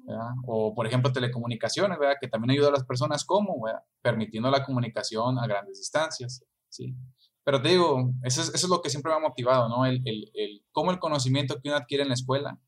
¿verdad? 0.07 0.31
O, 0.45 0.73
por 0.73 0.87
ejemplo, 0.87 1.11
telecomunicaciones, 1.11 1.99
¿verdad? 1.99 2.15
Que 2.19 2.27
también 2.27 2.51
ayuda 2.51 2.69
a 2.69 2.71
las 2.71 2.85
personas 2.85 3.25
como, 3.25 3.61
¿verdad? 3.61 3.81
Permitiendo 4.01 4.49
la 4.49 4.63
comunicación 4.63 5.37
a 5.37 5.45
grandes 5.45 5.77
distancias, 5.77 6.43
¿sí? 6.69 6.95
Pero 7.43 7.61
te 7.61 7.69
digo, 7.69 8.13
eso 8.23 8.41
es, 8.41 8.53
eso 8.53 8.65
es 8.67 8.69
lo 8.69 8.81
que 8.81 8.89
siempre 8.89 9.11
me 9.11 9.17
ha 9.17 9.21
motivado, 9.21 9.69
¿no? 9.69 9.85
El, 9.85 10.01
el, 10.05 10.31
el, 10.33 10.65
cómo 10.71 10.91
el 10.91 10.99
conocimiento 10.99 11.59
que 11.61 11.69
uno 11.69 11.77
adquiere 11.77 12.03
en 12.03 12.09
la 12.09 12.15
escuela, 12.15 12.59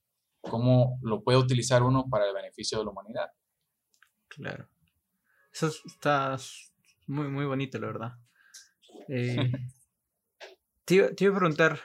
cómo 0.42 1.00
lo 1.02 1.24
puede 1.24 1.38
utilizar 1.38 1.84
uno 1.84 2.08
para 2.10 2.28
el 2.28 2.34
beneficio 2.34 2.78
de 2.78 2.86
la 2.86 2.92
humanidad. 2.92 3.30
Claro. 4.28 4.70
Eso 5.52 5.72
está 5.86 6.38
muy, 7.08 7.28
muy 7.28 7.46
bonito, 7.46 7.80
la 7.80 7.88
verdad. 7.88 8.12
Eh, 9.08 9.52
te, 10.86 11.14
te, 11.14 11.24
iba, 11.26 11.36
a 11.36 11.40
preguntar, 11.40 11.80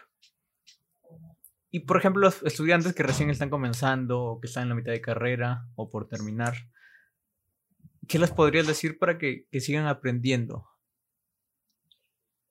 y 1.74 1.80
por 1.80 1.96
ejemplo, 1.96 2.20
los 2.22 2.40
estudiantes 2.44 2.94
que 2.94 3.02
recién 3.02 3.30
están 3.30 3.50
comenzando 3.50 4.22
o 4.22 4.40
que 4.40 4.46
están 4.46 4.62
en 4.62 4.68
la 4.68 4.74
mitad 4.76 4.92
de 4.92 5.00
carrera 5.00 5.66
o 5.74 5.90
por 5.90 6.06
terminar, 6.06 6.54
¿qué 8.06 8.20
les 8.20 8.30
podrías 8.30 8.68
decir 8.68 8.96
para 8.96 9.18
que, 9.18 9.48
que 9.50 9.60
sigan 9.60 9.88
aprendiendo? 9.88 10.68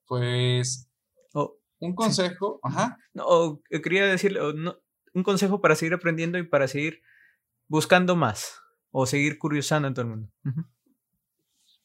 Pues 0.06 0.90
un 1.80 1.96
consejo, 1.96 2.60
ajá. 2.64 2.98
No, 3.14 3.62
quería 3.70 4.06
decirle, 4.06 4.42
un 4.42 5.24
consejo 5.24 5.62
para 5.62 5.76
seguir 5.76 5.94
aprendiendo 5.94 6.38
y 6.38 6.44
para 6.44 6.68
seguir 6.68 7.02
buscando 7.70 8.18
más 8.18 8.60
o 8.92 9.06
seguir 9.06 9.38
curiosando 9.38 9.88
en 9.88 9.94
todo 9.94 10.04
el 10.04 10.12
mundo. 10.12 10.34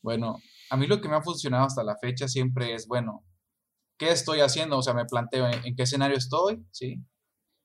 Bueno, 0.03 0.39
a 0.71 0.77
mí 0.77 0.89
lo 0.89 1.01
que 1.01 1.09
me 1.09 1.15
ha 1.15 1.23
funcionado 1.23 1.67
hasta 1.67 1.85
la 1.85 1.97
fecha 1.99 2.27
siempre 2.27 2.75
es, 2.75 2.89
bueno, 2.89 3.25
¿qué 3.97 4.11
estoy 4.11 4.41
haciendo? 4.41 4.79
O 4.79 4.83
sea, 4.83 4.93
me 4.93 5.05
planteo 5.05 5.47
en, 5.47 5.77
qué 5.77 5.85
escenario 5.85 6.17
estoy, 6.17 6.67
¿sí? 6.73 7.01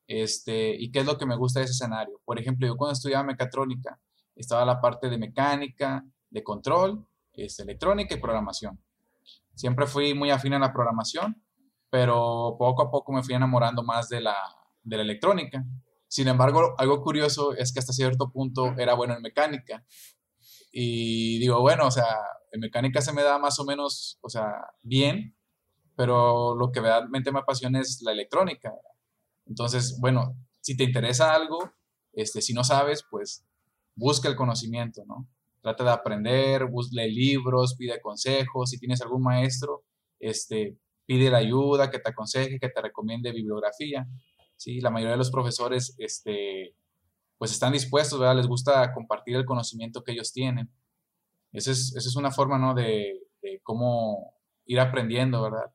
Este, 0.08 0.76
y 0.76 0.92
qué 0.92 1.00
es 1.00 1.06
lo 1.06 1.18
que 1.18 1.26
me 1.26 1.36
gusta 1.36 1.60
de 1.60 1.66
ese 1.66 1.74
escenario. 1.74 2.20
Por 2.26 2.40
ejemplo, 2.40 2.68
yo 2.68 2.76
cuando 2.76 2.94
estudiaba 2.94 3.24
mecatrónica, 3.24 4.00
estaba 4.36 4.66
la 4.66 4.82
parte 4.82 5.10
de 5.10 5.18
mecánica, 5.18 6.06
de 6.30 6.44
control, 6.44 7.08
este, 7.34 7.64
electrónica 7.64 8.16
y 8.16 8.20
programación. 8.20 8.80
Siempre 9.56 9.86
fui 9.86 10.14
muy 10.14 10.32
afín 10.32 10.54
a 10.54 10.60
la 10.60 10.74
programación, 10.74 11.42
pero 11.90 12.56
poco 12.58 12.82
a 12.82 12.92
poco 12.92 13.14
me 13.14 13.24
fui 13.24 13.36
enamorando 13.36 13.84
más 13.84 14.10
de 14.10 14.22
la, 14.22 14.36
de 14.84 14.98
la 14.98 15.04
electrónica. 15.04 15.64
Sin 16.08 16.28
embargo, 16.28 16.76
algo 16.78 17.02
curioso 17.02 17.56
es 17.56 17.72
que 17.72 17.80
hasta 17.80 17.94
cierto 17.94 18.32
punto 18.32 18.74
era 18.78 18.94
bueno 18.94 19.16
en 19.16 19.22
mecánica. 19.22 19.86
Y 20.72 21.40
digo, 21.40 21.62
bueno, 21.62 21.88
o 21.88 21.92
sea, 21.92 22.06
en 22.52 22.62
mecánica 22.62 23.02
se 23.02 23.14
me 23.14 23.22
da 23.22 23.38
más 23.38 23.60
o 23.60 23.66
menos, 23.66 24.18
o 24.22 24.30
sea, 24.30 24.54
bien, 24.82 25.36
pero 25.96 26.56
lo 26.56 26.72
que 26.72 26.82
realmente 26.82 27.32
me 27.32 27.40
apasiona 27.40 27.80
es 27.80 28.02
la 28.02 28.12
electrónica. 28.12 28.74
Entonces, 29.46 29.98
bueno, 30.00 30.36
si 30.62 30.78
te 30.78 30.84
interesa 30.84 31.34
algo, 31.34 31.72
este, 32.14 32.42
si 32.42 32.54
no 32.54 32.64
sabes, 32.64 33.04
pues 33.10 33.46
busca 33.96 34.28
el 34.28 34.36
conocimiento, 34.36 35.04
¿no? 35.06 35.28
trata 35.64 35.86
de 35.86 35.90
aprender, 35.92 36.68
lee 36.92 37.12
libros, 37.12 37.76
pide 37.78 38.02
consejos, 38.02 38.70
si 38.70 38.78
tienes 38.78 39.02
algún 39.02 39.24
maestro, 39.24 39.84
este, 40.20 40.78
pide 41.06 41.32
la 41.32 41.38
ayuda, 41.38 41.90
que 41.90 42.00
te 42.00 42.10
aconseje, 42.10 42.60
que 42.60 42.68
te 42.68 42.82
recomiende 42.82 43.32
bibliografía. 43.32 44.06
¿sí? 44.58 44.82
La 44.82 44.90
mayoría 44.90 45.14
de 45.14 45.20
los 45.20 45.32
profesores 45.32 45.96
este, 45.98 46.76
pues 47.38 47.52
están 47.52 47.72
dispuestos, 47.72 48.20
¿verdad? 48.20 48.36
les 48.36 48.48
gusta 48.48 48.94
compartir 48.94 49.38
el 49.38 49.46
conocimiento 49.46 50.04
que 50.04 50.12
ellos 50.12 50.34
tienen. 50.34 50.70
Esa 51.54 51.72
es, 51.72 51.96
es 51.96 52.16
una 52.18 52.32
forma 52.32 52.58
¿no? 52.58 52.74
de, 52.74 53.22
de 53.42 53.62
cómo 53.64 54.34
ir 54.66 54.82
aprendiendo, 54.82 55.42
¿verdad? 55.42 55.73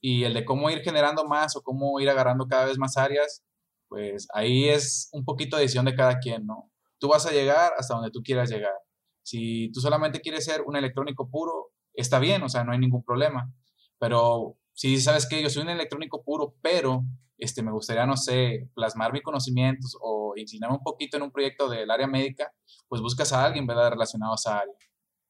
Y 0.00 0.24
el 0.24 0.34
de 0.34 0.44
cómo 0.44 0.70
ir 0.70 0.80
generando 0.80 1.26
más 1.26 1.56
o 1.56 1.62
cómo 1.62 2.00
ir 2.00 2.08
agarrando 2.08 2.46
cada 2.46 2.66
vez 2.66 2.78
más 2.78 2.96
áreas, 2.96 3.42
pues 3.88 4.28
ahí 4.34 4.68
es 4.68 5.08
un 5.12 5.24
poquito 5.24 5.56
de 5.56 5.62
decisión 5.62 5.84
de 5.84 5.94
cada 5.94 6.18
quien, 6.18 6.46
¿no? 6.46 6.70
Tú 6.98 7.08
vas 7.08 7.26
a 7.26 7.32
llegar 7.32 7.72
hasta 7.76 7.94
donde 7.94 8.10
tú 8.10 8.22
quieras 8.22 8.50
llegar. 8.50 8.74
Si 9.22 9.70
tú 9.72 9.80
solamente 9.80 10.20
quieres 10.20 10.44
ser 10.44 10.62
un 10.62 10.76
electrónico 10.76 11.28
puro, 11.28 11.72
está 11.94 12.18
bien, 12.18 12.42
o 12.42 12.48
sea, 12.48 12.64
no 12.64 12.72
hay 12.72 12.78
ningún 12.78 13.04
problema. 13.04 13.52
Pero 13.98 14.56
si 14.72 15.00
sabes 15.00 15.28
que 15.28 15.42
yo 15.42 15.50
soy 15.50 15.62
un 15.62 15.70
electrónico 15.70 16.22
puro, 16.22 16.54
pero 16.62 17.04
este, 17.36 17.62
me 17.62 17.72
gustaría, 17.72 18.06
no 18.06 18.16
sé, 18.16 18.68
plasmar 18.74 19.12
mis 19.12 19.22
conocimientos 19.22 19.96
o 20.00 20.34
inclinarme 20.36 20.76
un 20.76 20.82
poquito 20.82 21.16
en 21.16 21.24
un 21.24 21.32
proyecto 21.32 21.68
del 21.68 21.90
área 21.90 22.06
médica, 22.06 22.52
pues 22.88 23.00
buscas 23.02 23.32
a 23.32 23.44
alguien, 23.44 23.66
¿verdad?, 23.66 23.90
relacionado 23.90 24.32
a 24.32 24.36
esa 24.36 24.58
área, 24.58 24.74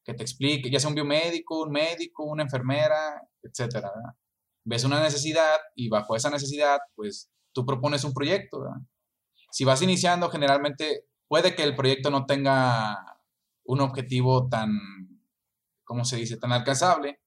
que 0.05 0.15
te 0.15 0.23
explique, 0.23 0.71
ya 0.71 0.81
sea 0.81 0.89
un 0.89 0.95
biomédico, 0.95 1.63
un 1.63 1.71
médico, 1.71 2.25
una 2.25 2.43
enfermera, 2.43 3.23
etcétera, 3.43 3.91
¿verdad? 3.95 4.15
Ves 4.65 4.85
una 4.85 5.01
necesidad 5.01 5.59
y 5.75 5.89
bajo 5.89 6.17
esa 6.17 6.31
necesidad, 6.31 6.79
pues 6.95 7.31
tú 7.53 7.65
propones 7.65 8.05
un 8.05 8.13
proyecto, 8.13 8.61
¿verdad? 8.61 8.79
Si 9.51 9.65
vas 9.65 9.83
iniciando, 9.83 10.31
generalmente 10.31 11.07
puede 11.29 11.55
que 11.55 11.63
el 11.63 11.75
proyecto 11.75 12.11
no 12.11 12.27
tenga 12.27 13.19
un 13.65 13.81
objetivo 13.81 14.49
tan, 14.49 14.71
¿cómo 15.85 16.05
se 16.05 16.17
dice?, 16.17 16.37
tan 16.37 16.53
alcanzable, 16.53 17.21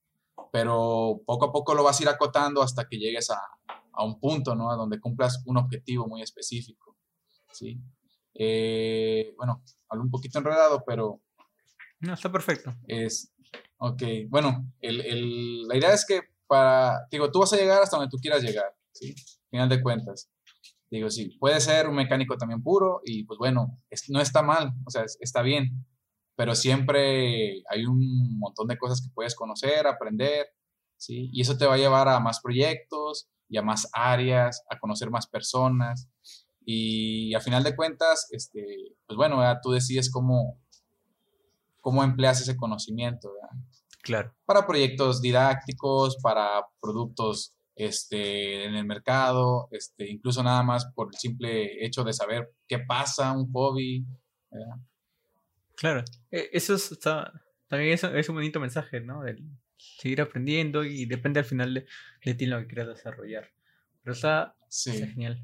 pero 0.51 1.21
poco 1.25 1.45
a 1.45 1.51
poco 1.51 1.73
lo 1.73 1.83
vas 1.83 1.99
a 1.99 2.03
ir 2.03 2.09
acotando 2.09 2.61
hasta 2.61 2.87
que 2.87 2.97
llegues 2.97 3.29
a, 3.29 3.39
a 3.91 4.03
un 4.03 4.19
punto, 4.19 4.55
¿no? 4.55 4.71
A 4.71 4.75
donde 4.75 4.99
cumplas 4.99 5.41
un 5.45 5.57
objetivo 5.57 6.07
muy 6.07 6.21
específico, 6.21 6.95
¿sí? 7.51 7.79
Eh, 8.35 9.33
bueno, 9.37 9.63
hablo 9.89 10.03
un 10.03 10.11
poquito 10.11 10.39
enredado, 10.39 10.83
pero... 10.85 11.21
No, 11.99 12.13
está 12.13 12.31
perfecto. 12.31 12.73
Es, 12.87 13.33
ok, 13.77 14.03
bueno, 14.29 14.71
el, 14.79 15.01
el, 15.01 15.67
la 15.67 15.77
idea 15.77 15.93
es 15.93 16.05
que 16.05 16.32
para, 16.53 17.07
digo, 17.09 17.31
tú 17.31 17.39
vas 17.39 17.51
a 17.51 17.57
llegar 17.57 17.81
hasta 17.81 17.97
donde 17.97 18.11
tú 18.11 18.17
quieras 18.17 18.43
llegar, 18.43 18.75
¿sí? 18.91 19.15
Final 19.49 19.69
de 19.69 19.81
cuentas. 19.81 20.29
Digo, 20.91 21.09
sí, 21.09 21.35
puede 21.39 21.59
ser 21.59 21.87
un 21.87 21.95
mecánico 21.95 22.37
también 22.37 22.61
puro 22.61 23.01
y 23.03 23.23
pues 23.23 23.39
bueno, 23.39 23.75
no 24.09 24.21
está 24.21 24.43
mal, 24.43 24.71
o 24.85 24.91
sea, 24.91 25.03
está 25.19 25.41
bien, 25.41 25.83
pero 26.35 26.53
siempre 26.53 27.63
hay 27.67 27.85
un 27.87 28.37
montón 28.37 28.67
de 28.67 28.77
cosas 28.77 29.01
que 29.01 29.11
puedes 29.15 29.33
conocer, 29.33 29.87
aprender, 29.87 30.45
¿sí? 30.95 31.31
Y 31.33 31.41
eso 31.41 31.57
te 31.57 31.65
va 31.65 31.73
a 31.73 31.79
llevar 31.79 32.07
a 32.07 32.19
más 32.19 32.39
proyectos 32.39 33.27
y 33.49 33.57
a 33.57 33.63
más 33.63 33.89
áreas, 33.91 34.63
a 34.69 34.77
conocer 34.77 35.09
más 35.09 35.25
personas. 35.25 36.07
Y 36.63 37.33
a 37.33 37.39
final 37.39 37.63
de 37.63 37.75
cuentas, 37.75 38.27
este, 38.29 38.95
pues 39.07 39.17
bueno, 39.17 39.41
tú 39.63 39.71
decides 39.71 40.11
cómo, 40.11 40.61
cómo 41.81 42.03
empleas 42.03 42.41
ese 42.41 42.55
conocimiento, 42.55 43.33
¿verdad? 43.33 43.57
Claro. 44.03 44.35
Para 44.45 44.67
proyectos 44.67 45.21
didácticos, 45.21 46.17
para 46.21 46.65
productos 46.81 47.55
este, 47.75 48.65
en 48.65 48.75
el 48.75 48.85
mercado, 48.85 49.69
este, 49.71 50.09
incluso 50.09 50.43
nada 50.43 50.61
más 50.61 50.85
por 50.93 51.07
el 51.11 51.17
simple 51.17 51.83
hecho 51.83 52.03
de 52.03 52.13
saber 52.13 52.53
qué 52.67 52.79
pasa, 52.79 53.31
un 53.31 53.51
hobby, 53.51 54.05
¿verdad? 54.51 54.75
Claro, 55.75 56.03
e, 56.29 56.49
eso 56.51 56.75
está, 56.75 57.31
también 57.67 57.93
es, 57.93 58.03
es, 58.03 58.29
un 58.29 58.35
bonito 58.35 58.59
mensaje, 58.59 58.99
¿no? 58.99 59.23
De 59.23 59.41
seguir 59.77 60.21
aprendiendo 60.21 60.83
y 60.83 61.05
depende 61.05 61.39
al 61.39 61.45
final 61.45 61.73
de, 61.73 61.85
de 62.23 62.33
ti 62.35 62.45
lo 62.45 62.59
que 62.59 62.67
quieras 62.67 62.89
desarrollar. 62.89 63.49
Pero 64.03 64.13
está, 64.13 64.55
genial. 64.83 65.41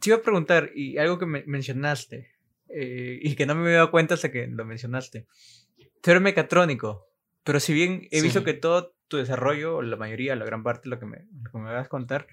Te 0.00 0.10
iba 0.10 0.16
a 0.16 0.22
preguntar, 0.22 0.72
y 0.74 0.98
algo 0.98 1.18
que 1.18 1.26
me 1.26 1.44
mencionaste, 1.46 2.36
eh, 2.68 3.18
y 3.22 3.36
que 3.36 3.46
no 3.46 3.54
me 3.54 3.62
había 3.62 3.76
dado 3.76 3.90
cuenta 3.92 4.14
hasta 4.14 4.32
que 4.32 4.48
lo 4.48 4.64
mencionaste. 4.64 5.26
Tú 6.02 6.10
eres 6.10 6.22
mecatrónico, 6.22 7.05
pero 7.46 7.60
si 7.60 7.72
bien 7.72 8.08
he 8.10 8.22
visto 8.22 8.42
que 8.42 8.54
todo 8.54 8.96
tu 9.06 9.18
desarrollo, 9.18 9.80
la 9.80 9.96
mayoría, 9.96 10.34
la 10.34 10.44
gran 10.44 10.64
parte, 10.64 10.88
lo 10.88 10.98
que 10.98 11.06
me, 11.06 11.28
lo 11.44 11.52
que 11.52 11.58
me 11.58 11.72
vas 11.72 11.86
a 11.86 11.88
contar, 11.88 12.26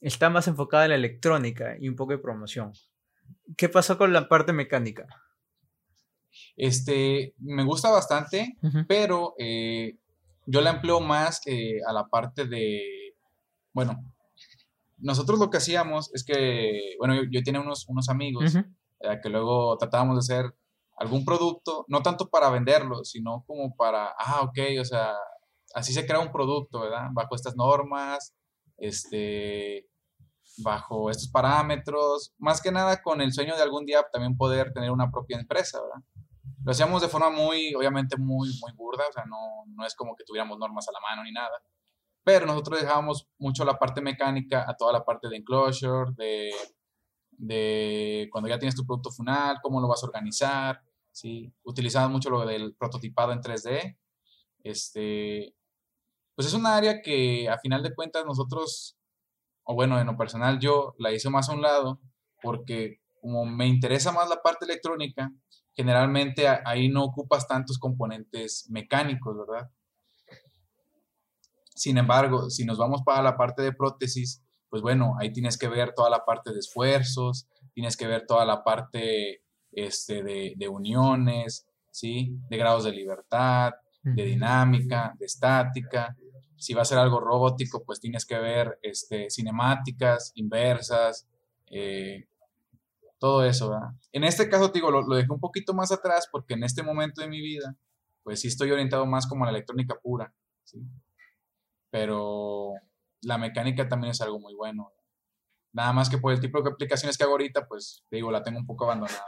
está 0.00 0.30
más 0.30 0.48
enfocada 0.48 0.84
en 0.84 0.90
la 0.90 0.96
electrónica 0.96 1.76
y 1.78 1.88
un 1.88 1.94
poco 1.94 2.10
de 2.10 2.18
promoción. 2.18 2.72
¿Qué 3.56 3.68
pasó 3.68 3.96
con 3.96 4.12
la 4.12 4.28
parte 4.28 4.52
mecánica? 4.52 5.06
Este, 6.56 7.34
me 7.38 7.62
gusta 7.62 7.90
bastante, 7.90 8.56
pero 8.88 9.34
eh, 9.38 9.96
yo 10.46 10.60
la 10.60 10.70
empleo 10.70 11.00
más 11.00 11.40
eh, 11.46 11.78
a 11.86 11.92
la 11.92 12.08
parte 12.08 12.44
de, 12.44 13.14
bueno, 13.72 14.12
nosotros 14.96 15.38
lo 15.38 15.50
que 15.50 15.58
hacíamos 15.58 16.12
es 16.12 16.24
que, 16.24 16.96
bueno, 16.98 17.14
yo, 17.30 17.42
tenía 17.44 17.60
unos, 17.60 17.88
unos 17.88 18.08
amigos 18.08 18.58
que 19.22 19.28
luego 19.28 19.78
tratábamos 19.78 20.16
de 20.16 20.34
hacer 20.34 20.52
algún 20.98 21.24
producto, 21.24 21.84
no 21.88 22.02
tanto 22.02 22.28
para 22.28 22.50
venderlo, 22.50 23.04
sino 23.04 23.44
como 23.46 23.74
para, 23.76 24.14
ah, 24.18 24.40
ok, 24.42 24.58
o 24.80 24.84
sea, 24.84 25.14
así 25.74 25.92
se 25.92 26.06
crea 26.06 26.20
un 26.20 26.32
producto, 26.32 26.80
¿verdad? 26.80 27.08
Bajo 27.12 27.34
estas 27.34 27.56
normas, 27.56 28.34
este, 28.76 29.88
bajo 30.58 31.10
estos 31.10 31.28
parámetros, 31.28 32.34
más 32.38 32.60
que 32.60 32.72
nada 32.72 33.00
con 33.02 33.20
el 33.20 33.32
sueño 33.32 33.56
de 33.56 33.62
algún 33.62 33.86
día 33.86 34.04
también 34.12 34.36
poder 34.36 34.72
tener 34.72 34.90
una 34.90 35.10
propia 35.10 35.38
empresa, 35.38 35.80
¿verdad? 35.80 36.02
Lo 36.64 36.72
hacíamos 36.72 37.00
de 37.00 37.08
forma 37.08 37.30
muy, 37.30 37.74
obviamente 37.74 38.16
muy, 38.16 38.48
muy 38.60 38.72
burda, 38.72 39.04
o 39.08 39.12
sea, 39.12 39.24
no, 39.24 39.64
no 39.68 39.86
es 39.86 39.94
como 39.94 40.16
que 40.16 40.24
tuviéramos 40.24 40.58
normas 40.58 40.88
a 40.88 40.92
la 40.92 41.00
mano 41.00 41.22
ni 41.22 41.32
nada, 41.32 41.62
pero 42.24 42.44
nosotros 42.44 42.80
dejábamos 42.80 43.28
mucho 43.38 43.64
la 43.64 43.78
parte 43.78 44.00
mecánica 44.00 44.68
a 44.68 44.76
toda 44.76 44.92
la 44.92 45.04
parte 45.04 45.28
de 45.28 45.36
enclosure, 45.36 46.12
de, 46.16 46.50
de 47.30 48.28
cuando 48.32 48.48
ya 48.48 48.58
tienes 48.58 48.74
tu 48.74 48.84
producto 48.84 49.10
final, 49.10 49.58
cómo 49.62 49.80
lo 49.80 49.88
vas 49.88 50.02
a 50.02 50.06
organizar, 50.06 50.82
¿sí? 51.12 51.52
Utilizamos 51.62 52.10
mucho 52.10 52.30
lo 52.30 52.44
del 52.46 52.74
prototipado 52.74 53.32
en 53.32 53.40
3D, 53.40 53.96
este, 54.64 55.54
pues 56.34 56.48
es 56.48 56.54
un 56.54 56.66
área 56.66 57.00
que 57.02 57.48
a 57.48 57.58
final 57.58 57.82
de 57.82 57.94
cuentas 57.94 58.24
nosotros, 58.24 58.96
o 59.64 59.74
bueno, 59.74 60.00
en 60.00 60.06
lo 60.06 60.16
personal 60.16 60.58
yo 60.58 60.94
la 60.98 61.12
hice 61.12 61.30
más 61.30 61.48
a 61.48 61.54
un 61.54 61.62
lado 61.62 62.00
porque 62.40 63.00
como 63.20 63.44
me 63.44 63.66
interesa 63.66 64.12
más 64.12 64.28
la 64.28 64.40
parte 64.42 64.64
electrónica, 64.64 65.32
generalmente 65.74 66.48
ahí 66.48 66.88
no 66.88 67.04
ocupas 67.04 67.46
tantos 67.46 67.78
componentes 67.78 68.68
mecánicos, 68.70 69.36
¿verdad? 69.36 69.70
Sin 71.74 71.98
embargo, 71.98 72.50
si 72.50 72.64
nos 72.64 72.78
vamos 72.78 73.02
para 73.04 73.22
la 73.22 73.36
parte 73.36 73.62
de 73.62 73.72
prótesis, 73.72 74.42
pues 74.68 74.82
bueno, 74.82 75.14
ahí 75.20 75.32
tienes 75.32 75.56
que 75.56 75.68
ver 75.68 75.94
toda 75.94 76.10
la 76.10 76.24
parte 76.24 76.52
de 76.52 76.58
esfuerzos, 76.58 77.48
tienes 77.74 77.96
que 77.96 78.06
ver 78.06 78.26
toda 78.26 78.44
la 78.44 78.64
parte 78.64 79.42
este, 79.80 80.22
de, 80.22 80.54
de 80.56 80.68
uniones, 80.68 81.66
¿sí? 81.90 82.36
De 82.48 82.56
grados 82.56 82.84
de 82.84 82.92
libertad, 82.92 83.72
de 84.02 84.24
dinámica, 84.24 85.14
de 85.18 85.26
estática, 85.26 86.16
si 86.58 86.74
va 86.74 86.82
a 86.82 86.84
ser 86.84 86.98
algo 86.98 87.20
robótico, 87.20 87.84
pues 87.84 88.00
tienes 88.00 88.26
que 88.26 88.38
ver 88.38 88.78
este, 88.82 89.30
cinemáticas, 89.30 90.32
inversas, 90.34 91.26
eh, 91.70 92.26
todo 93.18 93.44
eso, 93.44 93.70
¿verdad? 93.70 93.90
En 94.12 94.24
este 94.24 94.48
caso, 94.48 94.68
digo, 94.68 94.90
lo, 94.90 95.02
lo, 95.02 95.16
dejé 95.16 95.30
un 95.32 95.40
poquito 95.40 95.72
más 95.72 95.92
atrás 95.92 96.28
porque 96.30 96.54
en 96.54 96.64
este 96.64 96.82
momento 96.82 97.20
de 97.20 97.28
mi 97.28 97.40
vida, 97.40 97.76
pues 98.22 98.40
sí 98.40 98.48
estoy 98.48 98.70
orientado 98.72 99.06
más 99.06 99.26
como 99.26 99.44
a 99.44 99.46
la 99.46 99.56
electrónica 99.56 99.96
pura, 100.02 100.32
¿sí? 100.64 100.80
Pero 101.90 102.74
la 103.22 103.38
mecánica 103.38 103.88
también 103.88 104.10
es 104.10 104.20
algo 104.20 104.40
muy 104.40 104.54
bueno. 104.54 104.92
Nada 105.72 105.92
más 105.92 106.10
que 106.10 106.18
por 106.18 106.32
el 106.32 106.40
tipo 106.40 106.60
de 106.60 106.70
aplicaciones 106.70 107.16
que 107.16 107.24
hago 107.24 107.32
ahorita, 107.32 107.66
pues 107.66 108.04
digo, 108.10 108.30
la 108.30 108.42
tengo 108.42 108.58
un 108.58 108.66
poco 108.66 108.84
abandonada. 108.84 109.24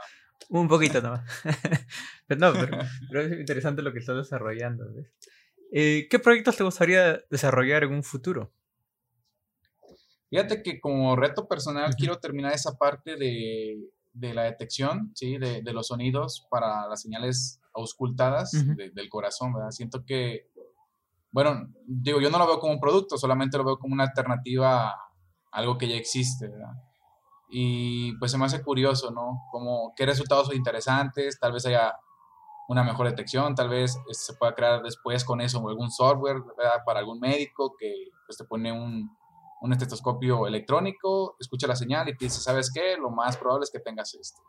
Un 0.49 0.67
poquito 0.67 1.01
nomás. 1.01 1.21
pero 2.27 2.39
no, 2.39 2.53
pero, 2.53 2.77
pero, 3.11 3.21
es 3.21 3.39
interesante 3.39 3.81
lo 3.81 3.93
que 3.93 3.99
estás 3.99 4.17
desarrollando. 4.17 4.91
¿ves? 4.93 5.07
Eh, 5.71 6.07
¿Qué 6.09 6.19
proyectos 6.19 6.57
te 6.57 6.63
gustaría 6.63 7.21
desarrollar 7.29 7.83
en 7.83 7.93
un 7.93 8.03
futuro? 8.03 8.51
Fíjate 10.29 10.63
que 10.63 10.79
como 10.79 11.15
reto 11.15 11.47
personal 11.47 11.93
quiero 11.95 12.19
terminar 12.19 12.53
esa 12.53 12.77
parte 12.77 13.17
de, 13.17 14.33
la 14.33 14.43
detección, 14.43 15.11
¿sí? 15.13 15.37
De, 15.37 15.61
los 15.73 15.87
sonidos 15.87 16.47
para 16.49 16.87
las 16.87 17.01
señales 17.01 17.59
auscultadas 17.73 18.51
del 18.51 19.09
corazón, 19.09 19.53
¿verdad? 19.53 19.71
Siento 19.71 20.05
que, 20.05 20.49
bueno, 21.31 21.69
digo, 21.85 22.21
yo 22.21 22.29
no 22.29 22.37
lo 22.37 22.47
veo 22.47 22.59
como 22.59 22.73
un 22.73 22.79
producto, 22.79 23.17
solamente 23.17 23.57
lo 23.57 23.65
veo 23.65 23.77
como 23.77 23.93
una 23.93 24.05
alternativa 24.05 24.89
a 24.89 24.97
algo 25.51 25.77
que 25.77 25.89
ya 25.89 25.95
existe, 25.95 26.47
¿verdad? 26.47 26.75
Y 27.53 28.15
pues 28.17 28.31
se 28.31 28.37
me 28.37 28.45
hace 28.45 28.63
curioso, 28.63 29.11
¿no? 29.11 29.43
Como 29.51 29.93
qué 29.95 30.05
resultados 30.05 30.47
son 30.47 30.55
interesantes, 30.55 31.37
tal 31.37 31.51
vez 31.51 31.65
haya 31.65 31.93
una 32.69 32.83
mejor 32.83 33.09
detección, 33.09 33.53
tal 33.55 33.67
vez 33.67 33.97
este, 34.09 34.13
se 34.13 34.33
pueda 34.35 34.55
crear 34.55 34.81
después 34.81 35.25
con 35.25 35.41
eso 35.41 35.67
algún 35.67 35.91
software 35.91 36.37
para 36.85 36.99
algún 37.01 37.19
médico 37.19 37.75
que 37.77 37.93
pues, 38.25 38.37
te 38.37 38.45
pone 38.45 38.71
un, 38.71 39.13
un, 39.59 39.73
estetoscopio 39.73 40.47
electrónico, 40.47 41.35
escucha 41.41 41.67
la 41.67 41.75
señal 41.75 42.07
y 42.07 42.15
te 42.15 42.25
dice, 42.25 42.39
¿sabes 42.39 42.71
qué? 42.73 42.95
Lo 42.95 43.09
más 43.09 43.35
probable 43.35 43.65
es 43.65 43.71
que 43.71 43.79
tengas 43.79 44.13
esto. 44.13 44.41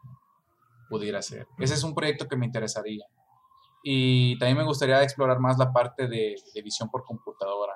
Pudiera 0.89 1.21
ser. 1.23 1.49
Ese 1.59 1.75
es 1.75 1.83
un 1.83 1.97
proyecto 1.97 2.29
que 2.29 2.37
me 2.37 2.47
interesaría. 2.47 3.05
Y 3.83 4.39
también 4.39 4.59
me 4.59 4.65
gustaría 4.65 5.03
explorar 5.03 5.41
más 5.41 5.59
la 5.59 5.73
parte 5.73 6.07
de, 6.07 6.37
de 6.55 6.63
visión 6.63 6.89
por 6.89 7.03
computadora. 7.03 7.75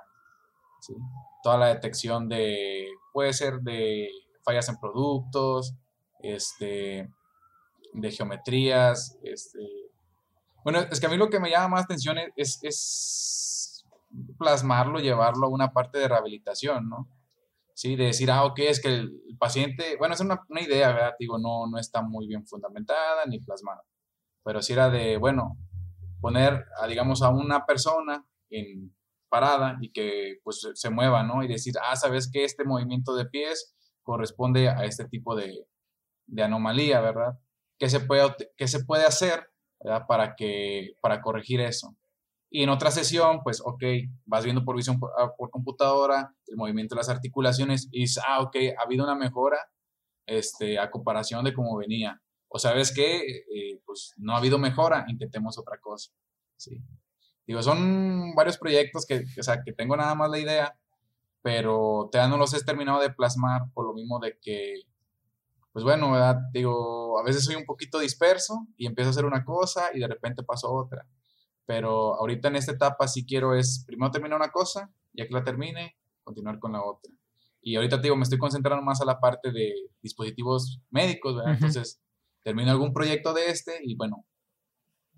¿sí? 0.79 0.95
Toda 1.43 1.59
la 1.59 1.67
detección 1.67 2.29
de, 2.29 2.87
puede 3.13 3.33
ser 3.33 3.59
de 3.63 4.09
fallas 4.47 4.69
en 4.69 4.79
productos, 4.79 5.75
este, 6.21 7.11
de 7.93 8.11
geometrías, 8.13 9.19
este, 9.23 9.59
bueno, 10.65 10.81
es 10.81 10.99
que 10.99 11.07
a 11.07 11.09
mí 11.09 11.17
lo 11.17 11.29
que 11.29 11.41
me 11.41 11.51
llama 11.51 11.77
más 11.77 11.85
atención 11.85 12.17
es, 12.37 12.59
es, 12.63 13.85
plasmarlo, 14.39 14.99
llevarlo 14.99 15.47
a 15.47 15.51
una 15.51 15.73
parte 15.73 15.99
de 15.99 16.09
rehabilitación, 16.09 16.89
¿no? 16.89 17.09
Sí, 17.75 17.95
de 17.95 18.07
decir, 18.07 18.31
ah, 18.31 18.45
ok, 18.45 18.59
es 18.61 18.81
que 18.81 18.89
el 18.89 19.13
paciente, 19.39 19.97
bueno, 19.99 20.15
es 20.15 20.21
una, 20.21 20.41
una 20.49 20.63
idea, 20.63 20.89
¿verdad? 20.93 21.15
Digo, 21.19 21.39
no, 21.39 21.67
no 21.67 21.79
está 21.79 22.01
muy 22.03 22.27
bien 22.27 22.47
fundamentada 22.47 23.27
ni 23.27 23.39
plasmada, 23.39 23.83
pero 24.43 24.63
si 24.63 24.73
era 24.73 24.89
de, 24.89 25.19
bueno, 25.19 25.59
poner, 26.21 26.65
a, 26.81 26.87
digamos, 26.87 27.23
a 27.23 27.29
una 27.29 27.67
persona 27.67 28.27
en 28.51 28.95
parada 29.29 29.77
y 29.81 29.93
que 29.93 30.39
pues 30.43 30.67
se 30.75 30.91
mueva, 30.91 31.23
¿no? 31.23 31.43
Y 31.43 31.49
decir, 31.49 31.75
ah, 31.83 31.97
sabes 31.97 32.31
que 32.31 32.45
este 32.45 32.65
movimiento 32.65 33.15
de 33.15 33.27
pies 33.27 33.76
corresponde 34.07 34.69
a 34.69 34.85
este 34.85 35.05
tipo 35.07 35.35
de, 35.35 35.67
anomalía, 36.39 37.01
¿verdad? 37.01 37.39
¿Qué 37.79 37.91
se 37.91 38.01
puede, 38.01 38.35
qué 38.57 38.69
se 38.69 38.85
puede 38.85 39.05
hacer 39.05 39.51
para, 40.09 40.37
que, 40.37 40.95
para 41.01 41.21
corregir 41.21 41.61
eso. 41.61 41.95
Y 42.49 42.63
en 42.63 42.71
otra 42.71 42.91
sesión, 42.91 43.43
pues, 43.43 43.61
ok, 43.61 43.83
vas 44.25 44.45
viendo 44.45 44.65
por 44.65 44.77
visión 44.77 45.01
ah, 45.19 45.33
por, 45.37 45.51
computadora 45.51 46.35
el 46.47 46.57
movimiento 46.57 46.95
de 46.95 47.01
las 47.01 47.09
articulaciones 47.09 47.89
y 47.91 48.03
dices, 48.03 48.23
ah, 48.27 48.41
ok, 48.41 48.57
ha 48.79 48.83
habido 48.83 49.05
una 49.05 49.17
mejora 49.17 49.59
este, 50.27 50.79
a 50.79 50.91
comparación 50.91 51.45
de 51.45 51.53
cómo 51.53 51.77
venía. 51.77 52.23
O 52.49 52.59
sabes 52.59 52.95
que, 52.95 53.19
eh, 53.19 53.81
pues, 53.85 54.15
no 54.17 54.35
ha 54.35 54.39
habido 54.39 54.59
mejora, 54.59 55.05
intentemos 55.09 55.59
otra 55.59 55.79
cosa. 55.79 56.13
Sí. 56.57 56.81
Digo, 57.47 57.63
son 57.63 58.35
varios 58.35 58.59
proyectos 58.59 59.05
que, 59.07 59.25
o 59.39 59.43
sea, 59.43 59.63
que 59.65 59.73
tengo 59.73 59.97
nada 59.97 60.15
más 60.15 60.31
la 60.31 60.39
idea, 60.39 60.79
pero 61.47 62.09
todavía 62.11 62.29
no 62.29 62.39
los 62.39 62.53
he 62.55 62.65
terminado 62.65 63.01
de 63.01 63.11
plasmar 63.11 63.71
por 63.73 63.87
lo 63.87 63.95
mismo 63.95 64.19
de 64.19 64.37
que 64.43 64.83
pues 65.71 65.85
bueno, 65.85 66.11
¿verdad? 66.11 66.41
Digo, 66.53 67.21
a 67.21 67.23
veces 67.23 67.45
soy 67.45 67.55
un 67.55 67.65
poquito 67.65 68.01
disperso 68.01 68.67
y 68.77 68.85
empiezo 68.85 69.11
a 69.11 69.13
hacer 69.13 69.25
una 69.25 69.45
cosa 69.45 69.91
y 69.95 70.01
de 70.01 70.09
repente 70.09 70.43
paso 70.43 70.67
a 70.67 70.73
otra. 70.73 71.07
Pero 71.65 72.17
ahorita 72.17 72.49
en 72.49 72.57
esta 72.57 72.73
etapa 72.73 73.07
sí 73.07 73.25
quiero 73.25 73.55
es, 73.55 73.85
primero 73.87 74.11
terminar 74.11 74.39
una 74.39 74.51
cosa, 74.51 74.91
ya 75.13 75.29
que 75.29 75.35
la 75.35 75.45
termine, 75.45 75.97
continuar 76.25 76.59
con 76.59 76.73
la 76.73 76.83
otra. 76.83 77.13
Y 77.61 77.77
ahorita 77.77 77.99
digo, 77.99 78.17
me 78.17 78.25
estoy 78.25 78.39
concentrando 78.39 78.83
más 78.83 79.01
a 79.01 79.05
la 79.05 79.21
parte 79.21 79.53
de 79.53 79.73
dispositivos 80.03 80.81
médicos, 80.91 81.37
¿verdad? 81.37 81.53
Entonces, 81.53 82.03
termino 82.43 82.73
algún 82.73 82.93
proyecto 82.93 83.33
de 83.33 83.51
este 83.51 83.79
y 83.85 83.95
bueno, 83.95 84.25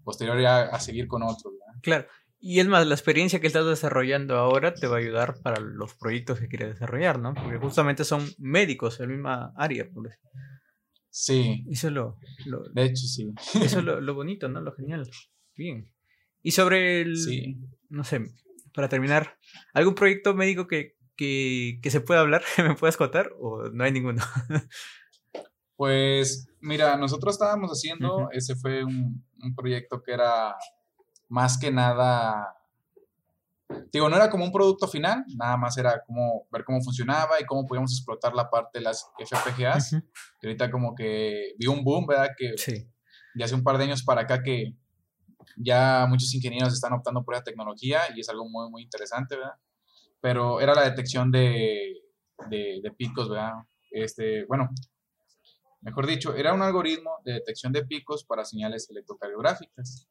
posterior 0.04 0.38
ya 0.38 0.60
a 0.64 0.78
seguir 0.78 1.08
con 1.08 1.22
otro, 1.22 1.52
¿verdad? 1.52 1.80
Claro. 1.80 2.06
Y 2.40 2.60
es 2.60 2.68
más, 2.68 2.86
la 2.86 2.94
experiencia 2.94 3.40
que 3.40 3.48
estás 3.48 3.66
desarrollando 3.66 4.36
ahora 4.36 4.72
te 4.74 4.86
va 4.86 4.96
a 4.96 5.00
ayudar 5.00 5.40
para 5.42 5.60
los 5.60 5.94
proyectos 5.94 6.38
que 6.38 6.46
quieres 6.46 6.68
desarrollar, 6.68 7.18
¿no? 7.18 7.34
Porque 7.34 7.58
justamente 7.58 8.04
son 8.04 8.28
médicos 8.38 9.00
en 9.00 9.08
la 9.08 9.14
misma 9.14 9.52
área, 9.56 9.88
por 9.90 10.08
Sí. 11.10 11.64
Eso 11.68 11.88
es 11.88 11.94
lo, 11.94 12.16
De 12.74 12.84
hecho, 12.84 13.06
sí. 13.06 13.32
Eso 13.60 13.80
es 13.80 13.84
lo, 13.84 14.14
bonito, 14.14 14.48
¿no? 14.48 14.60
Lo 14.60 14.72
genial. 14.72 15.08
Bien. 15.56 15.90
Y 16.42 16.52
sobre 16.52 17.00
el... 17.00 17.16
Sí. 17.16 17.58
No 17.88 18.04
sé, 18.04 18.20
para 18.72 18.88
terminar, 18.88 19.38
¿algún 19.72 19.94
proyecto 19.94 20.34
médico 20.34 20.68
que, 20.68 20.96
que, 21.16 21.80
que 21.82 21.90
se 21.90 22.00
pueda 22.00 22.20
hablar, 22.20 22.44
que 22.56 22.62
me 22.62 22.76
puedas 22.76 22.96
contar 22.96 23.32
o 23.40 23.68
no 23.70 23.82
hay 23.82 23.90
ninguno? 23.90 24.22
pues, 25.76 26.48
mira, 26.60 26.96
nosotros 26.96 27.34
estábamos 27.34 27.70
haciendo, 27.70 28.28
ese 28.30 28.54
fue 28.54 28.84
un, 28.84 29.24
un 29.42 29.54
proyecto 29.56 30.02
que 30.02 30.12
era 30.12 30.54
más 31.28 31.58
que 31.58 31.70
nada, 31.70 32.56
digo, 33.92 34.08
no 34.08 34.16
era 34.16 34.30
como 34.30 34.44
un 34.44 34.52
producto 34.52 34.88
final, 34.88 35.24
nada 35.36 35.56
más 35.56 35.76
era 35.78 36.02
como 36.06 36.46
ver 36.50 36.64
cómo 36.64 36.80
funcionaba 36.80 37.40
y 37.40 37.44
cómo 37.44 37.66
podíamos 37.66 37.92
explotar 37.92 38.34
la 38.34 38.48
parte 38.48 38.78
de 38.78 38.84
las 38.84 39.10
FPGAs. 39.18 39.96
ahorita 40.42 40.70
como 40.70 40.94
que 40.94 41.54
vi 41.58 41.66
un 41.66 41.84
boom, 41.84 42.06
¿verdad? 42.06 42.30
Que 42.36 42.56
sí. 42.56 42.88
de 43.34 43.44
hace 43.44 43.54
un 43.54 43.62
par 43.62 43.78
de 43.78 43.84
años 43.84 44.02
para 44.02 44.22
acá 44.22 44.42
que 44.42 44.74
ya 45.56 46.06
muchos 46.08 46.32
ingenieros 46.34 46.72
están 46.72 46.92
optando 46.92 47.24
por 47.24 47.34
esa 47.34 47.44
tecnología 47.44 48.00
y 48.14 48.20
es 48.20 48.28
algo 48.28 48.48
muy, 48.48 48.70
muy 48.70 48.82
interesante, 48.82 49.36
¿verdad? 49.36 49.54
Pero 50.20 50.60
era 50.60 50.74
la 50.74 50.82
detección 50.82 51.30
de, 51.30 52.02
de, 52.48 52.92
picos, 52.96 53.28
¿verdad? 53.28 53.54
Este, 53.90 54.44
bueno, 54.46 54.68
mejor 55.80 56.06
dicho, 56.06 56.34
era 56.34 56.52
un 56.52 56.62
algoritmo 56.62 57.10
de 57.24 57.34
detección 57.34 57.72
de 57.72 57.84
picos 57.84 58.24
para 58.24 58.44
señales 58.44 58.88
electrocardiográficas. 58.90 60.08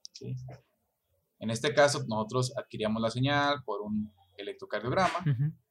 En 1.39 1.49
este 1.49 1.73
caso, 1.73 2.03
nosotros 2.07 2.53
adquiríamos 2.57 3.01
la 3.01 3.11
señal 3.11 3.63
por 3.63 3.81
un 3.81 4.11
electrocardiograma, 4.37 5.23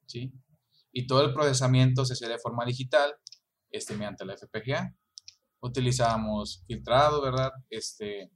¿sí? 0.05 0.31
Y 0.91 1.07
todo 1.07 1.23
el 1.23 1.33
procesamiento 1.33 2.05
se 2.05 2.13
hacía 2.13 2.29
de 2.29 2.39
forma 2.39 2.65
digital, 2.65 3.13
este, 3.69 3.95
mediante 3.95 4.25
la 4.25 4.37
FPGA. 4.37 4.95
Utilizábamos 5.59 6.63
filtrado, 6.67 7.21
¿verdad? 7.21 7.51
Este, 7.69 8.31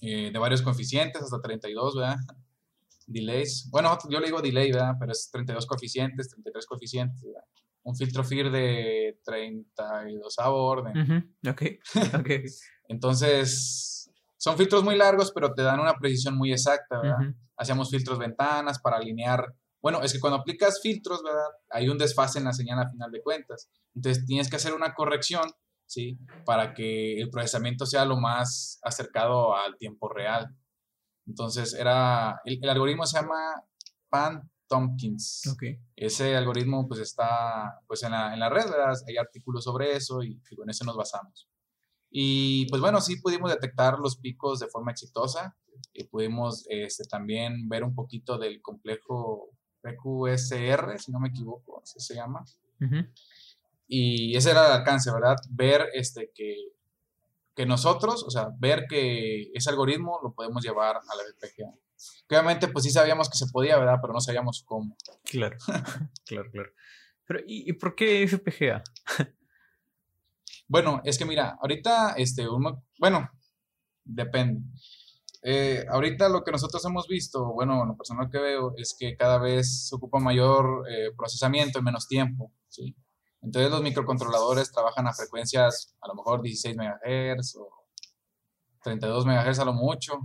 eh, 0.00 0.30
de 0.30 0.38
varios 0.38 0.62
coeficientes, 0.62 1.22
hasta 1.22 1.40
32, 1.40 1.96
¿verdad? 1.96 2.16
Delays. 3.06 3.68
Bueno, 3.70 3.96
yo 4.10 4.20
le 4.20 4.26
digo 4.26 4.42
delay, 4.42 4.70
¿verdad? 4.72 4.94
Pero 4.98 5.12
es 5.12 5.30
32 5.30 5.66
coeficientes, 5.66 6.28
33 6.28 6.66
coeficientes, 6.66 7.22
¿verdad? 7.24 7.44
Un 7.82 7.94
filtro 7.96 8.24
FIR 8.24 8.50
de 8.50 9.20
32 9.24 10.38
a 10.38 10.50
orden. 10.50 11.32
Ok, 11.48 11.62
ok. 12.18 12.30
Entonces, 12.88 14.05
son 14.36 14.56
filtros 14.56 14.84
muy 14.84 14.96
largos, 14.96 15.32
pero 15.32 15.52
te 15.54 15.62
dan 15.62 15.80
una 15.80 15.94
precisión 15.94 16.36
muy 16.36 16.52
exacta, 16.52 17.00
¿verdad? 17.00 17.34
Hacíamos 17.56 17.90
filtros 17.90 18.18
ventanas 18.18 18.78
para 18.78 18.96
alinear. 18.96 19.54
Bueno, 19.80 20.02
es 20.02 20.12
que 20.12 20.20
cuando 20.20 20.38
aplicas 20.38 20.80
filtros, 20.82 21.22
¿verdad? 21.22 21.48
Hay 21.70 21.88
un 21.88 21.98
desfase 21.98 22.38
en 22.38 22.44
la 22.44 22.52
señal 22.52 22.78
a 22.80 22.90
final 22.90 23.10
de 23.10 23.22
cuentas. 23.22 23.70
Entonces, 23.94 24.26
tienes 24.26 24.50
que 24.50 24.56
hacer 24.56 24.74
una 24.74 24.94
corrección 24.94 25.50
¿sí? 25.86 26.18
Para 26.44 26.74
que 26.74 27.20
el 27.20 27.30
procesamiento 27.30 27.86
sea 27.86 28.04
lo 28.04 28.16
más 28.16 28.78
acercado 28.82 29.56
al 29.56 29.76
tiempo 29.78 30.08
real. 30.08 30.54
Entonces, 31.26 31.74
era, 31.74 32.40
el, 32.44 32.68
algoritmo 32.68 33.06
se 33.06 33.20
llama 33.20 33.64
Pan 34.08 34.50
Tompkins. 34.68 35.42
Ese 35.94 36.36
algoritmo 36.36 36.86
pues 36.86 37.00
está 37.00 37.80
pues 37.86 38.02
en 38.02 38.12
la, 38.12 38.34
en 38.34 38.40
la 38.40 38.50
red, 38.50 38.66
hay 39.06 39.16
artículos 39.16 39.64
sobre 39.64 39.96
eso 39.96 40.22
y, 40.22 40.40
con 40.56 40.68
eso 40.68 40.84
nos 40.84 40.96
basamos. 40.96 41.48
Y 42.10 42.66
pues 42.68 42.80
bueno, 42.80 43.00
sí 43.00 43.16
pudimos 43.16 43.50
detectar 43.50 43.98
los 43.98 44.16
picos 44.16 44.60
de 44.60 44.68
forma 44.68 44.92
exitosa 44.92 45.56
y 45.92 46.04
pudimos 46.04 46.64
este, 46.68 47.04
también 47.04 47.68
ver 47.68 47.84
un 47.84 47.94
poquito 47.94 48.38
del 48.38 48.62
complejo 48.62 49.50
PQSR, 49.82 50.98
si 50.98 51.12
no 51.12 51.20
me 51.20 51.28
equivoco, 51.28 51.80
así 51.82 52.00
se 52.00 52.14
llama. 52.14 52.44
Y 53.88 54.36
ese 54.36 54.50
era 54.50 54.66
el 54.66 54.72
alcance, 54.72 55.12
¿verdad? 55.12 55.36
Ver 55.50 55.88
este, 55.94 56.32
que, 56.34 56.56
que 57.54 57.66
nosotros, 57.66 58.24
o 58.24 58.30
sea, 58.30 58.50
ver 58.58 58.86
que 58.88 59.50
ese 59.54 59.70
algoritmo 59.70 60.20
lo 60.22 60.32
podemos 60.32 60.64
llevar 60.64 60.96
a 60.96 61.16
la 61.16 61.22
FPGA. 61.22 61.72
Obviamente, 62.28 62.68
pues 62.68 62.84
sí 62.84 62.90
sabíamos 62.90 63.30
que 63.30 63.38
se 63.38 63.46
podía, 63.46 63.78
¿verdad? 63.78 63.98
Pero 64.00 64.12
no 64.12 64.20
sabíamos 64.20 64.62
cómo. 64.66 64.96
Claro, 65.24 65.56
claro, 66.26 66.50
claro. 66.50 66.70
Pero, 67.26 67.40
¿y, 67.46 67.72
por 67.72 67.94
qué 67.94 68.26
FPGA? 68.28 68.82
Bueno, 70.68 71.00
es 71.04 71.18
que 71.18 71.24
mira, 71.24 71.56
ahorita, 71.60 72.14
este, 72.16 72.48
uno, 72.48 72.84
bueno, 72.98 73.30
depende. 74.04 74.62
Eh, 75.42 75.84
ahorita 75.88 76.28
lo 76.28 76.42
que 76.42 76.50
nosotros 76.50 76.84
hemos 76.86 77.06
visto, 77.06 77.52
bueno, 77.52 77.84
lo 77.84 77.96
personal 77.96 78.28
que 78.30 78.38
veo, 78.38 78.74
es 78.76 78.96
que 78.98 79.16
cada 79.16 79.38
vez 79.38 79.88
se 79.88 79.94
ocupa 79.94 80.18
mayor 80.18 80.84
eh, 80.90 81.12
procesamiento 81.16 81.78
en 81.78 81.84
menos 81.84 82.08
tiempo, 82.08 82.52
¿sí? 82.68 82.96
Entonces 83.42 83.70
los 83.70 83.82
microcontroladores 83.82 84.72
trabajan 84.72 85.06
a 85.06 85.12
frecuencias 85.12 85.94
a 86.00 86.08
lo 86.08 86.16
mejor 86.16 86.42
16 86.42 86.76
MHz 86.76 87.56
o 87.56 87.70
32 88.82 89.26
MHz 89.26 89.58
a 89.60 89.64
lo 89.64 89.72
mucho, 89.72 90.18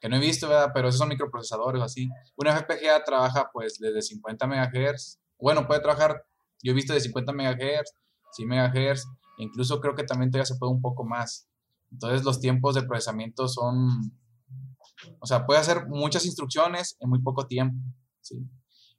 que 0.00 0.08
no 0.08 0.16
he 0.16 0.20
visto, 0.20 0.48
¿verdad? 0.48 0.70
Pero 0.72 0.88
esos 0.88 0.98
son 0.98 1.08
microprocesadores 1.08 1.82
así. 1.82 2.08
Una 2.36 2.56
FPGA 2.56 3.04
trabaja 3.04 3.50
pues 3.52 3.78
desde 3.78 4.02
50 4.02 4.46
MHz. 4.46 5.20
Bueno, 5.38 5.66
puede 5.66 5.80
trabajar, 5.80 6.24
yo 6.62 6.72
he 6.72 6.74
visto 6.74 6.92
de 6.92 7.00
50 7.00 7.32
MHz, 7.32 7.94
100 8.32 8.48
MHz, 8.48 9.06
incluso 9.42 9.80
creo 9.80 9.94
que 9.94 10.04
también 10.04 10.30
todavía 10.30 10.46
se 10.46 10.56
puede 10.56 10.72
un 10.72 10.80
poco 10.80 11.04
más. 11.04 11.48
Entonces 11.90 12.24
los 12.24 12.40
tiempos 12.40 12.74
de 12.74 12.82
procesamiento 12.82 13.48
son, 13.48 14.12
o 15.18 15.26
sea, 15.26 15.46
puede 15.46 15.60
hacer 15.60 15.88
muchas 15.88 16.24
instrucciones 16.24 16.96
en 17.00 17.10
muy 17.10 17.20
poco 17.20 17.46
tiempo, 17.46 17.78
¿sí? 18.20 18.46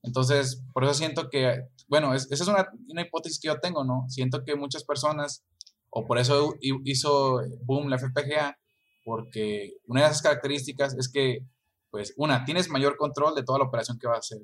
Entonces, 0.03 0.63
por 0.73 0.83
eso 0.83 0.93
siento 0.93 1.29
que, 1.29 1.67
bueno, 1.87 2.13
esa 2.13 2.33
es 2.33 2.47
una, 2.47 2.67
una, 2.89 3.03
hipótesis 3.03 3.39
que 3.39 3.49
yo 3.49 3.59
tengo, 3.59 3.83
¿no? 3.83 4.05
Siento 4.09 4.43
que 4.43 4.55
muchas 4.55 4.83
personas, 4.83 5.43
o 5.91 6.07
por 6.07 6.17
eso 6.17 6.55
hizo 6.59 7.39
boom 7.63 7.87
la 7.87 7.99
FPGA, 7.99 8.57
porque 9.05 9.73
una 9.85 10.01
de 10.01 10.07
esas 10.07 10.23
características 10.23 10.95
es 10.97 11.07
que, 11.07 11.45
pues, 11.91 12.13
una, 12.17 12.45
tienes 12.45 12.69
mayor 12.69 12.97
control 12.97 13.35
de 13.35 13.43
toda 13.43 13.59
la 13.59 13.65
operación 13.65 13.99
que 13.99 14.07
va 14.07 14.15
a 14.15 14.19
hacer. 14.19 14.41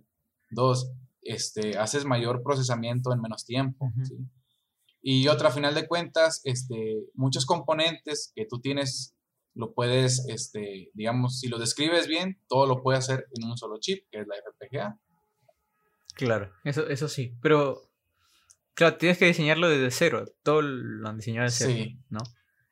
Dos, 0.51 0.91
este, 1.23 1.77
haces 1.77 2.05
mayor 2.05 2.43
procesamiento 2.43 3.11
en 3.11 3.21
menos 3.21 3.43
tiempo, 3.43 3.91
¿sí? 4.03 4.15
Y 5.09 5.29
otra, 5.29 5.47
a 5.47 5.51
final 5.53 5.73
de 5.73 5.87
cuentas, 5.87 6.41
este, 6.43 6.97
muchos 7.13 7.45
componentes 7.45 8.33
que 8.35 8.45
tú 8.45 8.59
tienes, 8.59 9.15
lo 9.53 9.73
puedes, 9.73 10.25
este, 10.27 10.91
digamos, 10.93 11.39
si 11.39 11.47
lo 11.47 11.59
describes 11.59 12.09
bien, 12.09 12.41
todo 12.49 12.65
lo 12.67 12.83
puede 12.83 12.97
hacer 12.97 13.25
en 13.33 13.49
un 13.49 13.57
solo 13.57 13.77
chip, 13.79 14.05
que 14.11 14.19
es 14.19 14.27
la 14.27 14.35
FPGA. 14.35 14.99
Claro, 16.13 16.51
eso, 16.65 16.89
eso 16.89 17.07
sí. 17.07 17.37
Pero, 17.41 17.89
claro, 18.73 18.97
tienes 18.97 19.17
que 19.17 19.27
diseñarlo 19.27 19.69
desde 19.69 19.91
cero. 19.91 20.25
Todo 20.43 20.61
lo 20.61 21.07
han 21.07 21.15
diseñado 21.15 21.45
desde 21.45 21.73
cero, 21.73 21.91
¿no? 22.09 22.19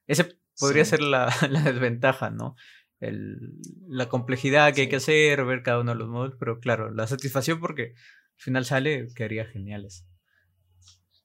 Ese 0.05 0.37
podría 0.59 0.83
ser 0.83 0.99
la, 1.03 1.33
desventaja, 1.63 2.31
¿no? 2.31 2.57
la 2.99 4.09
complejidad 4.09 4.73
que 4.73 4.81
hay 4.81 4.89
que 4.89 4.97
hacer, 4.97 5.45
ver 5.45 5.63
cada 5.63 5.79
uno 5.79 5.93
de 5.93 5.99
los 5.99 6.09
modos, 6.09 6.35
pero 6.37 6.59
claro, 6.59 6.91
la 6.91 7.07
satisfacción 7.07 7.61
porque 7.61 7.93
al 7.93 8.43
final 8.43 8.65
sale 8.65 9.07
quedaría 9.15 9.45
geniales. 9.45 10.05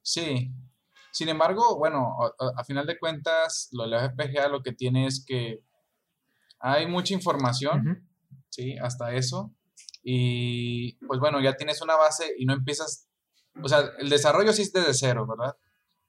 Sí. 0.03 0.53
Sin 1.11 1.29
embargo, 1.29 1.77
bueno, 1.77 2.15
a, 2.55 2.63
final 2.63 2.85
de 2.85 2.97
cuentas, 2.97 3.69
lo 3.71 3.83
de 3.83 3.89
la 3.89 4.09
FPGA 4.09 4.47
lo 4.47 4.61
que 4.61 4.71
tiene 4.71 5.07
es 5.07 5.23
que 5.25 5.63
hay 6.59 6.87
mucha 6.87 7.13
información, 7.13 8.07
¿sí? 8.49 8.77
Hasta 8.77 9.13
eso. 9.13 9.53
Y 10.03 10.93
pues 11.05 11.19
bueno, 11.19 11.41
ya 11.41 11.55
tienes 11.55 11.81
una 11.81 11.95
base 11.95 12.33
y 12.37 12.45
no 12.45 12.53
empiezas, 12.53 13.07
o 13.61 13.67
sea, 13.67 13.91
el 13.99 14.09
desarrollo 14.09 14.53
sí 14.53 14.63
es 14.63 14.71
desde 14.71 14.93
cero, 14.93 15.27
¿verdad? 15.27 15.55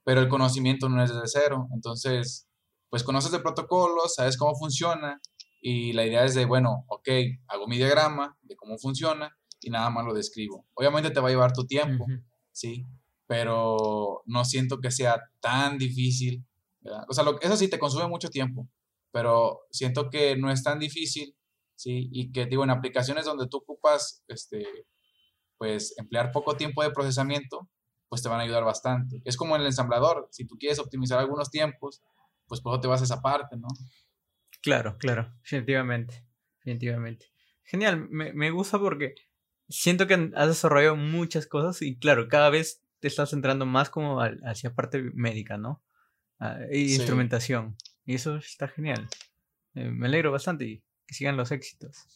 Pero 0.04 0.20
el 0.20 0.28
conocimiento 0.28 0.88
no 0.88 1.02
es 1.02 1.10
desde 1.12 1.26
cero. 1.26 1.68
Entonces, 1.74 2.48
pues 2.88 3.02
conoces 3.02 3.32
el 3.32 3.42
protocolo, 3.42 4.08
sabes 4.08 4.36
cómo 4.36 4.54
funciona 4.54 5.20
y 5.60 5.92
la 5.92 6.04
idea 6.04 6.24
es 6.24 6.34
de, 6.34 6.44
bueno, 6.44 6.84
ok, 6.88 7.08
hago 7.48 7.66
mi 7.66 7.76
diagrama 7.76 8.36
de 8.42 8.56
cómo 8.56 8.78
funciona 8.78 9.36
y 9.60 9.70
nada 9.70 9.90
más 9.90 10.04
lo 10.04 10.12
describo. 10.12 10.66
Obviamente 10.74 11.10
te 11.10 11.20
va 11.20 11.28
a 11.28 11.30
llevar 11.30 11.52
tu 11.52 11.66
tiempo, 11.66 12.04
¿sí? 12.50 12.84
Pero 13.32 14.22
no 14.26 14.44
siento 14.44 14.78
que 14.78 14.90
sea 14.90 15.22
tan 15.40 15.78
difícil, 15.78 16.44
¿verdad? 16.80 17.04
O 17.08 17.14
sea, 17.14 17.24
eso 17.40 17.56
sí 17.56 17.68
te 17.68 17.78
consume 17.78 18.06
mucho 18.06 18.28
tiempo, 18.28 18.68
pero 19.10 19.60
siento 19.70 20.10
que 20.10 20.36
no 20.36 20.50
es 20.50 20.62
tan 20.62 20.78
difícil 20.78 21.34
¿sí? 21.82 22.08
Y 22.12 22.30
que, 22.32 22.46
digo, 22.46 22.62
en 22.64 22.70
aplicaciones 22.70 23.24
donde 23.24 23.48
tú 23.48 23.58
ocupas, 23.58 24.22
este, 24.28 24.64
pues, 25.58 25.94
emplear 25.98 26.30
poco 26.30 26.56
tiempo 26.56 26.82
de 26.82 26.90
procesamiento, 26.90 27.68
pues 28.08 28.22
te 28.22 28.28
van 28.28 28.40
a 28.40 28.44
ayudar 28.44 28.64
bastante. 28.64 29.22
Es 29.24 29.36
como 29.36 29.56
en 29.56 29.62
el 29.62 29.68
ensamblador, 29.68 30.28
si 30.30 30.46
tú 30.46 30.56
quieres 30.58 30.78
optimizar 30.78 31.18
algunos 31.18 31.50
tiempos, 31.50 32.02
pues 32.46 32.60
por 32.60 32.80
te 32.80 32.86
vas 32.86 33.00
a 33.00 33.04
esa 33.04 33.22
parte, 33.22 33.56
¿no? 33.56 33.68
Claro, 34.60 34.96
claro, 34.98 35.32
definitivamente, 35.42 36.24
definitivamente. 36.58 37.32
Genial, 37.64 38.08
me, 38.10 38.32
me 38.32 38.50
gusta 38.50 38.78
porque 38.78 39.14
siento 39.68 40.06
que 40.06 40.30
has 40.34 40.48
desarrollado 40.48 40.96
muchas 40.96 41.46
cosas 41.46 41.80
y 41.80 41.98
claro, 41.98 42.28
cada 42.28 42.50
vez 42.50 42.81
te 43.02 43.08
estás 43.08 43.30
centrando 43.30 43.66
más 43.66 43.90
como 43.90 44.20
hacia 44.20 44.74
parte 44.74 45.02
médica, 45.12 45.58
¿no? 45.58 45.82
Y 46.70 46.94
instrumentación. 46.94 47.76
Y 48.06 48.14
eso 48.14 48.36
está 48.36 48.68
genial. 48.68 49.08
Eh, 49.74 49.90
me 49.90 50.06
alegro 50.06 50.30
bastante 50.30 50.64
y 50.64 50.84
sigan 51.08 51.36
los 51.36 51.50
éxitos. 51.50 52.06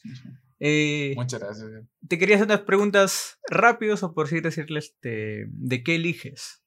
Eh, 0.61 1.13
Muchas 1.17 1.41
gracias. 1.41 1.69
Te 2.07 2.19
quería 2.19 2.37
hacer 2.37 2.47
unas 2.47 2.61
preguntas 2.61 3.41
rápidas 3.51 4.05
o 4.05 4.15
por 4.15 4.27
así 4.27 4.41
decirles 4.41 4.97
de, 5.03 5.47
de 5.49 5.83
qué 5.83 5.97
eliges. 5.97 6.63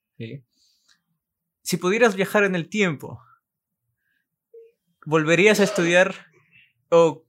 Si 1.61 1.77
pudieras 1.77 2.15
viajar 2.17 2.43
en 2.43 2.55
el 2.55 2.67
tiempo, 2.67 3.21
¿volverías 5.05 5.61
a 5.61 5.63
estudiar 5.63 6.13
o 6.89 7.25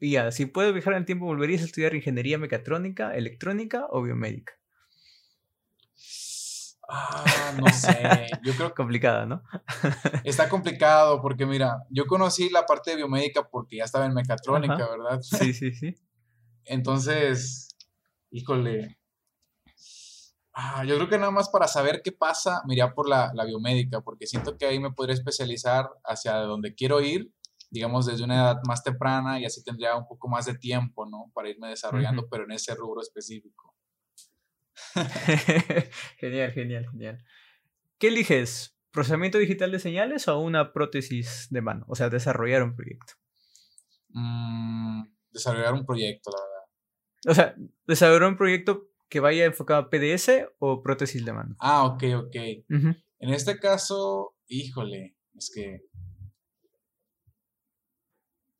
ya, 0.00 0.32
si 0.32 0.46
puedes 0.46 0.72
viajar 0.72 0.94
en 0.94 1.00
el 1.00 1.04
tiempo, 1.06 1.26
¿volverías 1.26 1.62
a 1.62 1.66
estudiar 1.66 1.94
ingeniería 1.94 2.36
mecatrónica, 2.36 3.14
electrónica 3.14 3.86
o 3.90 4.02
biomédica? 4.02 4.54
Ah, 6.94 7.54
no 7.58 7.68
sé. 7.72 8.26
Yo 8.44 8.52
creo 8.52 8.74
complicada, 8.74 9.24
¿no? 9.24 9.42
está 10.24 10.48
complicado 10.50 11.22
porque 11.22 11.46
mira, 11.46 11.78
yo 11.88 12.04
conocí 12.06 12.50
la 12.50 12.66
parte 12.66 12.90
de 12.90 12.96
biomédica 12.96 13.48
porque 13.48 13.76
ya 13.76 13.84
estaba 13.84 14.04
en 14.04 14.12
mecatrónica, 14.12 14.88
¿verdad? 14.90 15.20
Sí, 15.22 15.54
sí, 15.54 15.72
sí. 15.72 15.94
Entonces, 16.64 17.68
híjole. 18.30 18.98
Ah, 20.52 20.84
yo 20.84 20.96
creo 20.96 21.08
que 21.08 21.16
nada 21.16 21.30
más 21.30 21.48
para 21.48 21.66
saber 21.66 22.02
qué 22.04 22.12
pasa, 22.12 22.60
me 22.66 22.74
iría 22.74 22.92
por 22.92 23.08
la, 23.08 23.32
la 23.32 23.46
biomédica, 23.46 24.02
porque 24.02 24.26
siento 24.26 24.58
que 24.58 24.66
ahí 24.66 24.78
me 24.78 24.92
podría 24.92 25.14
especializar 25.14 25.88
hacia 26.04 26.34
donde 26.40 26.74
quiero 26.74 27.00
ir, 27.00 27.32
digamos, 27.70 28.04
desde 28.04 28.24
una 28.24 28.34
edad 28.34 28.56
más 28.66 28.82
temprana 28.82 29.40
y 29.40 29.46
así 29.46 29.64
tendría 29.64 29.96
un 29.96 30.06
poco 30.06 30.28
más 30.28 30.44
de 30.44 30.58
tiempo, 30.58 31.06
¿no? 31.06 31.30
Para 31.32 31.48
irme 31.48 31.68
desarrollando, 31.68 32.28
pero 32.28 32.44
en 32.44 32.52
ese 32.52 32.74
rubro 32.74 33.00
específico. 33.00 33.71
genial, 36.18 36.52
genial, 36.52 36.86
genial. 36.90 37.24
¿Qué 37.98 38.08
eliges? 38.08 38.76
¿Procesamiento 38.90 39.38
digital 39.38 39.72
de 39.72 39.78
señales 39.78 40.28
o 40.28 40.38
una 40.38 40.72
prótesis 40.72 41.48
de 41.50 41.62
mano? 41.62 41.84
O 41.88 41.94
sea, 41.94 42.10
desarrollar 42.10 42.62
un 42.62 42.74
proyecto. 42.74 43.14
Mm, 44.10 45.04
desarrollar 45.30 45.74
un 45.74 45.86
proyecto, 45.86 46.30
la 46.30 46.42
verdad. 46.42 46.62
O 47.28 47.34
sea, 47.34 47.54
desarrollar 47.86 48.28
un 48.28 48.36
proyecto 48.36 48.88
que 49.08 49.20
vaya 49.20 49.44
enfocado 49.44 49.80
a 49.82 49.90
PDS 49.90 50.48
o 50.58 50.82
prótesis 50.82 51.24
de 51.24 51.32
mano. 51.32 51.56
Ah, 51.58 51.84
ok, 51.84 52.04
ok. 52.16 52.36
En 53.18 53.28
este 53.28 53.58
caso, 53.58 54.34
híjole, 54.48 55.16
es 55.36 55.50
que 55.54 55.82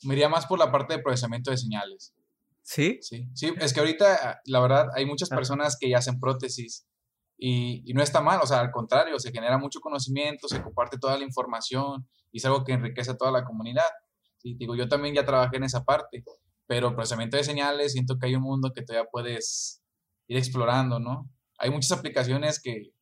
me 0.04 0.14
iría 0.14 0.28
más 0.28 0.46
por 0.46 0.58
la 0.58 0.70
parte 0.70 0.94
de 0.94 1.02
procesamiento 1.02 1.50
de 1.50 1.56
señales. 1.56 2.14
¿Sí? 2.62 2.98
Sí, 3.02 3.28
sí, 3.34 3.52
es 3.58 3.72
que 3.72 3.80
ahorita, 3.80 4.40
la 4.44 4.60
verdad, 4.60 4.88
hay 4.94 5.04
muchas 5.04 5.28
personas 5.28 5.76
que 5.78 5.88
ya 5.88 5.98
hacen 5.98 6.20
prótesis 6.20 6.86
y, 7.36 7.82
y, 7.84 7.92
no 7.94 8.02
está 8.02 8.20
mal, 8.20 8.40
o 8.42 8.46
sea, 8.46 8.60
al 8.60 8.70
contrario, 8.70 9.18
se 9.18 9.32
genera 9.32 9.58
mucho 9.58 9.80
conocimiento, 9.80 10.46
se 10.48 10.62
comparte 10.62 10.98
toda 10.98 11.18
la 11.18 11.24
información 11.24 12.08
y 12.30 12.38
es 12.38 12.44
algo 12.44 12.64
que 12.64 12.72
enriquece 12.72 13.10
a 13.10 13.16
toda 13.16 13.32
la 13.32 13.44
comunidad. 13.44 13.90
Sí, 14.38 14.54
digo, 14.54 14.76
yo 14.76 14.88
también 14.88 15.14
ya 15.14 15.24
trabajé 15.24 15.56
en 15.56 15.64
esa 15.64 15.84
parte, 15.84 16.24
pero 16.66 16.94
procesamiento 16.94 17.36
de 17.36 17.44
señales, 17.44 17.92
siento 17.92 18.18
que 18.18 18.26
hay 18.26 18.36
un 18.36 18.42
mundo 18.42 18.72
que 18.74 18.82
todavía 18.82 19.08
puedes 19.10 19.82
ir 20.28 20.36
explorando, 20.36 20.98
¿no? 20.98 21.28
Hay 21.58 21.70
muchas 21.70 21.92
aplicaciones 21.92 22.60
que 22.60 22.92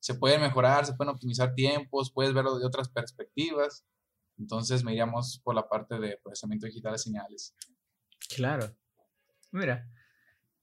se 0.00 0.14
pueden 0.14 0.40
mejorar, 0.40 0.86
se 0.86 0.94
pueden 0.94 1.12
optimizar 1.12 1.54
tiempos, 1.54 2.12
puedes 2.12 2.32
verlo 2.32 2.58
de 2.58 2.66
otras 2.66 2.88
perspectivas. 2.88 3.84
Entonces 4.38 4.84
me 4.84 4.92
iríamos 4.92 5.40
por 5.42 5.54
la 5.54 5.68
parte 5.68 5.98
de 5.98 6.18
procesamiento 6.22 6.66
digital 6.66 6.92
de 6.92 6.98
señales. 6.98 7.54
Claro. 8.34 8.74
Mira, 9.50 9.88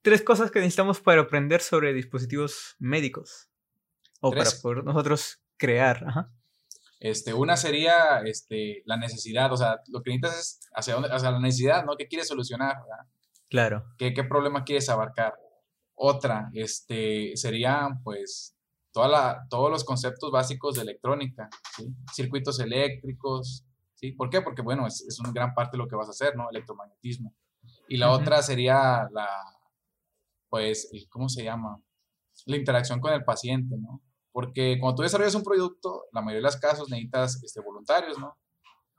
tres 0.02 0.22
cosas 0.22 0.52
que 0.52 0.60
necesitamos 0.60 1.00
para 1.00 1.22
aprender 1.22 1.62
sobre 1.62 1.94
dispositivos 1.94 2.76
médicos. 2.80 3.50
O 4.22 4.32
para 4.32 4.50
poder 4.62 4.84
nosotros 4.84 5.42
crear. 5.58 6.06
Este, 7.00 7.34
una 7.34 7.58
sería 7.58 8.22
este, 8.26 8.84
la 8.86 8.96
necesidad, 8.96 9.52
o 9.52 9.58
sea, 9.58 9.82
lo 9.88 10.02
que 10.02 10.12
necesitas 10.12 10.40
es 10.40 10.70
hacia, 10.74 10.94
dónde, 10.94 11.10
hacia 11.12 11.32
la 11.32 11.40
necesidad, 11.40 11.84
¿no? 11.84 11.98
¿Qué 11.98 12.08
quieres 12.08 12.28
solucionar? 12.30 12.78
Claro. 13.50 13.86
¿Qué, 13.98 14.14
¿Qué, 14.14 14.24
problema 14.24 14.64
quieres 14.64 14.88
abarcar? 14.88 15.34
Otra 15.96 16.50
este, 16.54 17.36
sería, 17.36 17.90
pues, 18.04 18.56
toda 18.94 19.10
la, 19.10 19.48
todos 19.50 19.70
los 19.70 19.84
conceptos 19.84 20.32
básicos 20.32 20.76
de 20.76 20.84
electrónica, 20.84 21.50
circuitos 22.14 22.60
eléctricos, 22.62 23.66
¿sí? 23.96 24.14
¿Por 24.14 24.30
qué? 24.30 24.42
Porque, 24.42 24.62
bueno, 24.62 24.88
es, 24.88 25.02
es, 25.02 25.20
una 25.20 25.32
gran 25.34 25.54
parte 25.54 25.76
de 25.76 25.84
lo 25.84 25.90
que 25.90 25.98
vas 25.98 26.08
a 26.08 26.12
hacer, 26.12 26.38
¿no? 26.38 26.50
Electromagnetismo. 26.50 27.36
Y 27.88 27.98
la 27.98 28.12
otra 28.12 28.42
sería 28.42 29.08
la, 29.12 29.28
pues, 30.50 30.90
¿cómo 31.10 31.30
se 31.30 31.44
llama? 31.44 31.82
La 32.46 32.58
interacción 32.58 33.00
con 33.00 33.14
el 33.14 33.24
paciente, 33.24 33.76
¿no? 33.78 34.02
Porque 34.32 34.78
cuando 34.80 34.96
tú 34.96 35.02
desarrollas 35.04 35.36
un 35.36 35.44
producto, 35.44 36.06
la 36.12 36.22
mayoría 36.22 36.48
de 36.48 36.54
los 36.54 36.58
casos 36.58 36.90
necesitas 36.90 37.42
este, 37.44 37.62
voluntarios, 37.62 38.18
¿no? 38.18 38.38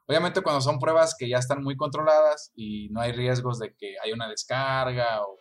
Obviamente 0.06 0.42
cuando 0.42 0.60
son 0.60 0.78
pruebas 0.78 1.16
que 1.18 1.28
ya 1.28 1.38
están 1.38 1.62
muy 1.62 1.76
controladas 1.76 2.52
y 2.54 2.88
no 2.90 3.00
hay 3.00 3.12
riesgos 3.12 3.58
de 3.58 3.74
que 3.74 3.96
haya 4.02 4.14
una 4.14 4.28
descarga 4.28 5.22
o, 5.22 5.38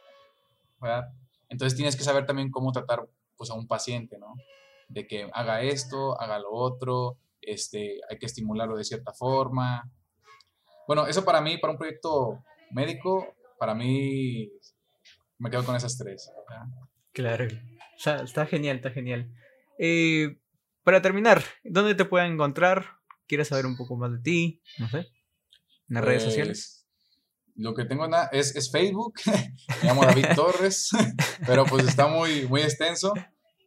¿verdad? 0.80 1.10
Entonces 1.50 1.76
tienes 1.76 1.96
que 1.96 2.04
saber 2.04 2.26
también 2.26 2.50
cómo 2.50 2.72
tratar 2.72 3.08
pues 3.36 3.50
a 3.50 3.56
un 3.56 3.68
paciente, 3.68 4.18
¿no? 4.18 4.36
De 4.88 5.06
que 5.06 5.30
haga 5.34 5.62
esto, 5.62 6.20
haga 6.20 6.40
lo 6.40 6.52
otro, 6.52 7.18
este, 7.42 8.00
hay 8.10 8.18
que 8.18 8.26
estimularlo 8.26 8.78
de 8.78 8.86
cierta 8.86 9.14
forma. 9.14 9.92
Bueno, 10.88 11.08
eso 11.08 11.26
para 11.26 11.42
mí, 11.42 11.58
para 11.58 11.74
un 11.74 11.78
proyecto 11.78 12.44
médico, 12.74 13.36
para 13.60 13.74
mí 13.76 14.52
me 15.38 15.50
quedo 15.50 15.66
con 15.66 15.76
esas 15.76 15.98
tres. 15.98 16.32
Claro, 17.12 17.48
está 18.24 18.46
genial, 18.46 18.78
está 18.78 18.92
genial. 18.92 19.32
Eh, 19.78 20.38
para 20.84 21.02
terminar, 21.02 21.44
¿dónde 21.64 21.96
te 21.96 22.06
pueden 22.06 22.34
encontrar? 22.34 22.86
¿Quieres 23.28 23.48
saber 23.48 23.66
un 23.66 23.78
poco 23.78 23.96
más 23.96 24.12
de 24.12 24.20
ti? 24.20 24.62
No 24.80 24.90
sé. 24.90 24.98
¿En 25.90 25.96
las 25.96 26.06
redes 26.06 26.24
sociales? 26.24 26.86
Pues, 27.46 27.56
lo 27.56 27.74
que 27.74 27.86
tengo 27.86 28.08
es, 28.32 28.56
es 28.56 28.72
Facebook, 28.72 29.14
me 29.82 29.88
llamo 29.88 30.06
David 30.06 30.26
Torres, 30.36 30.90
pero 31.46 31.66
pues 31.66 31.88
está 31.88 32.08
muy, 32.08 32.48
muy 32.48 32.62
extenso. 32.62 33.14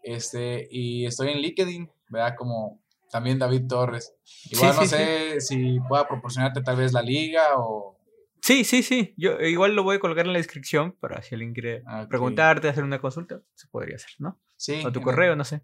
Este, 0.03 0.69
y 0.71 1.07
estoy 1.07 1.31
en 1.31 1.39
LinkedIn, 1.39 1.91
¿verdad? 2.09 2.35
Como 2.37 2.81
también 3.11 3.39
David 3.39 3.67
Torres. 3.69 4.15
Igual 4.51 4.77
no 4.77 4.87
sé 4.87 5.41
si 5.41 5.81
pueda 5.89 6.07
proporcionarte 6.07 6.63
tal 6.63 6.77
vez 6.77 6.93
la 6.93 7.03
liga 7.03 7.59
o 7.59 7.96
Sí, 8.41 8.64
sí, 8.64 8.82
sí. 8.82 9.14
Yo 9.16 9.39
igual 9.41 9.74
lo 9.74 9.82
voy 9.82 9.97
a 9.97 10.01
colgar 10.01 10.26
en 10.26 10.32
la 10.32 10.39
descripción 10.39 10.93
para 10.93 11.22
si 11.22 11.34
alguien 11.34 11.53
quiere 11.53 11.82
preguntarte, 12.09 12.68
hacer 12.68 12.84
una 12.84 13.01
consulta, 13.01 13.43
se 13.55 13.68
podría 13.68 13.97
hacer, 13.97 14.12
¿no? 14.18 14.41
Sí. 14.57 14.82
O 14.84 14.93
tu 14.93 15.01
correo, 15.01 15.34
no 15.37 15.45
sé. 15.45 15.62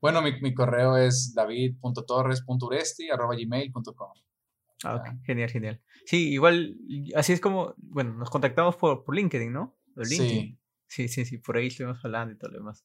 Bueno, 0.00 0.22
mi, 0.22 0.40
mi 0.40 0.54
correo 0.54 0.96
es 0.96 1.34
david.torres.uresti.gmail.com. 1.34 4.12
Ah, 4.84 4.94
ok. 4.96 5.08
Genial, 5.24 5.50
genial. 5.50 5.82
Sí, 6.06 6.30
igual, 6.30 6.76
así 7.14 7.32
es 7.32 7.40
como, 7.40 7.74
bueno, 7.78 8.12
nos 8.14 8.30
contactamos 8.30 8.76
por, 8.76 9.04
por 9.04 9.14
LinkedIn, 9.14 9.52
¿no? 9.52 9.76
Sí. 10.02 10.56
Sí, 10.86 11.08
sí, 11.08 11.24
sí, 11.24 11.38
por 11.38 11.56
ahí 11.56 11.68
estuvimos 11.68 12.04
hablando 12.04 12.34
y 12.34 12.38
todo 12.38 12.50
lo 12.50 12.58
demás. 12.58 12.84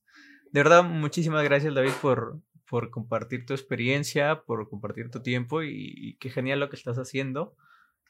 De 0.51 0.59
verdad, 0.59 0.84
muchísimas 0.84 1.43
gracias, 1.43 1.74
David, 1.74 1.93
por, 2.01 2.39
por 2.70 2.91
compartir 2.91 3.47
tu 3.47 3.53
experiencia, 3.53 4.43
por 4.43 4.70
compartir 4.70 5.09
tu 5.09 5.24
tiempo 5.24 5.63
y, 5.63 5.91
y 5.95 6.18
qué 6.18 6.30
genial 6.30 6.59
lo 6.59 6.70
que 6.70 6.76
estás 6.76 6.97
haciendo. 6.97 7.55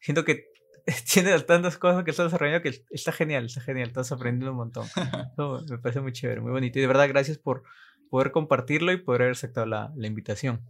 Siento 0.01 0.25
que 0.25 0.49
tiene 1.13 1.39
tantas 1.41 1.77
cosas 1.77 2.03
que 2.03 2.11
estás 2.11 2.27
desarrollando 2.27 2.61
que 2.61 2.83
está 2.89 3.11
genial, 3.11 3.45
está 3.45 3.61
genial, 3.61 3.87
estás 3.87 4.11
aprendiendo 4.11 4.51
un 4.51 4.57
montón. 4.57 4.87
me 5.69 5.77
parece 5.79 6.01
muy 6.01 6.11
chévere, 6.11 6.41
muy 6.41 6.51
bonito. 6.51 6.79
Y 6.79 6.81
de 6.81 6.87
verdad, 6.87 7.07
gracias 7.07 7.37
por 7.37 7.63
poder 8.09 8.31
compartirlo 8.31 8.91
y 8.91 8.97
poder 8.97 9.23
haber 9.23 9.33
aceptado 9.33 9.65
la, 9.65 9.91
la 9.95 10.07
invitación. 10.07 10.61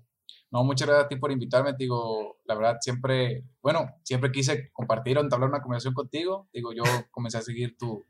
No, 0.51 0.63
muchas 0.63 0.87
gracias 0.87 1.05
a 1.05 1.09
ti 1.09 1.15
por 1.17 1.31
invitarme. 1.31 1.73
Digo, 1.77 2.37
la 2.45 2.55
verdad, 2.55 2.77
siempre, 2.79 3.43
bueno, 3.61 3.89
siempre 4.03 4.31
quise 4.31 4.71
compartir 4.71 5.17
o 5.17 5.21
entablar 5.21 5.49
una 5.49 5.61
conversación 5.61 5.93
contigo. 5.93 6.47
Digo, 6.53 6.71
yo 6.73 6.83
comencé 7.11 7.37
a 7.37 7.41
seguir 7.41 7.75
tu, 7.77 8.05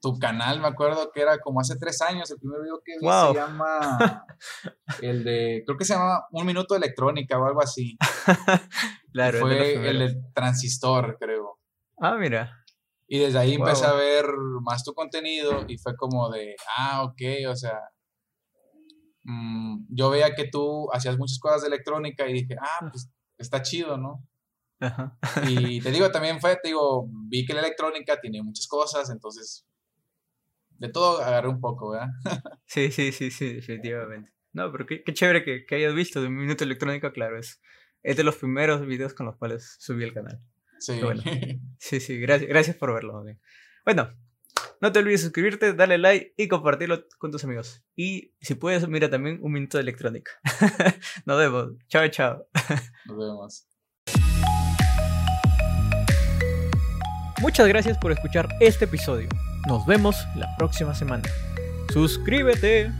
tu 0.00 0.18
canal, 0.18 0.60
me 0.60 0.68
acuerdo 0.68 1.10
que 1.12 1.20
era 1.20 1.38
como 1.38 1.60
hace 1.60 1.76
tres 1.78 2.00
años, 2.02 2.30
el 2.30 2.38
primer 2.38 2.60
video 2.62 2.80
que 2.84 2.92
vi 3.00 3.06
se 3.06 3.34
llama, 3.34 4.24
el 5.02 5.24
de, 5.24 5.62
creo 5.64 5.78
que 5.78 5.84
se 5.84 5.94
llama 5.94 6.26
Un 6.30 6.46
Minuto 6.46 6.74
de 6.74 6.78
Electrónica 6.78 7.38
o 7.38 7.46
algo 7.46 7.62
así. 7.62 7.96
claro. 9.12 9.40
fue 9.40 9.88
el 9.88 9.98
de 9.98 10.22
Transistor, 10.34 11.16
creo. 11.18 11.58
Ah, 11.98 12.16
mira. 12.16 12.64
Y 13.08 13.20
desde 13.20 13.38
ahí 13.38 13.54
empecé 13.54 13.86
a 13.86 13.92
ver 13.92 14.26
más 14.62 14.82
tu 14.82 14.92
contenido 14.92 15.64
y 15.68 15.78
fue 15.78 15.96
como 15.96 16.28
de, 16.30 16.56
ah, 16.76 17.04
ok, 17.04 17.48
o 17.48 17.54
sea, 17.54 17.78
mm, 19.22 19.86
yo 19.90 20.10
veía 20.10 20.34
que 20.34 20.48
tú 20.48 20.88
hacías 20.92 21.16
muchas 21.16 21.38
cosas 21.38 21.62
de 21.62 21.68
electrónica 21.68 22.28
y 22.28 22.32
dije, 22.32 22.56
ah, 22.60 22.88
pues 22.90 23.08
está 23.38 23.62
chido, 23.62 23.96
¿no? 23.96 24.24
Ajá. 24.80 25.16
Y 25.48 25.80
te 25.80 25.90
digo, 25.90 26.10
también 26.10 26.40
fue, 26.40 26.56
te 26.56 26.68
digo, 26.68 27.08
vi 27.28 27.46
que 27.46 27.54
la 27.54 27.60
electrónica 27.60 28.20
tiene 28.20 28.42
muchas 28.42 28.66
cosas, 28.66 29.08
entonces 29.08 29.64
de 30.78 30.88
todo 30.88 31.22
agarré 31.22 31.48
un 31.48 31.60
poco, 31.60 31.90
¿verdad? 31.90 32.08
sí, 32.66 32.90
sí, 32.90 33.12
sí, 33.12 33.30
sí, 33.30 33.54
definitivamente. 33.54 34.32
No, 34.52 34.72
pero 34.72 34.86
qué, 34.86 35.02
chévere 35.12 35.44
que, 35.44 35.66
que, 35.66 35.74
hayas 35.74 35.94
visto 35.94 36.20
de 36.20 36.28
un 36.28 36.36
minuto 36.36 36.64
electrónico, 36.64 37.12
claro, 37.12 37.38
es, 37.38 37.60
es 38.02 38.16
de 38.16 38.24
los 38.24 38.36
primeros 38.36 38.86
videos 38.86 39.12
con 39.14 39.26
los 39.26 39.36
cuales 39.36 39.76
subí 39.78 40.04
el 40.04 40.14
canal. 40.14 40.40
Sí. 40.78 41.00
sí, 41.78 42.00
sí, 42.00 42.18
gracias, 42.18 42.48
gracias 42.48 42.76
por 42.76 42.94
verlo. 42.94 43.24
Bueno, 43.84 44.12
no 44.80 44.92
te 44.92 44.98
olvides 44.98 45.22
suscribirte, 45.22 45.72
darle 45.72 45.98
like 45.98 46.34
y 46.36 46.48
compartirlo 46.48 47.04
con 47.18 47.30
tus 47.30 47.44
amigos. 47.44 47.82
Y 47.94 48.34
si 48.40 48.54
puedes, 48.54 48.86
mira 48.88 49.10
también 49.10 49.38
un 49.42 49.52
minuto 49.52 49.78
de 49.78 49.82
electrónica. 49.82 50.32
Nos 51.26 51.38
vemos. 51.38 51.72
Chao, 51.88 52.08
chao. 52.08 52.46
Nos 53.06 53.16
vemos. 53.16 53.68
Muchas 57.40 57.68
gracias 57.68 57.98
por 57.98 58.12
escuchar 58.12 58.48
este 58.60 58.86
episodio. 58.86 59.28
Nos 59.66 59.84
vemos 59.84 60.16
la 60.36 60.54
próxima 60.56 60.94
semana. 60.94 61.24
Suscríbete. 61.92 62.92